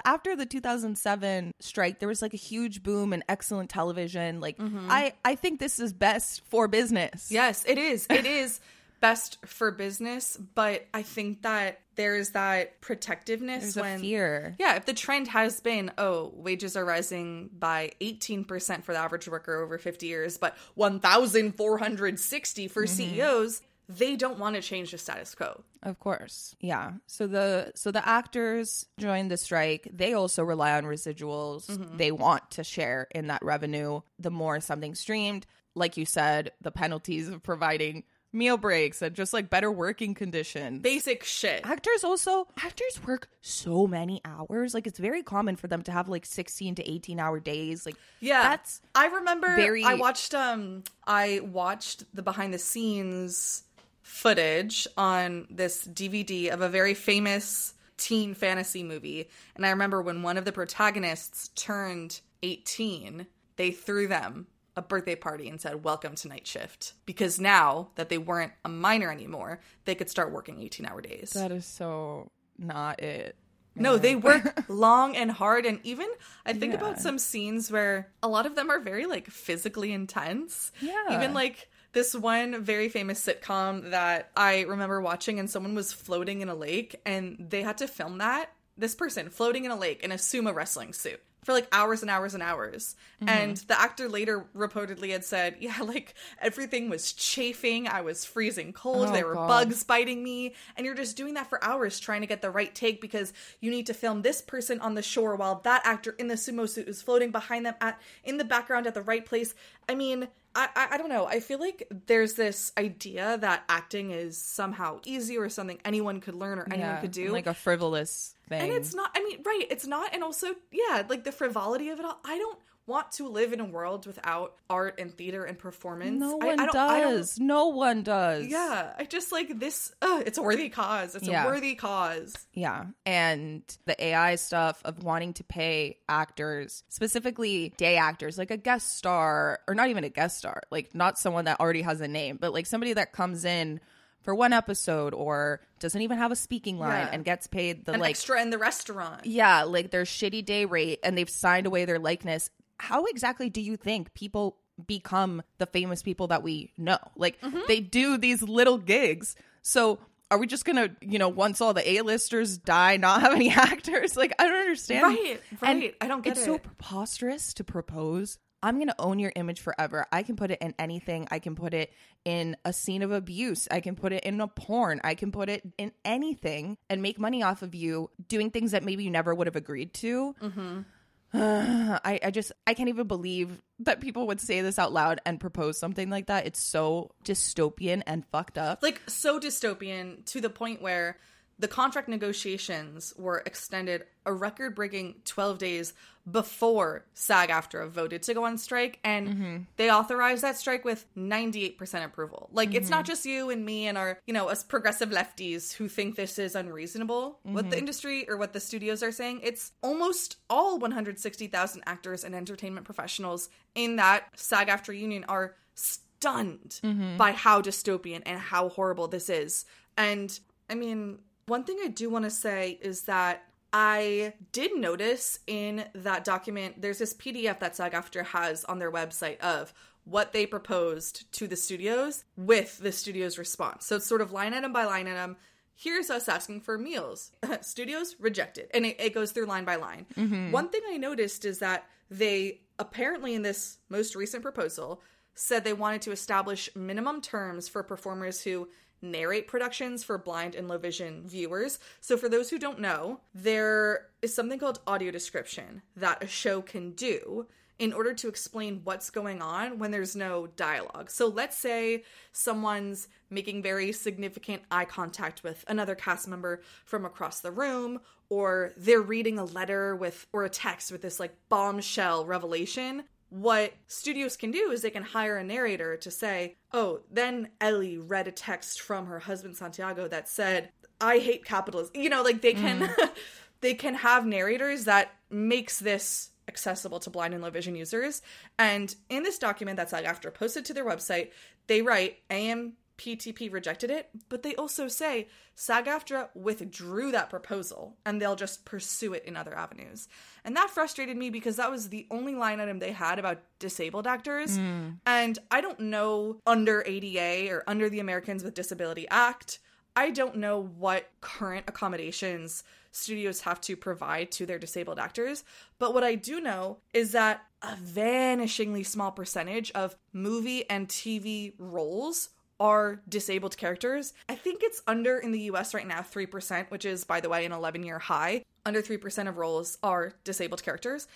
after 0.05 0.35
the 0.35 0.47
2007 0.47 1.53
strike, 1.61 1.99
there 2.01 2.09
was 2.09 2.21
like 2.21 2.35
a 2.35 2.39
huge 2.39 2.83
boom 2.83 3.13
in 3.13 3.23
excellent 3.29 3.71
television. 3.71 4.41
Like, 4.41 4.59
mm-hmm. 4.59 4.89
I 4.91 5.15
I 5.25 5.35
think 5.35 5.61
this 5.61 5.79
is 5.79 5.93
best 5.93 6.43
for 6.47 6.69
business. 6.69 7.31
Yes, 7.31 7.65
it 7.67 7.79
is. 7.79 8.07
It 8.11 8.27
is 8.27 8.61
best 9.01 9.39
for 9.47 9.71
business, 9.71 10.37
but 10.55 10.87
I 10.95 11.03
think 11.03 11.43
that 11.43 11.81
there's 11.97 12.31
that 12.31 12.81
protectiveness 12.81 13.75
There's 13.75 13.77
when 13.77 13.97
a 13.97 14.01
fear. 14.01 14.55
Yeah, 14.59 14.77
if 14.77 14.85
the 14.87 14.93
trend 14.93 15.29
has 15.29 15.61
been, 15.61 15.91
oh, 15.99 16.33
wages 16.35 16.77
are 16.77 16.85
rising 16.85 17.51
by 17.59 17.93
18% 18.01 18.85
for 18.85 18.93
the 18.93 18.99
average 18.99 19.29
worker 19.29 19.63
over 19.63 19.79
50 19.79 20.07
years, 20.07 20.39
but 20.39 20.57
1,460 20.75 22.69
for 22.69 22.85
Mm-hmm. 22.85 22.95
CEOs, 22.95 23.63
they 23.89 24.17
don't 24.17 24.39
want 24.39 24.57
to 24.57 24.63
change 24.63 24.91
the 24.91 24.99
status 24.99 25.35
quo. 25.35 25.63
Of 25.83 25.99
course. 26.01 26.55
Yeah. 26.61 26.95
So 27.07 27.27
the 27.27 27.73
so 27.75 27.93
the 27.93 28.07
actors 28.07 28.87
join 28.99 29.29
the 29.29 29.37
strike. 29.37 29.89
They 29.93 30.13
also 30.13 30.43
rely 30.43 30.73
on 30.73 30.85
residuals. 30.85 31.97
They 31.97 32.11
want 32.11 32.51
to 32.53 32.65
share 32.65 33.07
in 33.13 33.29
that 33.29 33.45
revenue. 33.45 34.01
The 34.19 34.31
more 34.31 34.61
something 34.61 34.97
streamed, 34.97 35.47
like 35.77 35.97
you 35.97 36.05
said, 36.05 36.51
the 36.61 36.73
penalties 36.73 37.29
of 37.29 37.43
providing 37.45 38.03
meal 38.33 38.57
breaks 38.57 39.01
and 39.03 39.15
just 39.15 39.33
like 39.33 39.49
better 39.49 39.71
working 39.71 40.13
conditions. 40.15 40.83
Basic 40.83 41.25
shit. 41.25 41.65
actors 41.65 42.05
also 42.05 42.47
actors 42.63 43.01
work 43.07 43.29
so 43.41 43.87
many 43.87 44.21
hours. 44.25 44.75
Like 44.75 44.87
it's 44.87 44.99
very 44.99 45.23
common 45.23 45.57
for 45.57 45.69
them 45.69 45.83
to 45.83 45.93
have 45.93 46.09
like 46.09 46.27
16 46.27 46.75
to 46.77 46.91
18 46.91 47.19
hour 47.19 47.41
days. 47.41 47.87
Like 47.87 47.97
Yeah. 48.21 48.43
that's 48.43 48.81
I 48.95 49.07
remember 49.07 49.55
very- 49.57 49.85
I 49.85 49.95
watched 49.95 50.35
um 50.35 50.83
I 51.07 51.41
watched 51.45 52.05
the 52.15 52.23
behind 52.23 52.53
the 52.53 52.59
scenes 52.59 53.63
footage 54.03 54.87
on 54.97 55.47
this 55.51 55.87
DVD 55.87 56.51
of 56.51 56.61
a 56.61 56.69
very 56.69 56.95
famous 56.95 57.75
teen 57.97 58.35
fantasy 58.35 58.83
movie 58.85 59.29
and 59.57 59.65
I 59.65 59.71
remember 59.71 60.03
when 60.03 60.23
one 60.23 60.37
of 60.37 60.45
the 60.45 60.53
protagonists 60.53 61.49
turned 61.57 62.21
18 62.43 63.27
they 63.57 63.71
threw 63.73 64.07
them 64.07 64.47
a 64.77 64.83
birthday 64.83 65.15
party 65.17 65.49
and 65.49 65.61
said 65.61 65.83
welcome 65.85 66.15
to 66.15 66.29
night 66.29 66.47
shift 66.47 66.93
because 67.07 67.41
now 67.41 67.89
that 67.95 68.09
they 68.09 68.19
weren't 68.19 68.53
a 68.65 68.69
minor 68.69 69.11
anymore 69.11 69.61
they 69.87 69.95
could 69.95 70.11
start 70.11 70.31
working 70.33 70.61
18 70.61 70.85
hour 70.87 71.01
days 71.01 71.31
that 71.31 71.51
is 71.51 71.65
so 71.65 72.29
not 72.59 73.01
it. 73.03 73.37
no, 73.75 73.99
they 73.99 74.17
work 74.17 74.65
long 74.69 75.15
and 75.17 75.31
hard. 75.31 75.67
And 75.67 75.81
even 75.85 76.07
I 76.47 76.55
think 76.55 76.73
Yeah. 76.73 76.79
about 76.81 76.99
some 77.01 77.19
scenes 77.19 77.71
where 77.71 78.11
a 78.23 78.29
lot 78.29 78.47
of 78.47 78.55
them 78.57 78.71
are 78.71 78.81
very 78.81 79.05
like 79.05 79.29
physically 79.29 79.93
intense. 79.93 80.73
Yeah. 80.81 80.95
Even 81.11 81.35
like 81.35 81.69
this 81.93 82.15
one 82.15 82.63
very 82.63 82.89
famous 82.89 83.23
sitcom 83.27 83.91
that 83.91 84.31
I 84.35 84.63
remember 84.63 85.01
watching, 85.03 85.39
and 85.39 85.51
someone 85.51 85.75
was 85.75 85.93
floating 85.93 86.41
in 86.41 86.49
a 86.49 86.55
lake, 86.55 86.97
and 87.05 87.37
they 87.51 87.63
had 87.63 87.77
to 87.79 87.87
film 87.89 88.19
that. 88.19 88.51
This 88.79 88.95
person 88.95 89.29
floating 89.31 89.65
in 89.67 89.71
a 89.71 89.77
lake 89.77 90.03
in 90.03 90.11
a 90.13 90.17
sumo 90.17 90.55
wrestling 90.55 90.93
suit 90.95 91.21
for 91.47 91.53
like 91.53 91.69
hours 91.71 92.03
and 92.03 92.11
hours 92.11 92.35
and 92.35 92.43
hours. 92.43 92.97
Mm-hmm. 93.23 93.29
And 93.29 93.57
the 93.57 93.81
actor 93.81 94.09
later 94.09 94.47
reportedly 94.55 95.13
had 95.13 95.25
said, 95.25 95.55
Yeah, 95.61 95.79
like 95.81 96.15
everything 96.41 96.91
was 96.91 97.13
chafing. 97.13 97.87
I 97.87 98.01
was 98.01 98.25
freezing 98.25 98.73
cold. 98.73 99.11
Oh, 99.11 99.13
there 99.13 99.29
were 99.29 99.35
God. 99.35 99.47
bugs 99.47 99.85
biting 99.85 100.25
me. 100.25 100.55
And 100.77 100.85
you're 100.85 100.97
just 100.97 101.17
doing 101.17 101.35
that 101.35 101.49
for 101.49 101.63
hours 101.63 102.01
trying 102.01 102.23
to 102.23 102.27
get 102.27 102.43
the 102.43 102.51
right 102.51 102.75
take 102.75 103.01
because 103.01 103.33
you 103.61 103.71
need 103.71 103.87
to 103.87 103.95
film 103.95 104.23
this 104.23 104.43
person 104.43 104.81
on 104.81 104.97
the 104.97 105.03
shore 105.03 105.37
while 105.37 105.61
that 105.63 105.83
actor 105.85 106.17
in 106.19 106.27
the 106.27 106.35
sumo 106.35 106.69
suit 106.69 106.89
is 106.89 107.01
floating 107.01 107.31
behind 107.31 107.65
them 107.65 107.77
at 107.81 108.01
in 108.25 108.39
the 108.39 108.45
background 108.45 108.89
at 108.89 108.95
the 108.95 109.03
right 109.03 109.25
place. 109.25 109.55
I 109.89 109.95
mean, 109.95 110.27
I, 110.57 110.69
I, 110.75 110.89
I 110.93 110.97
don't 110.99 111.11
know. 111.11 111.27
I 111.27 111.41
feel 111.41 111.61
like 111.61 111.87
there's 112.07 112.35
this 112.35 112.73
idea 112.79 113.37
that 113.39 113.63
acting 113.69 114.11
is 114.11 114.39
somehow 114.39 115.01
easy 115.05 115.37
or 115.37 115.49
something 115.51 115.79
anyone 115.85 116.21
could 116.21 116.35
learn 116.35 116.59
or 116.59 116.67
anyone 116.71 116.81
Yeah, 116.95 117.01
could 117.01 117.11
do. 117.13 117.31
like 117.31 117.47
a 117.47 117.55
frivolous 117.55 118.35
thing. 118.49 118.63
And 118.63 118.73
it's 118.73 118.95
not, 118.95 119.11
I 119.15 119.23
mean, 119.23 119.43
right, 119.45 119.67
it's 119.71 119.87
not. 119.87 120.15
And 120.15 120.25
also, 120.25 120.49
yeah, 120.73 121.03
like 121.09 121.25
the 121.25 121.33
frivolity 121.33 121.91
of 121.91 121.99
it 121.99 122.05
all. 122.07 122.19
I 122.25 122.39
don't 122.39 122.59
want 122.87 123.11
to 123.13 123.29
live 123.29 123.53
in 123.53 123.61
a 123.61 123.65
world 123.65 124.07
without 124.07 124.55
art 124.71 125.01
and 125.01 125.13
theater 125.13 125.45
and 125.45 125.59
performance. 125.59 126.21
no 126.21 126.37
one 126.37 126.61
I 126.61 126.65
I 126.65 126.67
does. 126.73 127.39
no 127.39 127.69
one 127.69 128.03
does. 128.03 128.47
yeah, 128.47 128.93
I 128.99 129.05
just 129.05 129.33
like 129.33 129.59
this. 129.59 129.93
Uh, 130.01 130.23
it's 130.25 130.39
a 130.39 130.43
worthy 130.43 130.69
cause. 130.69 131.15
It's 131.17 131.27
Yeah. 131.27 131.45
a 131.45 131.47
worthy 131.47 131.75
cause. 131.75 132.35
Yeah. 132.53 132.85
And 133.05 133.63
the 133.87 134.03
AI 134.03 134.37
stuff 134.37 134.81
of 134.85 135.03
wanting 135.03 135.33
to 135.35 135.45
pay 135.45 135.99
actors, 136.09 136.85
specifically 136.89 137.75
day 137.77 137.97
actors, 137.97 138.39
like 138.39 138.51
a 138.51 138.57
guest 138.57 138.97
star, 138.97 139.59
or 139.67 139.75
not 139.75 139.89
even 139.89 140.05
a 140.05 140.09
guest 140.09 140.39
star, 140.39 140.63
like 140.71 140.95
not 140.95 141.19
someone 141.19 141.47
that 141.47 141.59
already 141.61 141.83
has 141.83 142.01
a 142.01 142.09
name, 142.09 142.39
but 142.41 142.53
like 142.53 142.67
somebody 142.67 142.93
that 142.93 143.13
comes 143.13 143.45
in 143.45 143.81
for 144.23 144.35
one 144.35 144.53
episode 144.53 145.15
or 145.15 145.61
doesn't 145.79 146.01
even 146.03 146.19
have 146.19 146.33
a 146.33 146.37
speaking 146.37 146.79
line 146.81 146.91
Yeah. 147.07 147.11
and 147.13 147.25
gets 147.25 147.47
paid 147.47 147.85
the 147.85 147.93
An 147.93 148.01
like 148.01 148.11
extra 148.11 148.43
in 148.43 148.51
the 148.51 148.59
restaurant. 148.59 149.25
yeah, 149.25 149.63
like 149.63 149.91
their 149.93 150.03
shitty 150.03 150.45
day 150.45 150.65
rate 150.65 150.99
and 151.05 151.17
they've 151.17 151.31
signed 151.31 151.67
away 151.67 151.85
their 151.85 152.01
likeness. 152.01 152.51
How 152.79 153.05
exactly 153.07 153.51
do 153.51 153.61
you 153.61 153.77
think 153.77 154.13
people 154.15 154.57
become 154.87 155.43
the 155.59 155.67
famous 155.67 156.03
people 156.03 156.29
that 156.29 156.43
we 156.43 156.73
know? 156.77 156.99
Like 157.17 157.41
Mm-hmm. 157.41 157.61
they 157.69 157.81
do 157.81 158.19
these 158.19 158.43
little 158.43 158.79
gigs. 158.79 159.35
So 159.63 159.99
are 160.31 160.39
we 160.39 160.47
just 160.47 160.65
gonna, 160.65 160.91
you 161.01 161.19
know, 161.19 161.29
once 161.29 161.61
all 161.61 161.73
the 161.73 161.89
A-listers 161.89 162.59
die, 162.59 162.97
not 162.97 163.21
have 163.23 163.33
any 163.33 163.51
actors? 163.71 164.17
Like 164.17 164.35
I 164.39 164.45
don't 164.45 164.55
understand. 164.57 165.03
Right, 165.05 165.41
And 165.63 165.81
right. 165.81 165.95
I 166.01 166.09
don't 166.09 166.23
get 166.23 166.37
it's 166.37 166.45
so 166.45 166.59
preposterous 166.59 167.55
to 167.55 167.65
propose. 167.65 168.39
I'm 168.63 168.79
gonna 168.79 168.95
own 168.99 169.19
your 169.21 169.33
image 169.37 169.61
forever. 169.61 170.07
I 170.11 170.23
can 170.25 170.35
put 170.35 170.51
it 170.51 170.59
in 170.61 170.75
anything. 170.79 171.29
I 171.31 171.39
can 171.39 171.55
put 171.55 171.73
it 171.75 171.93
in 172.25 172.57
a 172.65 172.73
scene 172.73 173.03
of 173.03 173.13
abuse. 173.13 173.69
I 173.71 173.81
can 173.81 173.95
put 173.95 174.13
it 174.13 174.25
in 174.25 174.41
a 174.41 174.49
porn. 174.49 175.01
I 175.05 175.15
can 175.15 175.31
put 175.31 175.49
it 175.49 175.63
in 175.79 175.93
anything 176.05 176.77
and 176.91 177.01
make 177.03 177.19
money 177.21 177.43
off 177.45 177.63
of 177.63 177.75
you 177.75 178.11
doing 178.29 178.51
things 178.51 178.73
that 178.73 178.83
maybe 178.83 179.05
you 179.05 179.11
never 179.11 179.33
would 179.35 179.47
have 179.47 179.55
agreed 179.57 179.95
to. 179.95 180.35
Mm-hmm. 180.43 180.81
I, 181.35 182.21
I 182.25 182.31
just 182.31 182.53
I 182.67 182.75
can't 182.75 182.89
even 182.89 183.07
believe 183.07 183.63
that 183.81 184.01
people 184.01 184.29
would 184.29 184.41
say 184.41 184.61
this 184.61 184.79
out 184.79 184.93
loud 184.93 185.21
and 185.27 185.41
propose 185.41 185.79
something 185.79 186.09
like 186.09 186.27
that. 186.27 186.47
It's 186.47 186.61
so 186.61 187.11
dystopian 187.25 188.03
and 188.07 188.25
fucked 188.27 188.59
up. 188.59 188.83
Like 188.83 189.03
so 189.09 189.39
dystopian 189.39 190.25
to 190.27 190.41
the 190.41 190.51
point 190.51 190.81
where 190.81 191.19
the 191.59 191.69
contract 191.69 192.09
negotiations 192.09 193.15
were 193.17 193.43
extended 193.47 194.05
a 194.27 194.33
record 194.33 194.75
breaking 194.75 195.17
12 195.25 195.59
days 195.59 195.95
before 196.31 197.05
SAG 197.15 197.49
AFTRA 197.51 197.89
voted 197.89 198.23
to 198.25 198.35
go 198.35 198.45
on 198.45 198.59
strike. 198.59 198.99
And 199.05 199.29
Mm-hmm. 199.29 199.57
they 199.77 199.91
authorized 199.91 200.43
that 200.43 200.57
strike 200.57 200.85
with 200.85 201.07
98% 201.17 202.05
approval. 202.05 202.49
Like, 202.53 202.75
it's 202.75 202.87
Mm-hmm. 202.87 202.91
not 202.91 203.05
just 203.07 203.25
you 203.25 203.49
and 203.51 203.65
me 203.65 203.87
and 203.87 203.97
our, 203.97 204.19
you 204.27 204.35
know, 204.35 204.49
us 204.49 204.65
progressive 204.65 205.11
lefties 205.11 205.73
who 205.73 205.89
think 205.89 206.17
this 206.17 206.39
is 206.39 206.55
unreasonable, 206.57 207.39
what 207.45 207.63
Mm-hmm. 207.63 207.71
the 207.71 207.79
industry 207.79 208.29
or 208.29 208.37
what 208.37 208.53
the 208.53 208.61
studios 208.61 209.03
are 209.03 209.13
saying. 209.13 209.41
It's 209.45 209.73
almost 209.83 210.37
all 210.51 210.79
160,000 210.79 211.83
actors 211.87 212.25
and 212.25 212.35
entertainment 212.35 212.85
professionals 212.87 213.49
in 213.75 213.97
that 213.97 214.25
SAG 214.35 214.67
AFTRA 214.69 214.99
union 214.99 215.25
are 215.29 215.55
stunned 215.75 216.81
Mm-hmm. 216.83 217.17
by 217.19 217.33
how 217.33 217.63
dystopian 217.63 218.23
and 218.27 218.39
how 218.39 218.69
horrible 218.71 219.07
this 219.09 219.31
is. 219.31 219.65
And 219.97 220.39
I 220.69 220.75
mean, 220.75 221.21
one 221.47 221.65
thing 221.65 221.79
I 221.83 221.89
do 221.89 222.11
want 222.11 222.25
to 222.25 222.31
say 222.31 222.79
is 222.83 223.03
that 223.03 223.45
I 223.73 224.35
did 224.53 224.77
notice 224.77 225.39
in 225.47 225.85
that 225.95 226.25
document, 226.25 226.83
there's 226.83 226.99
this 226.99 227.15
PDF 227.15 227.61
that 227.61 227.77
SAG 227.77 227.93
AFTRA 227.93 228.27
has 228.27 228.65
on 228.65 228.79
their 228.79 228.91
website 228.91 229.39
of 229.41 229.73
what 230.05 230.33
they 230.33 230.47
proposed 230.47 231.31
to 231.33 231.49
the 231.49 231.57
studios 231.57 232.25
with 232.37 232.79
the 232.79 232.93
studio's 232.93 233.39
response. 233.39 233.87
So 233.87 233.97
it's 233.97 234.07
sort 234.07 234.21
of 234.21 234.33
line 234.33 234.55
item 234.55 234.73
by 234.73 234.85
line 234.85 235.09
item. 235.09 235.37
Here's 235.75 236.11
us 236.11 236.29
asking 236.29 236.63
for 236.63 236.79
meals. 236.79 237.33
studios 237.61 238.17
rejected. 238.19 238.69
And 238.73 238.87
it, 238.87 239.01
it 239.01 239.15
goes 239.15 239.33
through 239.33 239.47
line 239.47 239.65
by 239.65 239.77
line. 239.77 240.07
Mm-hmm. 240.17 240.53
One 240.53 240.69
thing 240.69 240.83
I 240.89 240.97
noticed 240.97 241.45
is 241.45 241.59
that 241.59 241.87
they 242.11 242.61
apparently, 242.79 243.35
in 243.35 243.43
this 243.43 243.79
most 243.89 244.15
recent 244.15 244.43
proposal, 244.43 245.03
said 245.35 245.65
they 245.65 245.73
wanted 245.73 246.03
to 246.03 246.13
establish 246.13 246.71
minimum 246.75 247.21
terms 247.21 247.69
for 247.69 247.83
performers 247.83 248.41
who 248.43 248.69
narrate 249.03 249.47
productions 249.47 250.05
for 250.05 250.19
blind 250.19 250.55
and 250.55 250.69
low 250.69 250.79
vision 250.79 251.23
viewers. 251.27 251.79
So, 252.01 252.17
for 252.17 252.29
those 252.29 252.51
who 252.51 252.59
don't 252.59 252.81
know, 252.81 253.21
there 253.35 254.09
is 254.23 254.35
something 254.35 254.59
called 254.59 254.81
audio 254.87 255.11
description 255.11 255.83
that 255.97 256.23
a 256.23 256.27
show 256.27 256.63
can 256.63 256.93
do 256.93 257.47
in 257.79 257.93
order 257.93 258.15
to 258.15 258.29
explain 258.29 258.81
what's 258.85 259.11
going 259.11 259.43
on 259.43 259.79
when 259.79 259.91
there's 259.91 260.17
no 260.17 260.47
dialogue. 260.47 261.11
So, 261.11 261.29
let's 261.29 261.57
say 261.57 262.05
someone's 262.33 263.09
making 263.31 263.63
very 263.63 263.93
significant 263.93 264.63
eye 264.71 264.85
contact 264.85 265.43
with 265.43 265.65
another 265.69 265.95
cast 265.95 266.29
member 266.29 266.63
from 266.85 267.05
across 267.05 267.41
the 267.41 267.51
room, 267.51 268.01
or 268.29 268.73
they're 268.77 269.03
reading 269.03 269.39
a 269.39 269.45
letter 269.45 269.95
with 269.95 270.27
or 270.33 270.45
a 270.45 270.51
text 270.51 270.91
with 270.91 271.03
this 271.03 271.21
like 271.21 271.37
bombshell 271.49 272.25
revelation 272.25 273.05
what 273.29 273.75
studios 273.87 274.37
can 274.37 274.51
do 274.51 274.71
is 274.71 274.83
they 274.83 274.91
can 274.91 275.03
hire 275.03 275.37
a 275.37 275.45
narrator 275.45 275.97
to 275.97 276.11
say, 276.11 276.57
oh, 276.73 277.01
then 277.11 277.49
Ellie 277.61 277.99
read 277.99 278.29
a 278.29 278.33
text 278.33 278.81
from 278.81 279.07
her 279.07 279.19
husband 279.19 279.57
Santiago 279.57 280.09
that 280.09 280.29
said, 280.29 280.71
I 281.01 281.19
hate 281.19 281.45
capitalism. 281.45 281.97
You 281.97 282.09
know, 282.09 282.23
like 282.23 282.41
they 282.41 282.55
can 282.55 282.81
mm. 282.81 283.11
they 283.61 283.75
can 283.75 283.95
have 283.95 284.27
narrators 284.27 284.85
that 284.85 285.13
makes 285.31 285.79
this 285.79 286.31
accessible 286.49 287.01
to 287.01 287.11
blind 287.11 287.35
and 287.35 287.43
low 287.43 287.51
vision 287.51 287.75
users. 287.75 288.23
And 288.59 288.95
in 289.09 289.23
this 289.23 289.39
document 289.39 289.77
that's 289.77 289.93
like 289.93 290.07
after 290.07 290.31
posted 290.31 290.65
to 290.67 290.75
their 290.75 290.87
website, 290.87 291.31
they 291.67 291.83
write 291.83 292.19
I 292.31 292.35
AM 292.35 292.75
PTP 292.99 293.53
rejected 293.53 293.91
it, 293.91 294.09
but 294.29 294.43
they 294.43 294.55
also 294.55 294.89
say 294.89 295.29
SAG 295.55 295.87
AFTRA 295.87 296.29
withdrew 296.35 297.13
that 297.13 297.31
proposal 297.31 297.97
and 298.05 298.21
they'll 298.21 298.37
just 298.37 298.65
pursue 298.65 299.13
it 299.13 299.25
in 299.25 299.37
other 299.37 299.57
avenues. 299.57 300.09
And 300.45 300.57
that 300.57 300.71
frustrated 300.71 301.17
me 301.17 301.31
because 301.31 301.57
that 301.57 301.71
was 301.71 301.89
the 301.89 302.07
only 302.11 302.35
line 302.35 302.61
item 302.61 302.79
they 302.79 302.93
had 302.93 303.19
about 303.19 303.43
disabled 303.59 304.07
actors. 304.07 304.59
Mm. 304.59 304.99
And 305.07 305.39
I 305.51 305.61
don't 305.61 305.81
know 305.81 306.41
under 306.47 306.83
ADA 306.87 307.53
or 307.53 307.65
under 307.67 307.89
the 307.89 308.01
Americans 308.01 308.43
with 308.43 308.55
Disability 308.55 309.07
Act, 309.11 309.59
I 309.95 310.11
don't 310.11 310.37
know 310.37 310.61
what 310.61 311.09
current 311.23 311.65
accommodations 311.69 312.65
studios 312.91 313.43
have 313.43 313.61
to 313.63 313.77
provide 313.77 314.31
to 314.33 314.47
their 314.47 314.59
disabled 314.59 314.99
actors. 314.99 315.45
But 315.79 315.95
what 315.95 316.05
I 316.05 316.15
do 316.15 316.41
know 316.41 316.79
is 316.93 317.13
that 317.13 317.43
a 317.63 317.75
vanishingly 317.77 318.85
small 318.85 319.11
percentage 319.11 319.71
of 319.73 319.97
movie 320.13 320.69
and 320.69 320.89
TV 320.89 321.55
roles 321.59 322.31
are 322.59 323.01
disabled 323.09 323.57
characters. 323.57 324.13
I 324.29 324.35
think 324.35 324.63
it's 324.63 324.83
under 324.87 325.19
in 325.19 325.33
the 325.33 325.41
US 325.41 325.75
right 325.75 325.87
now 325.87 326.01
3%, 326.01 326.71
which 326.71 326.85
is, 326.85 327.05
by 327.05 327.21
the 327.21 327.29
way, 327.29 327.45
an 327.45 327.53
11 327.53 327.83
year 327.83 327.99
high. 327.99 328.43
Under 328.65 328.83
3% 328.83 329.29
of 329.29 329.37
roles 329.37 329.79
are 329.83 330.13
disabled 330.25 330.63
characters. 330.63 331.07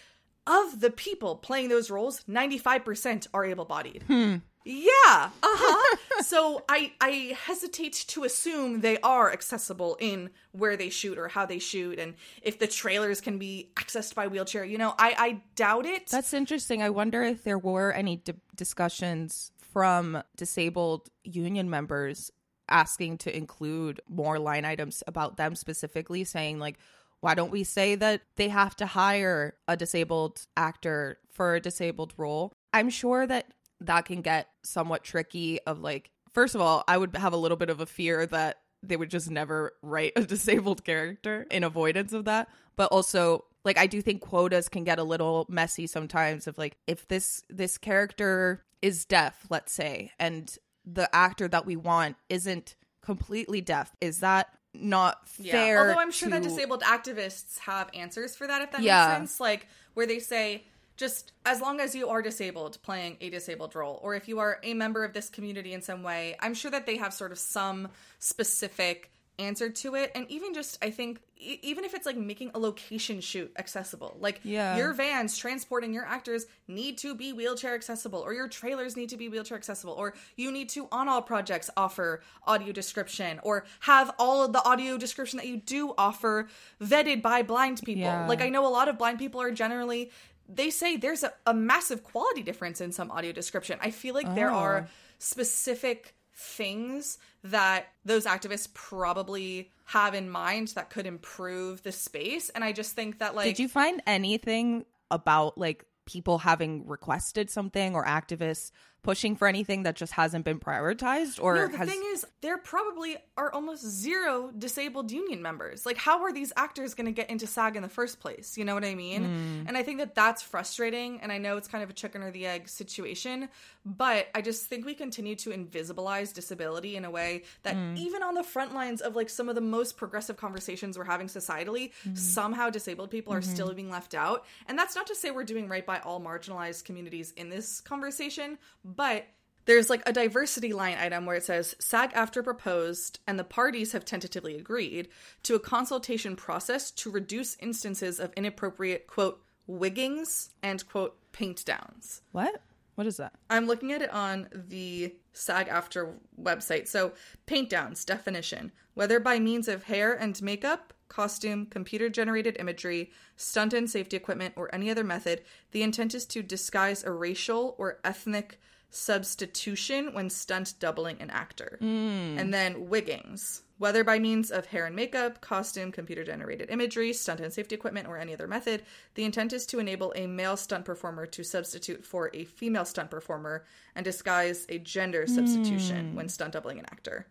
Of 0.47 0.81
the 0.81 0.91
people 0.91 1.37
playing 1.37 1.69
those 1.69 1.91
roles, 1.91 2.23
95% 2.25 3.27
are 3.35 3.45
able 3.45 3.65
bodied. 3.65 4.05
Hmm. 4.07 4.37
Yeah. 4.65 5.31
Uh-huh. 5.43 5.97
so 6.23 6.65
I 6.69 6.93
I 7.01 7.37
hesitate 7.47 8.05
to 8.09 8.25
assume 8.25 8.81
they 8.81 8.99
are 8.99 9.33
accessible 9.33 9.97
in 10.01 10.31
where 10.53 10.77
they 10.77 10.91
shoot 10.91 11.19
or 11.19 11.29
how 11.29 11.47
they 11.47 11.59
shoot 11.59 11.99
and 11.99 12.15
if 12.43 12.59
the 12.59 12.67
trailers 12.67 13.21
can 13.23 13.39
be 13.39 13.71
accessed 13.77 14.15
by 14.15 14.27
wheelchair. 14.27 14.65
You 14.65 14.77
know, 14.77 14.95
I 14.99 15.15
I 15.17 15.43
doubt 15.57 15.87
it. 15.87 16.09
That's 16.09 16.35
interesting. 16.35 16.83
I 16.83 16.91
wonder 16.91 17.23
if 17.23 17.43
there 17.43 17.59
were 17.59 17.93
any 17.93 18.17
d- 18.17 18.35
discussions 18.55 19.51
from 19.73 20.23
disabled 20.37 21.09
union 21.25 21.71
members 21.71 22.31
asking 22.69 23.19
to 23.19 23.37
include 23.37 24.01
more 24.09 24.39
line 24.39 24.65
items 24.65 25.03
about 25.07 25.37
them 25.37 25.55
specifically, 25.55 26.25
saying, 26.25 26.59
like, 26.59 26.79
why 27.21 27.35
don't 27.35 27.51
we 27.51 27.65
say 27.65 27.95
that 27.97 28.23
they 28.37 28.49
have 28.49 28.75
to 28.77 28.87
hire 28.87 29.55
a 29.69 29.77
disabled 29.77 30.47
actor 30.57 31.19
for 31.31 31.55
a 31.55 31.61
disabled 31.61 32.15
role? 32.17 32.53
I'm 32.73 32.91
sure 32.91 33.27
that 33.27 33.53
that 33.81 34.05
can 34.05 34.23
get 34.23 34.49
somewhat 34.63 35.05
tricky 35.05 35.61
of 35.67 35.81
like 35.81 36.11
first 36.33 36.55
of 36.55 36.61
all, 36.61 36.85
I 36.87 36.97
would 36.97 37.17
have 37.17 37.33
a 37.33 37.39
little 37.39 37.57
bit 37.57 37.71
of 37.71 37.81
a 37.81 37.87
fear 37.87 38.27
that 38.27 38.59
they 38.83 38.97
would 38.97 39.11
just 39.11 39.31
never 39.31 39.75
write 39.83 40.13
a 40.17 40.23
disabled 40.27 40.85
character 40.85 41.47
in 41.51 41.65
avoidance 41.65 42.13
of 42.13 42.25
that. 42.27 42.49
But 42.77 42.93
also 42.93 43.45
like 43.65 43.79
I 43.79 43.87
do 43.87 44.01
think 44.01 44.21
quotas 44.21 44.69
can 44.69 44.85
get 44.85 44.99
a 44.99 45.05
little 45.05 45.47
messy 45.49 45.87
sometimes 45.87 46.47
of 46.47 46.57
like 46.59 46.77
if 46.87 47.07
this 47.09 47.43
this 47.49 47.79
character 47.79 48.65
is 48.83 49.05
deaf, 49.05 49.47
let's 49.51 49.73
say, 49.73 50.13
and 50.19 50.57
the 50.85 51.15
actor 51.15 51.47
that 51.49 51.67
we 51.67 51.77
want 51.77 52.17
isn't 52.29 52.75
completely 53.03 53.61
deaf, 53.61 53.95
is 54.01 54.21
that 54.21 54.49
not 54.73 55.19
yeah. 55.39 55.53
fair? 55.53 55.81
Although 55.81 56.01
I'm 56.01 56.11
sure 56.11 56.29
to... 56.29 56.35
that 56.37 56.43
disabled 56.43 56.83
activists 56.83 57.59
have 57.61 57.91
answers 57.95 58.37
for 58.37 58.47
that, 58.47 58.63
if 58.63 58.73
that 58.73 58.83
yeah. 58.83 59.07
makes 59.07 59.19
sense. 59.19 59.41
Like 59.41 59.67
where 59.95 60.07
they 60.07 60.19
say, 60.19 60.65
just 60.97 61.33
as 61.45 61.61
long 61.61 61.81
as 61.81 61.95
you 61.95 62.09
are 62.09 62.23
disabled 62.23 62.79
playing 62.83 63.17
a 63.21 63.31
disabled 63.31 63.75
role, 63.75 63.99
or 64.03 64.15
if 64.15 64.29
you 64.29 64.39
are 64.39 64.59
a 64.63 64.75
member 64.75 65.05
of 65.05 65.13
this 65.13 65.29
community 65.29 65.73
in 65.73 65.83
some 65.83 66.03
way, 66.03 66.37
I'm 66.41 66.55
sure 66.55 66.71
that 66.71 66.87
they 66.87 66.97
have 66.97 67.13
sort 67.13 67.33
of 67.33 67.39
some 67.39 67.89
specific 68.19 69.11
answer 69.41 69.71
to 69.71 69.95
it 69.95 70.13
and 70.15 70.31
even 70.31 70.53
just 70.55 70.79
i 70.83 70.91
think 70.91 71.21
e- 71.39 71.59
even 71.63 71.85
if 71.85 71.95
it's 71.95 72.07
like 72.07 72.17
making 72.17 72.51
a 72.55 72.59
location 72.59 73.21
shoot 73.21 73.51
accessible 73.59 74.17
like 74.21 74.41
yeah. 74.43 74.77
your 74.77 74.93
vans 74.93 75.37
transporting 75.37 75.93
your 75.93 76.05
actors 76.05 76.47
need 76.69 76.99
to 76.99 77.15
be 77.15 77.33
wheelchair 77.33 77.75
accessible 77.75 78.21
or 78.21 78.33
your 78.35 78.49
trailers 78.49 78.97
need 78.97 79.09
to 79.09 79.17
be 79.17 79.29
wheelchair 79.29 79.57
accessible 79.57 79.95
or 79.95 80.15
you 80.37 80.53
need 80.53 80.69
to 80.69 80.87
on 80.93 81.09
all 81.09 81.23
projects 81.23 81.71
offer 81.77 82.23
audio 82.47 82.73
description 82.73 83.41
or 83.43 83.65
have 83.81 84.13
all 84.19 84.45
of 84.45 84.53
the 84.53 84.65
audio 84.65 84.97
description 84.99 85.39
that 85.39 85.47
you 85.47 85.57
do 85.57 85.95
offer 85.97 86.49
vetted 86.83 87.23
by 87.23 87.43
blind 87.43 87.81
people 87.85 88.03
yeah. 88.03 88.27
like 88.27 88.43
i 88.43 88.49
know 88.49 88.67
a 88.67 88.69
lot 88.69 88.89
of 88.89 88.99
blind 88.99 89.19
people 89.19 89.41
are 89.41 89.51
generally 89.51 90.11
they 90.49 90.69
say 90.69 90.97
there's 90.97 91.23
a, 91.23 91.33
a 91.47 91.55
massive 91.55 92.03
quality 92.03 92.43
difference 92.43 92.81
in 92.81 92.93
some 92.93 93.11
audio 93.11 93.33
description 93.33 93.79
i 93.81 93.91
feel 93.91 94.15
like 94.15 94.27
oh. 94.29 94.35
there 94.35 94.51
are 94.51 94.89
specific 95.19 96.15
things 96.41 97.19
that 97.45 97.89
those 98.05 98.25
activists 98.25 98.73
probably 98.73 99.71
have 99.85 100.15
in 100.15 100.31
mind 100.31 100.69
that 100.69 100.89
could 100.89 101.07
improve 101.07 101.83
the 101.83 101.93
space. 101.93 102.49
And 102.51 102.65
I 102.65 102.73
just 102.73 102.93
think 102.93 103.19
that 103.19 103.35
like 103.35 103.45
Did 103.45 103.59
you 103.59 103.69
find 103.69 104.03
anything 104.07 104.87
about 105.11 105.59
like 105.59 105.85
people 106.07 106.39
having 106.39 106.87
requested 106.87 107.51
something 107.51 107.95
or 107.95 108.05
activists 108.05 108.71
pushing 109.03 109.35
for 109.35 109.49
anything 109.49 109.85
that 109.85 109.97
just 109.97 110.13
hasn't 110.13 110.45
been 110.45 110.59
prioritized 110.59 111.43
or 111.43 111.55
no, 111.55 111.67
the 111.69 111.79
has... 111.79 111.89
thing 111.89 112.03
is 112.13 112.27
there 112.43 112.59
probably 112.59 113.17
are 113.37 113.53
almost 113.53 113.85
zero 113.85 114.51
disabled 114.59 115.11
union 115.11 115.41
members 115.41 115.87
like 115.87 115.97
how 115.97 116.23
are 116.23 116.33
these 116.33 116.53
actors 116.57 116.95
going 116.95 117.07
to 117.07 117.13
get 117.13 117.31
into 117.31 117.47
sag 117.47 117.77
in 117.77 117.83
the 117.83 117.89
first 117.89 118.21
place 118.21 118.59
you 118.59 118.65
know 118.65 118.75
what 118.75 118.85
i 118.85 118.95
mean 118.95 119.23
mm. 119.23 119.69
and 119.69 119.77
i 119.77 119.83
think 119.83 119.99
that 119.99 120.15
that's 120.15 120.43
frustrating 120.43 121.21
and 121.23 121.33
i 121.33 121.39
know 121.39 121.57
it's 121.57 121.69
kind 121.69 121.83
of 121.83 121.89
a 121.89 121.93
chicken 121.93 122.23
or 122.23 122.31
the 122.31 122.47
egg 122.47 122.69
situation 122.69 123.49
but 123.87 124.29
i 124.35 124.43
just 124.43 124.67
think 124.67 124.85
we 124.85 124.95
continue 124.95 125.35
to 125.35 125.51
invisibilize 125.51 126.33
disability 126.35 126.97
in 126.97 127.05
a 127.05 127.11
way 127.11 127.43
that 127.63 127.75
mm. 127.75 127.97
even 127.97 128.23
on 128.23 128.35
the 128.35 128.43
front 128.43 128.75
lines 128.75 129.01
of 129.01 129.17
like 129.17 129.31
some 129.31 129.49
of 129.49 129.55
the 129.55 129.61
most 129.61 129.97
progressive 129.97 130.37
conversations 130.37 130.99
we're 130.99 131.05
having 131.05 131.27
societally 131.27 131.91
mm. 132.07 132.17
somehow 132.17 132.69
disabled 132.69 133.11
people 133.11 133.33
are 133.33 133.41
mm-hmm. 133.41 133.51
still 133.51 133.73
being 133.73 133.91
left 133.91 134.15
out 134.15 134.45
and 134.69 134.79
that's 134.79 134.95
not 134.95 135.07
to 135.07 135.15
say 135.15 135.31
we're 135.31 135.45
doing 135.45 135.69
right 135.69 135.87
by 135.87 135.99
all 136.01 136.21
marginalized 136.21 136.85
communities 136.85 137.33
in 137.37 137.49
this 137.49 137.81
conversation 137.81 138.59
but 138.97 139.27
there's 139.67 139.91
like 139.91 140.03
a 140.07 140.13
diversity 140.13 140.73
line 140.73 140.97
item 140.99 141.27
where 141.27 141.37
it 141.37 141.45
says 141.45 141.77
SAG 141.79 142.13
AFTRA 142.15 142.43
proposed 142.43 143.21
and 143.27 143.39
the 143.39 143.45
parties 143.45 143.93
have 143.93 144.05
tentatively 144.05 144.57
agreed 144.57 145.09
to 145.45 145.55
a 145.55 145.61
consultation 145.61 146.35
process 146.35 146.91
to 146.93 147.11
reduce 147.11 147.57
instances 147.61 148.19
of 148.19 148.33
inappropriate 148.37 149.07
quote 149.07 149.43
wiggings 149.67 150.51
and 150.63 150.89
quote 150.89 151.17
paint 151.33 151.65
downs. 151.65 152.23
What? 152.33 152.63
What 152.97 153.07
is 153.07 153.17
that? 153.19 153.33
I'm 153.49 153.67
looking 153.67 153.93
at 153.93 154.03
it 154.03 154.11
on 154.11 154.49
the 154.53 155.15
SAG 155.33 155.69
AFTRA 155.69 156.15
website. 156.41 156.89
So, 156.89 157.13
paint 157.47 157.71
downs 157.71 158.05
definition 158.05 158.73
whether 158.95 159.21
by 159.21 159.39
means 159.39 159.69
of 159.69 159.85
hair 159.85 160.13
and 160.13 160.43
makeup, 160.43 160.93
costume, 161.09 161.67
computer 161.67 162.09
generated 162.09 162.57
imagery, 162.59 163.11
stunt 163.37 163.73
and 163.73 163.89
safety 163.89 164.17
equipment, 164.17 164.55
or 164.57 164.75
any 164.75 164.91
other 164.91 165.05
method, 165.05 165.43
the 165.71 165.83
intent 165.83 166.15
is 166.15 166.27
to 166.27 166.43
disguise 166.43 167.03
a 167.05 167.11
racial 167.11 167.75
or 167.79 167.99
ethnic 168.05 168.61
substitution 168.91 170.13
when 170.13 170.29
stunt 170.29 170.75
doubling 170.81 171.21
an 171.21 171.31
actor. 171.31 171.79
Mm. 171.81 172.39
And 172.39 172.53
then 172.53 172.89
wiggings, 172.89 173.63
whether 173.79 174.05
by 174.05 174.19
means 174.19 174.51
of 174.51 174.67
hair 174.67 174.87
and 174.87 174.97
makeup, 174.97 175.41
costume, 175.41 175.93
computer 175.93 176.25
generated 176.25 176.71
imagery, 176.71 177.13
stunt 177.13 177.41
and 177.41 177.53
safety 177.53 177.75
equipment, 177.75 178.09
or 178.09 178.19
any 178.19 178.35
other 178.35 178.49
method, 178.49 178.83
the 179.15 179.25
intent 179.25 179.53
is 179.53 179.65
to 179.67 179.79
enable 179.79 180.13
a 180.17 180.27
male 180.27 180.57
stunt 180.57 180.85
performer 180.85 181.25
to 181.27 181.45
substitute 181.45 182.05
for 182.05 182.31
a 182.35 182.45
female 182.45 182.85
stunt 182.85 183.11
performer 183.11 183.65
and 183.95 184.05
disguise 184.05 184.67
a 184.69 184.79
gender 184.79 185.27
substitution 185.27 186.13
mm. 186.13 186.15
when 186.15 186.29
stunt 186.29 186.53
doubling 186.53 186.79
an 186.79 186.87
actor. 186.87 187.27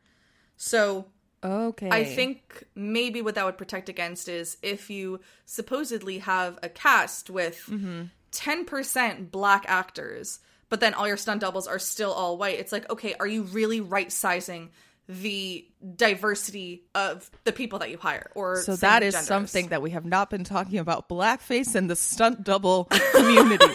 So 0.58 1.06
Okay. 1.42 1.90
I 1.90 2.04
think 2.04 2.66
maybe 2.76 3.22
what 3.22 3.36
that 3.36 3.46
would 3.46 3.58
protect 3.58 3.88
against 3.88 4.28
is 4.28 4.58
if 4.62 4.90
you 4.90 5.22
supposedly 5.46 6.20
have 6.20 6.60
a 6.62 6.68
cast 6.68 7.30
with 7.30 7.66
mm-hmm. 7.70 8.04
10% 8.32 9.32
black 9.32 9.64
actors 9.68 10.40
but 10.70 10.80
then 10.80 10.94
all 10.94 11.08
your 11.08 11.18
stunt 11.18 11.42
doubles 11.42 11.68
are 11.68 11.80
still 11.80 12.12
all 12.14 12.38
white. 12.38 12.60
It's 12.60 12.72
like, 12.72 12.90
okay, 12.90 13.16
are 13.20 13.28
you 13.28 13.44
really 13.44 13.82
right 13.82 14.12
sizing 14.12 14.70
the 15.08 15.66
diversity 15.96 16.84
of 16.94 17.30
the 17.44 17.52
people 17.52 17.80
that 17.80 17.90
you 17.90 17.98
hire 17.98 18.30
or 18.36 18.62
so 18.62 18.76
that 18.76 19.02
is 19.02 19.14
genders? 19.16 19.28
something 19.28 19.68
that 19.70 19.82
we 19.82 19.90
have 19.92 20.06
not 20.06 20.30
been 20.30 20.44
talking 20.44 20.78
about 20.78 21.10
blackface 21.10 21.74
and 21.74 21.90
the 21.90 21.96
stunt 21.96 22.44
double 22.44 22.86
community 23.16 23.66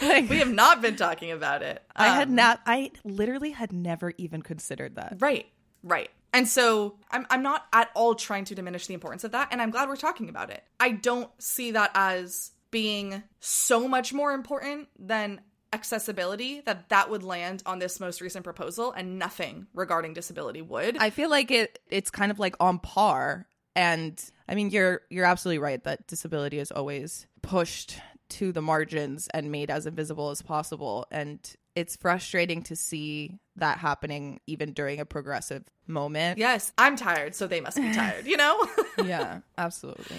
like, 0.00 0.28
we 0.30 0.38
have 0.38 0.52
not 0.52 0.80
been 0.82 0.96
talking 0.96 1.30
about 1.32 1.62
it. 1.62 1.82
I 1.96 2.08
had 2.08 2.28
Um, 2.28 2.34
not. 2.36 2.60
I 2.66 2.90
literally 3.04 3.50
had 3.50 3.72
never 3.72 4.12
even 4.18 4.42
considered 4.42 4.96
that. 4.96 5.16
Right, 5.18 5.46
right. 5.82 6.10
And 6.32 6.48
so 6.48 6.96
I'm, 7.10 7.26
I'm 7.30 7.42
not 7.42 7.64
at 7.72 7.90
all 7.94 8.14
trying 8.16 8.44
to 8.46 8.54
diminish 8.56 8.86
the 8.86 8.94
importance 8.94 9.22
of 9.24 9.32
that, 9.32 9.48
and 9.52 9.62
I'm 9.62 9.70
glad 9.70 9.88
we're 9.88 9.96
talking 9.96 10.28
about 10.28 10.50
it. 10.50 10.62
I 10.80 10.90
don't 10.90 11.30
see 11.42 11.70
that 11.72 11.92
as 11.94 12.50
being 12.72 13.22
so 13.40 13.86
much 13.88 14.12
more 14.12 14.32
important 14.32 14.88
than 14.98 15.40
accessibility 15.74 16.60
that 16.62 16.88
that 16.88 17.10
would 17.10 17.22
land 17.22 17.62
on 17.66 17.78
this 17.78 17.98
most 18.00 18.20
recent 18.20 18.44
proposal 18.44 18.92
and 18.92 19.18
nothing 19.18 19.66
regarding 19.74 20.14
disability 20.14 20.62
would. 20.62 20.96
I 20.98 21.10
feel 21.10 21.28
like 21.28 21.50
it. 21.50 21.78
It's 21.90 22.10
kind 22.10 22.30
of 22.30 22.38
like 22.38 22.54
on 22.60 22.78
par. 22.78 23.46
And 23.76 24.22
I 24.48 24.54
mean, 24.54 24.70
you're 24.70 25.02
you're 25.10 25.24
absolutely 25.24 25.58
right 25.58 25.82
that 25.84 26.06
disability 26.06 26.58
is 26.58 26.70
always 26.70 27.26
pushed 27.42 27.98
to 28.30 28.52
the 28.52 28.62
margins 28.62 29.28
and 29.34 29.50
made 29.50 29.70
as 29.70 29.86
invisible 29.86 30.30
as 30.30 30.42
possible. 30.42 31.06
And 31.10 31.38
it's 31.74 31.96
frustrating 31.96 32.62
to 32.64 32.76
see 32.76 33.38
that 33.56 33.78
happening 33.78 34.40
even 34.46 34.72
during 34.72 35.00
a 35.00 35.04
progressive 35.04 35.64
moment. 35.86 36.38
yes, 36.38 36.72
I'm 36.78 36.96
tired, 36.96 37.34
so 37.34 37.46
they 37.46 37.60
must 37.60 37.76
be 37.76 37.92
tired, 37.92 38.26
you 38.26 38.36
know? 38.36 38.66
yeah, 39.04 39.40
absolutely. 39.58 40.16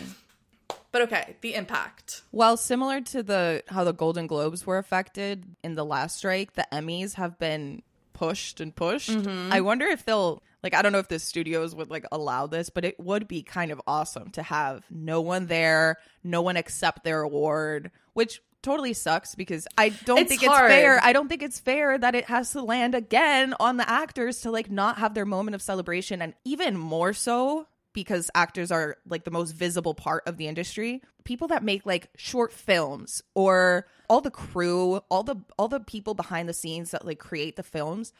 But 0.95 1.01
okay, 1.01 1.35
the 1.41 1.55
impact. 1.55 2.21
Well, 2.31 2.55
similar 2.55 3.01
to 3.01 3.21
the 3.21 3.63
how 3.67 3.83
the 3.83 3.91
Golden 3.91 4.27
Globes 4.27 4.65
were 4.65 4.77
affected 4.77 5.43
in 5.61 5.75
the 5.75 5.83
last 5.83 6.15
strike, 6.19 6.53
the 6.53 6.65
Emmys 6.71 7.15
have 7.15 7.37
been 7.37 7.81
pushed 8.13 8.61
and 8.61 8.73
pushed. 8.73 9.09
Mm-hmm. 9.09 9.51
I 9.51 9.59
wonder 9.59 9.85
if 9.87 10.05
they'll 10.05 10.41
like 10.63 10.73
I 10.73 10.81
don't 10.81 10.93
know 10.93 10.99
if 10.99 11.09
the 11.09 11.19
studios 11.19 11.75
would 11.75 11.89
like 11.89 12.05
allow 12.13 12.47
this, 12.47 12.69
but 12.69 12.85
it 12.85 12.97
would 12.97 13.27
be 13.27 13.43
kind 13.43 13.71
of 13.73 13.81
awesome 13.85 14.29
to 14.31 14.43
have 14.43 14.85
no 14.89 15.19
one 15.19 15.47
there, 15.47 15.97
no 16.23 16.41
one 16.41 16.55
accept 16.55 17.03
their 17.03 17.23
award, 17.23 17.91
which 18.13 18.41
totally 18.61 18.93
sucks 18.93 19.35
because 19.35 19.67
I 19.77 19.89
don't 19.89 20.19
It's 20.19 20.29
think 20.29 20.43
hard. 20.45 20.71
it's 20.71 20.79
fair. 20.79 21.01
I 21.03 21.11
don't 21.11 21.27
think 21.27 21.43
it's 21.43 21.59
fair 21.59 21.97
that 21.97 22.15
it 22.15 22.23
has 22.29 22.51
to 22.51 22.61
land 22.61 22.95
again 22.95 23.53
on 23.59 23.75
the 23.75 23.89
actors 23.89 24.39
to 24.43 24.49
like 24.49 24.71
not 24.71 24.97
have 24.99 25.13
their 25.13 25.25
moment 25.25 25.55
of 25.55 25.61
celebration 25.61 26.21
and 26.21 26.35
even 26.45 26.77
more 26.77 27.11
so 27.11 27.67
because 27.95 28.29
actors 28.35 28.71
are 28.71 28.97
like 29.09 29.23
the 29.23 29.31
most 29.31 29.53
visible 29.53 29.95
part 29.95 30.21
of 30.27 30.37
the 30.37 30.47
industry. 30.47 31.01
People 31.23 31.47
that 31.47 31.63
make 31.63 31.85
like 31.85 32.09
short 32.15 32.53
films 32.53 33.23
or 33.33 33.87
all 34.07 34.21
the 34.21 34.29
crew, 34.29 34.97
all 35.09 35.23
the 35.23 35.37
all 35.57 35.67
the 35.67 35.79
people 35.79 36.13
behind 36.13 36.47
the 36.47 36.53
scenes 36.53 36.91
that 36.91 37.05
like 37.05 37.17
create 37.17 37.55
the 37.55 37.63
films, 37.63 38.13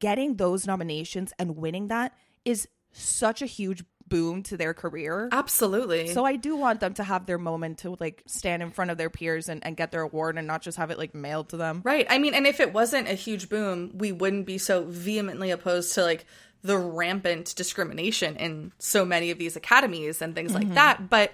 getting 0.00 0.34
those 0.36 0.66
nominations 0.66 1.32
and 1.38 1.56
winning 1.56 1.88
that 1.88 2.12
is 2.44 2.66
such 2.92 3.42
a 3.42 3.46
huge 3.46 3.84
boon 4.08 4.42
to 4.42 4.56
their 4.56 4.74
career. 4.74 5.28
Absolutely. 5.30 6.08
So 6.08 6.24
I 6.24 6.34
do 6.34 6.56
want 6.56 6.80
them 6.80 6.94
to 6.94 7.04
have 7.04 7.26
their 7.26 7.38
moment 7.38 7.78
to 7.78 7.96
like 8.00 8.22
stand 8.26 8.62
in 8.62 8.70
front 8.70 8.90
of 8.90 8.98
their 8.98 9.08
peers 9.08 9.48
and, 9.48 9.64
and 9.64 9.76
get 9.76 9.92
their 9.92 10.02
award 10.02 10.36
and 10.36 10.46
not 10.46 10.62
just 10.62 10.76
have 10.78 10.90
it 10.90 10.98
like 10.98 11.14
mailed 11.14 11.50
to 11.50 11.56
them. 11.56 11.80
Right. 11.84 12.06
I 12.10 12.18
mean, 12.18 12.34
and 12.34 12.46
if 12.46 12.58
it 12.58 12.72
wasn't 12.72 13.08
a 13.08 13.14
huge 13.14 13.48
boom, 13.48 13.92
we 13.94 14.10
wouldn't 14.10 14.46
be 14.46 14.58
so 14.58 14.84
vehemently 14.84 15.52
opposed 15.52 15.94
to 15.94 16.02
like 16.02 16.26
the 16.62 16.76
rampant 16.76 17.54
discrimination 17.56 18.36
in 18.36 18.72
so 18.78 19.04
many 19.04 19.30
of 19.30 19.38
these 19.38 19.56
academies 19.56 20.20
and 20.20 20.34
things 20.34 20.54
like 20.54 20.64
mm-hmm. 20.64 20.74
that. 20.74 21.08
But 21.08 21.32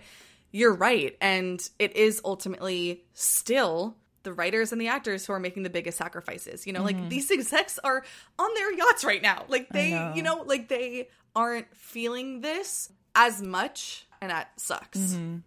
you're 0.53 0.75
right. 0.75 1.17
And 1.21 1.69
it 1.79 1.97
is 1.97 2.21
ultimately 2.25 3.05
still 3.13 3.97
the 4.23 4.33
writers 4.33 4.73
and 4.73 4.81
the 4.81 4.89
actors 4.89 5.27
who 5.27 5.33
are 5.33 5.41
making 5.41 5.63
the 5.63 5.71
biggest 5.71 5.99
sacrifices. 5.99 6.67
You 6.67 6.73
know, 6.73 6.83
like 6.83 6.97
mm-hmm. 6.97 7.09
these 7.09 7.31
execs 7.31 7.79
are 7.83 8.05
on 8.39 8.55
their 8.55 8.73
yachts 8.73 9.05
right 9.05 9.23
now. 9.23 9.45
Like 9.49 9.69
they, 9.71 9.91
know. 9.91 10.13
you 10.15 10.23
know, 10.23 10.43
like 10.47 10.69
they 10.69 11.09
aren't 11.35 11.75
feeling 11.77 12.41
this 12.41 12.91
as 13.15 13.43
much. 13.43 14.07
And 14.21 14.31
that 14.31 14.59
sucks. 14.59 14.99
Mm-hmm. 14.99 15.39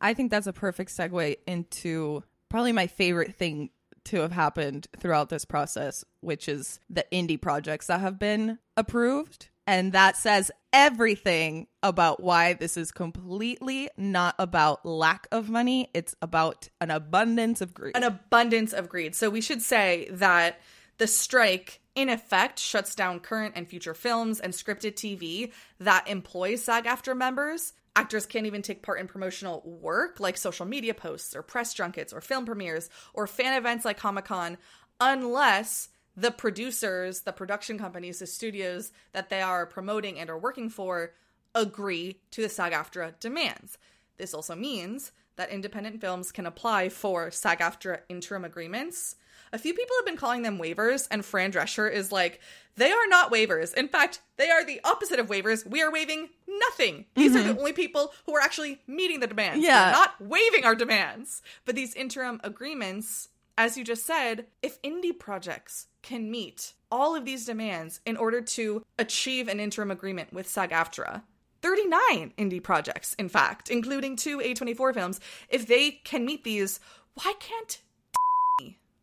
I 0.00 0.14
think 0.14 0.30
that's 0.30 0.46
a 0.46 0.52
perfect 0.52 0.90
segue 0.96 1.36
into 1.46 2.22
probably 2.48 2.72
my 2.72 2.86
favorite 2.86 3.34
thing 3.34 3.70
to 4.08 4.20
have 4.20 4.32
happened 4.32 4.88
throughout 4.98 5.28
this 5.28 5.44
process, 5.44 6.04
which 6.20 6.48
is 6.48 6.80
the 6.90 7.04
indie 7.12 7.40
projects 7.40 7.86
that 7.86 8.00
have 8.00 8.18
been 8.18 8.58
approved. 8.76 9.48
And 9.66 9.92
that 9.92 10.16
says 10.16 10.50
everything 10.72 11.66
about 11.82 12.22
why 12.22 12.54
this 12.54 12.78
is 12.78 12.90
completely 12.90 13.90
not 13.98 14.34
about 14.38 14.86
lack 14.86 15.26
of 15.30 15.50
money. 15.50 15.90
It's 15.92 16.14
about 16.22 16.70
an 16.80 16.90
abundance 16.90 17.60
of 17.60 17.74
greed. 17.74 17.94
an 17.96 18.02
abundance 18.02 18.72
of 18.72 18.88
greed. 18.88 19.14
So 19.14 19.28
we 19.28 19.42
should 19.42 19.60
say 19.60 20.08
that 20.10 20.58
the 20.96 21.06
strike, 21.06 21.80
in 21.98 22.08
effect, 22.08 22.60
shuts 22.60 22.94
down 22.94 23.18
current 23.18 23.54
and 23.56 23.66
future 23.66 23.92
films 23.92 24.38
and 24.38 24.52
scripted 24.52 24.94
TV 24.94 25.50
that 25.80 26.06
employs 26.06 26.62
SAG 26.62 26.84
AFTRA 26.84 27.16
members. 27.16 27.72
Actors 27.96 28.24
can't 28.24 28.46
even 28.46 28.62
take 28.62 28.82
part 28.82 29.00
in 29.00 29.08
promotional 29.08 29.62
work 29.64 30.20
like 30.20 30.36
social 30.36 30.64
media 30.64 30.94
posts 30.94 31.34
or 31.34 31.42
press 31.42 31.74
junkets 31.74 32.12
or 32.12 32.20
film 32.20 32.46
premieres 32.46 32.88
or 33.14 33.26
fan 33.26 33.58
events 33.58 33.84
like 33.84 33.98
Comic 33.98 34.26
Con 34.26 34.58
unless 35.00 35.88
the 36.16 36.30
producers, 36.30 37.22
the 37.22 37.32
production 37.32 37.80
companies, 37.80 38.20
the 38.20 38.28
studios 38.28 38.92
that 39.10 39.28
they 39.28 39.42
are 39.42 39.66
promoting 39.66 40.20
and 40.20 40.30
are 40.30 40.38
working 40.38 40.70
for 40.70 41.14
agree 41.52 42.20
to 42.30 42.42
the 42.42 42.48
SAG 42.48 42.72
AFTRA 42.72 43.18
demands. 43.18 43.76
This 44.18 44.34
also 44.34 44.54
means 44.54 45.10
that 45.34 45.50
independent 45.50 46.00
films 46.00 46.30
can 46.30 46.46
apply 46.46 46.90
for 46.90 47.32
SAG 47.32 47.58
AFTRA 47.58 48.02
interim 48.08 48.44
agreements. 48.44 49.16
A 49.52 49.58
few 49.58 49.74
people 49.74 49.96
have 49.98 50.06
been 50.06 50.16
calling 50.16 50.42
them 50.42 50.58
waivers, 50.58 51.08
and 51.10 51.24
Fran 51.24 51.52
Drescher 51.52 51.90
is 51.90 52.12
like, 52.12 52.40
they 52.76 52.90
are 52.90 53.06
not 53.08 53.32
waivers. 53.32 53.74
In 53.74 53.88
fact, 53.88 54.20
they 54.36 54.50
are 54.50 54.64
the 54.64 54.80
opposite 54.84 55.18
of 55.18 55.26
waivers. 55.28 55.66
We 55.66 55.82
are 55.82 55.90
waiving 55.90 56.28
nothing. 56.46 57.06
These 57.14 57.34
are 57.34 57.42
the 57.42 57.50
mm-hmm. 57.50 57.58
only 57.58 57.72
people 57.72 58.12
who 58.26 58.36
are 58.36 58.40
actually 58.40 58.80
meeting 58.86 59.20
the 59.20 59.26
demands. 59.26 59.64
Yeah. 59.64 59.86
We're 59.86 59.92
not 59.92 60.20
waiving 60.20 60.64
our 60.64 60.74
demands. 60.74 61.42
But 61.64 61.74
these 61.74 61.94
interim 61.94 62.40
agreements, 62.44 63.28
as 63.56 63.76
you 63.76 63.84
just 63.84 64.06
said, 64.06 64.46
if 64.62 64.80
indie 64.82 65.18
projects 65.18 65.88
can 66.02 66.30
meet 66.30 66.74
all 66.90 67.16
of 67.16 67.24
these 67.24 67.44
demands 67.44 68.00
in 68.06 68.16
order 68.16 68.40
to 68.40 68.84
achieve 68.98 69.48
an 69.48 69.60
interim 69.60 69.90
agreement 69.90 70.32
with 70.32 70.48
SAG 70.48 70.70
AFTRA, 70.70 71.22
39 71.62 72.32
indie 72.38 72.62
projects, 72.62 73.14
in 73.14 73.28
fact, 73.28 73.68
including 73.68 74.14
two 74.14 74.38
A24 74.38 74.94
films, 74.94 75.20
if 75.48 75.66
they 75.66 75.90
can 75.90 76.24
meet 76.24 76.44
these, 76.44 76.78
why 77.14 77.34
can't 77.40 77.80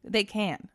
they 0.06 0.24
can. 0.24 0.70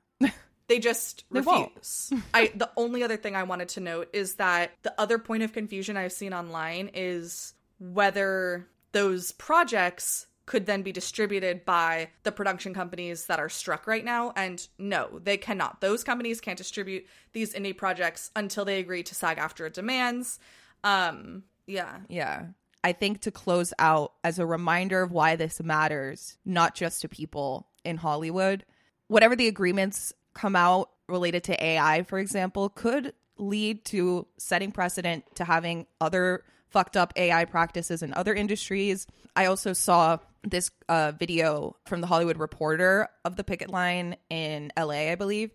they 0.69 0.79
just 0.79 1.25
They 1.31 1.41
refuse? 1.41 2.13
I 2.35 2.53
the 2.55 2.71
only 2.77 3.03
other 3.03 3.17
thing 3.17 3.35
I 3.37 3.43
wanted 3.45 3.69
to 3.71 3.81
note 3.81 4.09
is 4.13 4.35
that 4.37 4.73
the 4.83 4.95
other 5.01 5.19
point 5.19 5.43
of 5.43 5.53
confusion 5.53 5.97
I've 5.97 6.13
seen 6.13 6.33
online 6.33 6.91
is 6.95 7.55
whether 7.79 8.67
those 8.93 9.33
projects 9.33 10.27
could 10.47 10.67
then 10.67 10.83
be 10.83 10.91
distributed 10.93 11.65
by 11.65 12.09
the 12.25 12.33
production 12.33 12.75
companies 12.75 13.27
that 13.27 13.39
are 13.39 13.49
struck 13.49 13.87
right 13.87 14.05
now 14.05 14.33
and 14.37 14.67
no 14.79 15.21
they 15.23 15.37
cannot 15.37 15.81
those 15.81 16.03
companies 16.03 16.41
can't 16.41 16.59
distribute 16.59 17.07
these 17.33 17.55
indie 17.55 17.77
projects 17.77 18.33
until 18.35 18.65
they 18.65 18.81
agree 18.81 19.05
to 19.05 19.15
SAG 19.15 19.39
AFTRA 19.39 19.73
demands 19.73 20.41
um 20.83 21.45
yeah 21.67 21.99
Yeah. 22.09 22.47
I 22.83 22.93
think 22.93 23.21
to 23.21 23.31
close 23.31 23.73
out 23.79 24.15
as 24.25 24.39
a 24.39 24.47
reminder 24.47 25.03
of 25.03 25.13
why 25.13 25.37
this 25.37 25.63
matters, 25.63 26.39
not 26.47 26.75
just 26.75 27.03
to 27.03 27.09
people 27.11 27.69
in 27.85 27.99
Hollywood, 27.99 28.65
whatever 29.11 29.35
the 29.35 29.49
agreements 29.49 30.13
come 30.35 30.55
out 30.55 30.91
related 31.09 31.43
to 31.45 31.65
AI, 31.65 32.05
for 32.05 32.19
example, 32.19 32.69
could 32.69 33.13
lead 33.39 33.85
to 33.87 34.27
setting 34.39 34.71
precedent 34.71 35.25
to 35.35 35.45
having 35.45 35.87
other 36.01 36.45
fucked 36.69 36.97
up 36.97 37.13
AI 37.17 37.45
practices 37.45 38.03
in 38.03 38.15
other 38.15 38.33
industries. 38.33 39.09
I 39.35 39.47
also 39.47 39.73
saw 39.73 40.19
this 40.45 40.71
uh, 40.89 41.13
video 41.19 41.77
from 41.87 42.01
the 42.01 42.07
Hollywood 42.07 42.39
Reporter 42.39 43.09
of 43.25 43.35
the 43.35 43.43
picket 43.43 43.69
line 43.69 44.17
in 44.31 44.71
LA, 44.79 45.11
I 45.11 45.15
believe, 45.17 45.51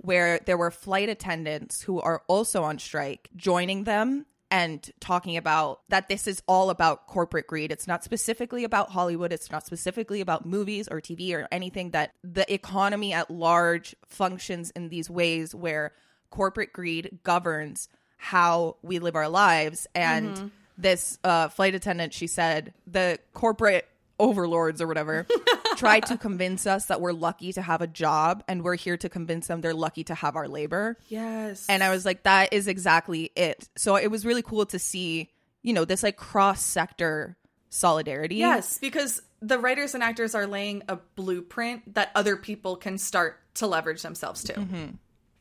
where 0.00 0.40
there 0.46 0.56
were 0.56 0.70
flight 0.70 1.10
attendants 1.10 1.82
who 1.82 2.00
are 2.00 2.22
also 2.26 2.62
on 2.62 2.78
strike 2.78 3.28
joining 3.36 3.84
them 3.84 4.24
and 4.50 4.90
talking 5.00 5.36
about 5.36 5.80
that 5.88 6.08
this 6.08 6.26
is 6.26 6.42
all 6.46 6.70
about 6.70 7.06
corporate 7.06 7.46
greed. 7.46 7.72
It's 7.72 7.86
not 7.86 8.04
specifically 8.04 8.64
about 8.64 8.90
Hollywood. 8.90 9.32
It's 9.32 9.50
not 9.50 9.66
specifically 9.66 10.20
about 10.20 10.46
movies 10.46 10.88
or 10.88 11.00
TV 11.00 11.34
or 11.34 11.48
anything 11.50 11.90
that 11.90 12.12
the 12.22 12.52
economy 12.52 13.12
at 13.12 13.30
large 13.30 13.96
functions 14.06 14.70
in 14.70 14.88
these 14.88 15.10
ways 15.10 15.54
where 15.54 15.92
corporate 16.30 16.72
greed 16.72 17.18
governs 17.22 17.88
how 18.16 18.76
we 18.82 18.98
live 18.98 19.16
our 19.16 19.28
lives. 19.28 19.86
And 19.94 20.50
this 20.78 21.18
uh, 21.24 21.48
flight 21.48 21.74
attendant, 21.74 22.14
she 22.14 22.26
said, 22.26 22.72
the 22.86 23.18
corporate 23.32 23.86
overlords 24.18 24.80
or 24.80 24.86
whatever 24.86 25.26
try 25.76 26.00
to 26.00 26.16
convince 26.16 26.66
us 26.66 26.86
that 26.86 27.00
we're 27.00 27.12
lucky 27.12 27.52
to 27.52 27.62
have 27.62 27.80
a 27.80 27.86
job 27.86 28.42
and 28.48 28.62
we're 28.62 28.76
here 28.76 28.96
to 28.96 29.08
convince 29.08 29.46
them 29.46 29.60
they're 29.60 29.74
lucky 29.74 30.04
to 30.04 30.14
have 30.14 30.36
our 30.36 30.48
labor. 30.48 30.96
yes 31.08 31.66
And 31.68 31.82
I 31.82 31.90
was 31.90 32.04
like, 32.04 32.22
that 32.24 32.52
is 32.52 32.68
exactly 32.68 33.30
it. 33.36 33.68
So 33.76 33.96
it 33.96 34.08
was 34.08 34.24
really 34.24 34.42
cool 34.42 34.66
to 34.66 34.78
see, 34.78 35.30
you 35.62 35.72
know, 35.72 35.84
this 35.84 36.02
like 36.02 36.16
cross 36.16 36.62
sector 36.62 37.36
solidarity. 37.70 38.36
Yes, 38.36 38.78
because 38.78 39.20
the 39.42 39.58
writers 39.58 39.94
and 39.94 40.02
actors 40.02 40.34
are 40.34 40.46
laying 40.46 40.82
a 40.88 40.96
blueprint 41.16 41.94
that 41.94 42.10
other 42.14 42.36
people 42.36 42.76
can 42.76 42.98
start 42.98 43.40
to 43.54 43.66
leverage 43.66 44.02
themselves 44.02 44.44
to. 44.44 44.54
Mm-hmm. 44.54 44.86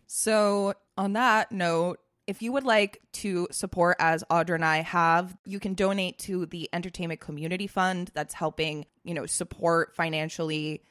So 0.07 0.73
on 0.97 1.13
that 1.13 1.51
note, 1.51 1.99
if 2.27 2.41
you 2.41 2.51
would 2.51 2.63
like 2.63 3.01
to 3.13 3.47
support 3.51 3.97
as 3.99 4.23
Audra 4.29 4.55
and 4.55 4.65
I 4.65 4.77
have, 4.81 5.35
you 5.45 5.59
can 5.59 5.73
donate 5.73 6.19
to 6.19 6.45
the 6.45 6.69
Entertainment 6.71 7.19
Community 7.19 7.67
Fund 7.67 8.11
that's 8.13 8.33
helping, 8.33 8.85
you 9.03 9.13
know, 9.13 9.25
support 9.25 9.95
financially 9.95 10.81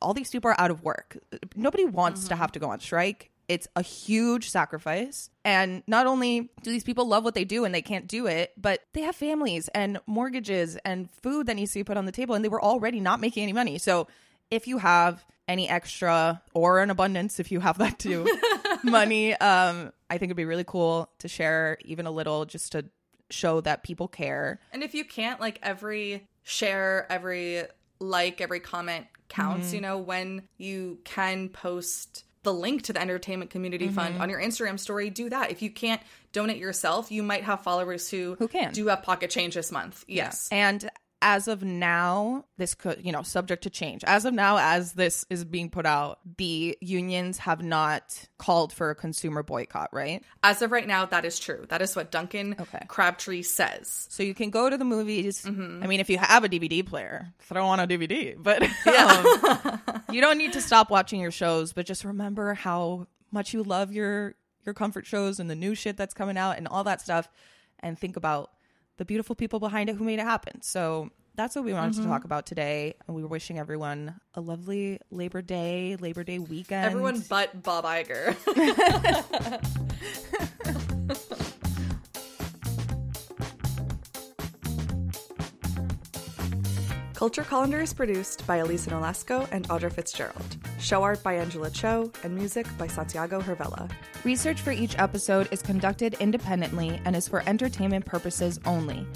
all 0.00 0.14
these 0.14 0.30
people 0.30 0.50
are 0.50 0.60
out 0.60 0.70
of 0.70 0.82
work. 0.82 1.18
Nobody 1.54 1.84
wants 1.84 2.28
to 2.28 2.36
have 2.36 2.52
to 2.52 2.58
go 2.58 2.70
on 2.70 2.80
strike. 2.80 3.30
It's 3.48 3.66
a 3.74 3.82
huge 3.82 4.48
sacrifice. 4.48 5.28
And 5.44 5.82
not 5.86 6.06
only 6.06 6.50
do 6.62 6.70
these 6.70 6.84
people 6.84 7.06
love 7.06 7.24
what 7.24 7.34
they 7.34 7.44
do 7.44 7.64
and 7.64 7.74
they 7.74 7.82
can't 7.82 8.06
do 8.06 8.26
it, 8.26 8.52
but 8.56 8.80
they 8.92 9.02
have 9.02 9.16
families 9.16 9.68
and 9.74 9.98
mortgages 10.06 10.76
and 10.84 11.10
food 11.10 11.46
that 11.46 11.54
needs 11.54 11.72
to 11.72 11.80
be 11.80 11.84
put 11.84 11.96
on 11.96 12.06
the 12.06 12.12
table. 12.12 12.34
And 12.34 12.44
they 12.44 12.48
were 12.48 12.62
already 12.62 13.00
not 13.00 13.20
making 13.20 13.42
any 13.42 13.52
money. 13.52 13.78
So 13.78 14.06
if 14.50 14.66
you 14.66 14.78
have 14.78 15.24
any 15.48 15.68
extra 15.68 16.40
or 16.54 16.80
an 16.80 16.90
abundance, 16.90 17.40
if 17.40 17.50
you 17.50 17.60
have 17.60 17.78
that 17.78 17.98
too, 17.98 18.26
money, 18.84 19.34
um, 19.34 19.92
I 20.10 20.18
think 20.18 20.28
it'd 20.30 20.36
be 20.36 20.44
really 20.44 20.64
cool 20.64 21.08
to 21.20 21.28
share 21.28 21.78
even 21.84 22.04
a 22.06 22.10
little 22.10 22.44
just 22.44 22.72
to 22.72 22.84
show 23.30 23.60
that 23.62 23.82
people 23.84 24.08
care. 24.08 24.58
And 24.72 24.82
if 24.82 24.92
you 24.94 25.04
can't, 25.04 25.40
like 25.40 25.58
every 25.62 26.26
share, 26.42 27.06
every 27.10 27.62
like, 28.00 28.40
every 28.40 28.60
comment 28.60 29.06
counts, 29.28 29.68
Mm-hmm. 29.68 29.74
you 29.76 29.80
know, 29.82 29.98
when 29.98 30.48
you 30.58 30.98
can 31.04 31.48
post 31.48 32.24
the 32.42 32.52
link 32.52 32.82
to 32.84 32.92
the 32.94 33.00
entertainment 33.00 33.50
community 33.50 33.88
fund 33.88 34.14
Mm-hmm. 34.14 34.22
on 34.22 34.30
your 34.30 34.40
Instagram 34.40 34.78
story, 34.80 35.10
do 35.10 35.28
that. 35.30 35.50
If 35.52 35.62
you 35.62 35.70
can't 35.70 36.00
donate 36.32 36.56
yourself, 36.58 37.12
you 37.12 37.22
might 37.22 37.44
have 37.44 37.62
followers 37.62 38.08
who 38.10 38.34
Who 38.38 38.48
can. 38.48 38.72
do 38.72 38.86
have 38.88 39.02
pocket 39.02 39.30
change 39.30 39.54
this 39.54 39.70
month. 39.70 40.04
Yes. 40.08 40.48
And 40.50 40.90
as 41.22 41.48
of 41.48 41.62
now, 41.62 42.44
this 42.56 42.74
could, 42.74 43.04
you 43.04 43.12
know, 43.12 43.22
subject 43.22 43.62
to 43.64 43.70
change. 43.70 44.02
As 44.04 44.24
of 44.24 44.32
now, 44.32 44.56
as 44.58 44.92
this 44.92 45.26
is 45.28 45.44
being 45.44 45.68
put 45.68 45.84
out, 45.84 46.18
the 46.38 46.76
unions 46.80 47.38
have 47.38 47.62
not 47.62 48.28
called 48.38 48.72
for 48.72 48.90
a 48.90 48.94
consumer 48.94 49.42
boycott, 49.42 49.90
right? 49.92 50.22
As 50.42 50.62
of 50.62 50.72
right 50.72 50.86
now, 50.86 51.04
that 51.06 51.24
is 51.24 51.38
true. 51.38 51.66
That 51.68 51.82
is 51.82 51.94
what 51.94 52.10
Duncan 52.10 52.56
Okay. 52.58 52.84
Crabtree 52.88 53.42
says. 53.42 54.06
So 54.10 54.22
you 54.22 54.34
can 54.34 54.50
go 54.50 54.70
to 54.70 54.76
the 54.78 54.84
movies. 54.84 55.42
Mm-hmm. 55.44 55.82
I 55.82 55.86
mean, 55.86 56.00
if 56.00 56.08
you 56.08 56.16
have 56.18 56.44
a 56.44 56.48
DVD 56.48 56.84
player, 56.86 57.32
throw 57.40 57.66
on 57.66 57.80
a 57.80 57.86
DVD. 57.86 58.34
But 58.38 58.62
um, 58.62 60.02
you 60.14 60.20
don't 60.20 60.38
need 60.38 60.54
to 60.54 60.60
stop 60.60 60.90
watching 60.90 61.20
your 61.20 61.30
shows. 61.30 61.72
But 61.72 61.86
just 61.86 62.04
remember 62.04 62.54
how 62.54 63.06
much 63.30 63.52
you 63.52 63.62
love 63.62 63.92
your 63.92 64.34
your 64.64 64.74
comfort 64.74 65.06
shows 65.06 65.40
and 65.40 65.48
the 65.50 65.54
new 65.54 65.74
shit 65.74 65.96
that's 65.96 66.12
coming 66.14 66.36
out 66.36 66.58
and 66.58 66.68
all 66.68 66.84
that 66.84 67.00
stuff, 67.00 67.28
and 67.80 67.98
think 67.98 68.16
about 68.16 68.50
the 69.00 69.06
beautiful 69.06 69.34
people 69.34 69.58
behind 69.58 69.88
it 69.88 69.96
who 69.96 70.04
made 70.04 70.18
it 70.18 70.24
happen. 70.26 70.60
So 70.60 71.08
that's 71.34 71.56
what 71.56 71.64
we 71.64 71.72
wanted 71.72 71.94
Mm-hmm. 71.94 72.02
to 72.02 72.08
talk 72.08 72.24
about 72.24 72.44
today. 72.44 72.92
And 73.06 73.16
we 73.16 73.22
were 73.22 73.28
wishing 73.28 73.58
everyone 73.58 74.20
a 74.34 74.42
lovely 74.42 75.00
Labor 75.10 75.40
Day, 75.40 75.96
Labor 75.98 76.22
Day 76.22 76.38
weekend. 76.38 76.84
Everyone 76.84 77.24
but 77.26 77.62
Bob 77.62 77.86
Iger. 77.86 78.36
Culture 87.20 87.44
Colander 87.44 87.82
is 87.82 87.92
produced 87.92 88.46
by 88.46 88.56
Elisa 88.56 88.88
Nolasco 88.88 89.46
and 89.52 89.68
Audra 89.68 89.92
Fitzgerald. 89.92 90.56
Show 90.78 91.02
art 91.02 91.22
by 91.22 91.34
Angela 91.34 91.68
Cho 91.68 92.10
and 92.24 92.34
music 92.34 92.66
by 92.78 92.86
Santiago 92.86 93.42
Hervella. 93.42 93.90
Research 94.24 94.62
for 94.62 94.70
each 94.70 94.98
episode 94.98 95.46
is 95.52 95.60
conducted 95.60 96.14
independently 96.14 96.98
and 97.04 97.14
is 97.14 97.28
for 97.28 97.46
entertainment 97.46 98.06
purposes 98.06 98.58
only. 98.64 99.06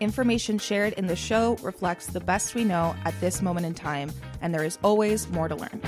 Information 0.00 0.58
shared 0.58 0.92
in 0.92 1.06
the 1.06 1.16
show 1.16 1.56
reflects 1.62 2.08
the 2.08 2.20
best 2.20 2.54
we 2.54 2.64
know 2.64 2.94
at 3.06 3.18
this 3.22 3.40
moment 3.40 3.64
in 3.64 3.72
time, 3.72 4.12
and 4.42 4.54
there 4.54 4.64
is 4.64 4.78
always 4.82 5.26
more 5.30 5.48
to 5.48 5.56
learn. 5.56 5.80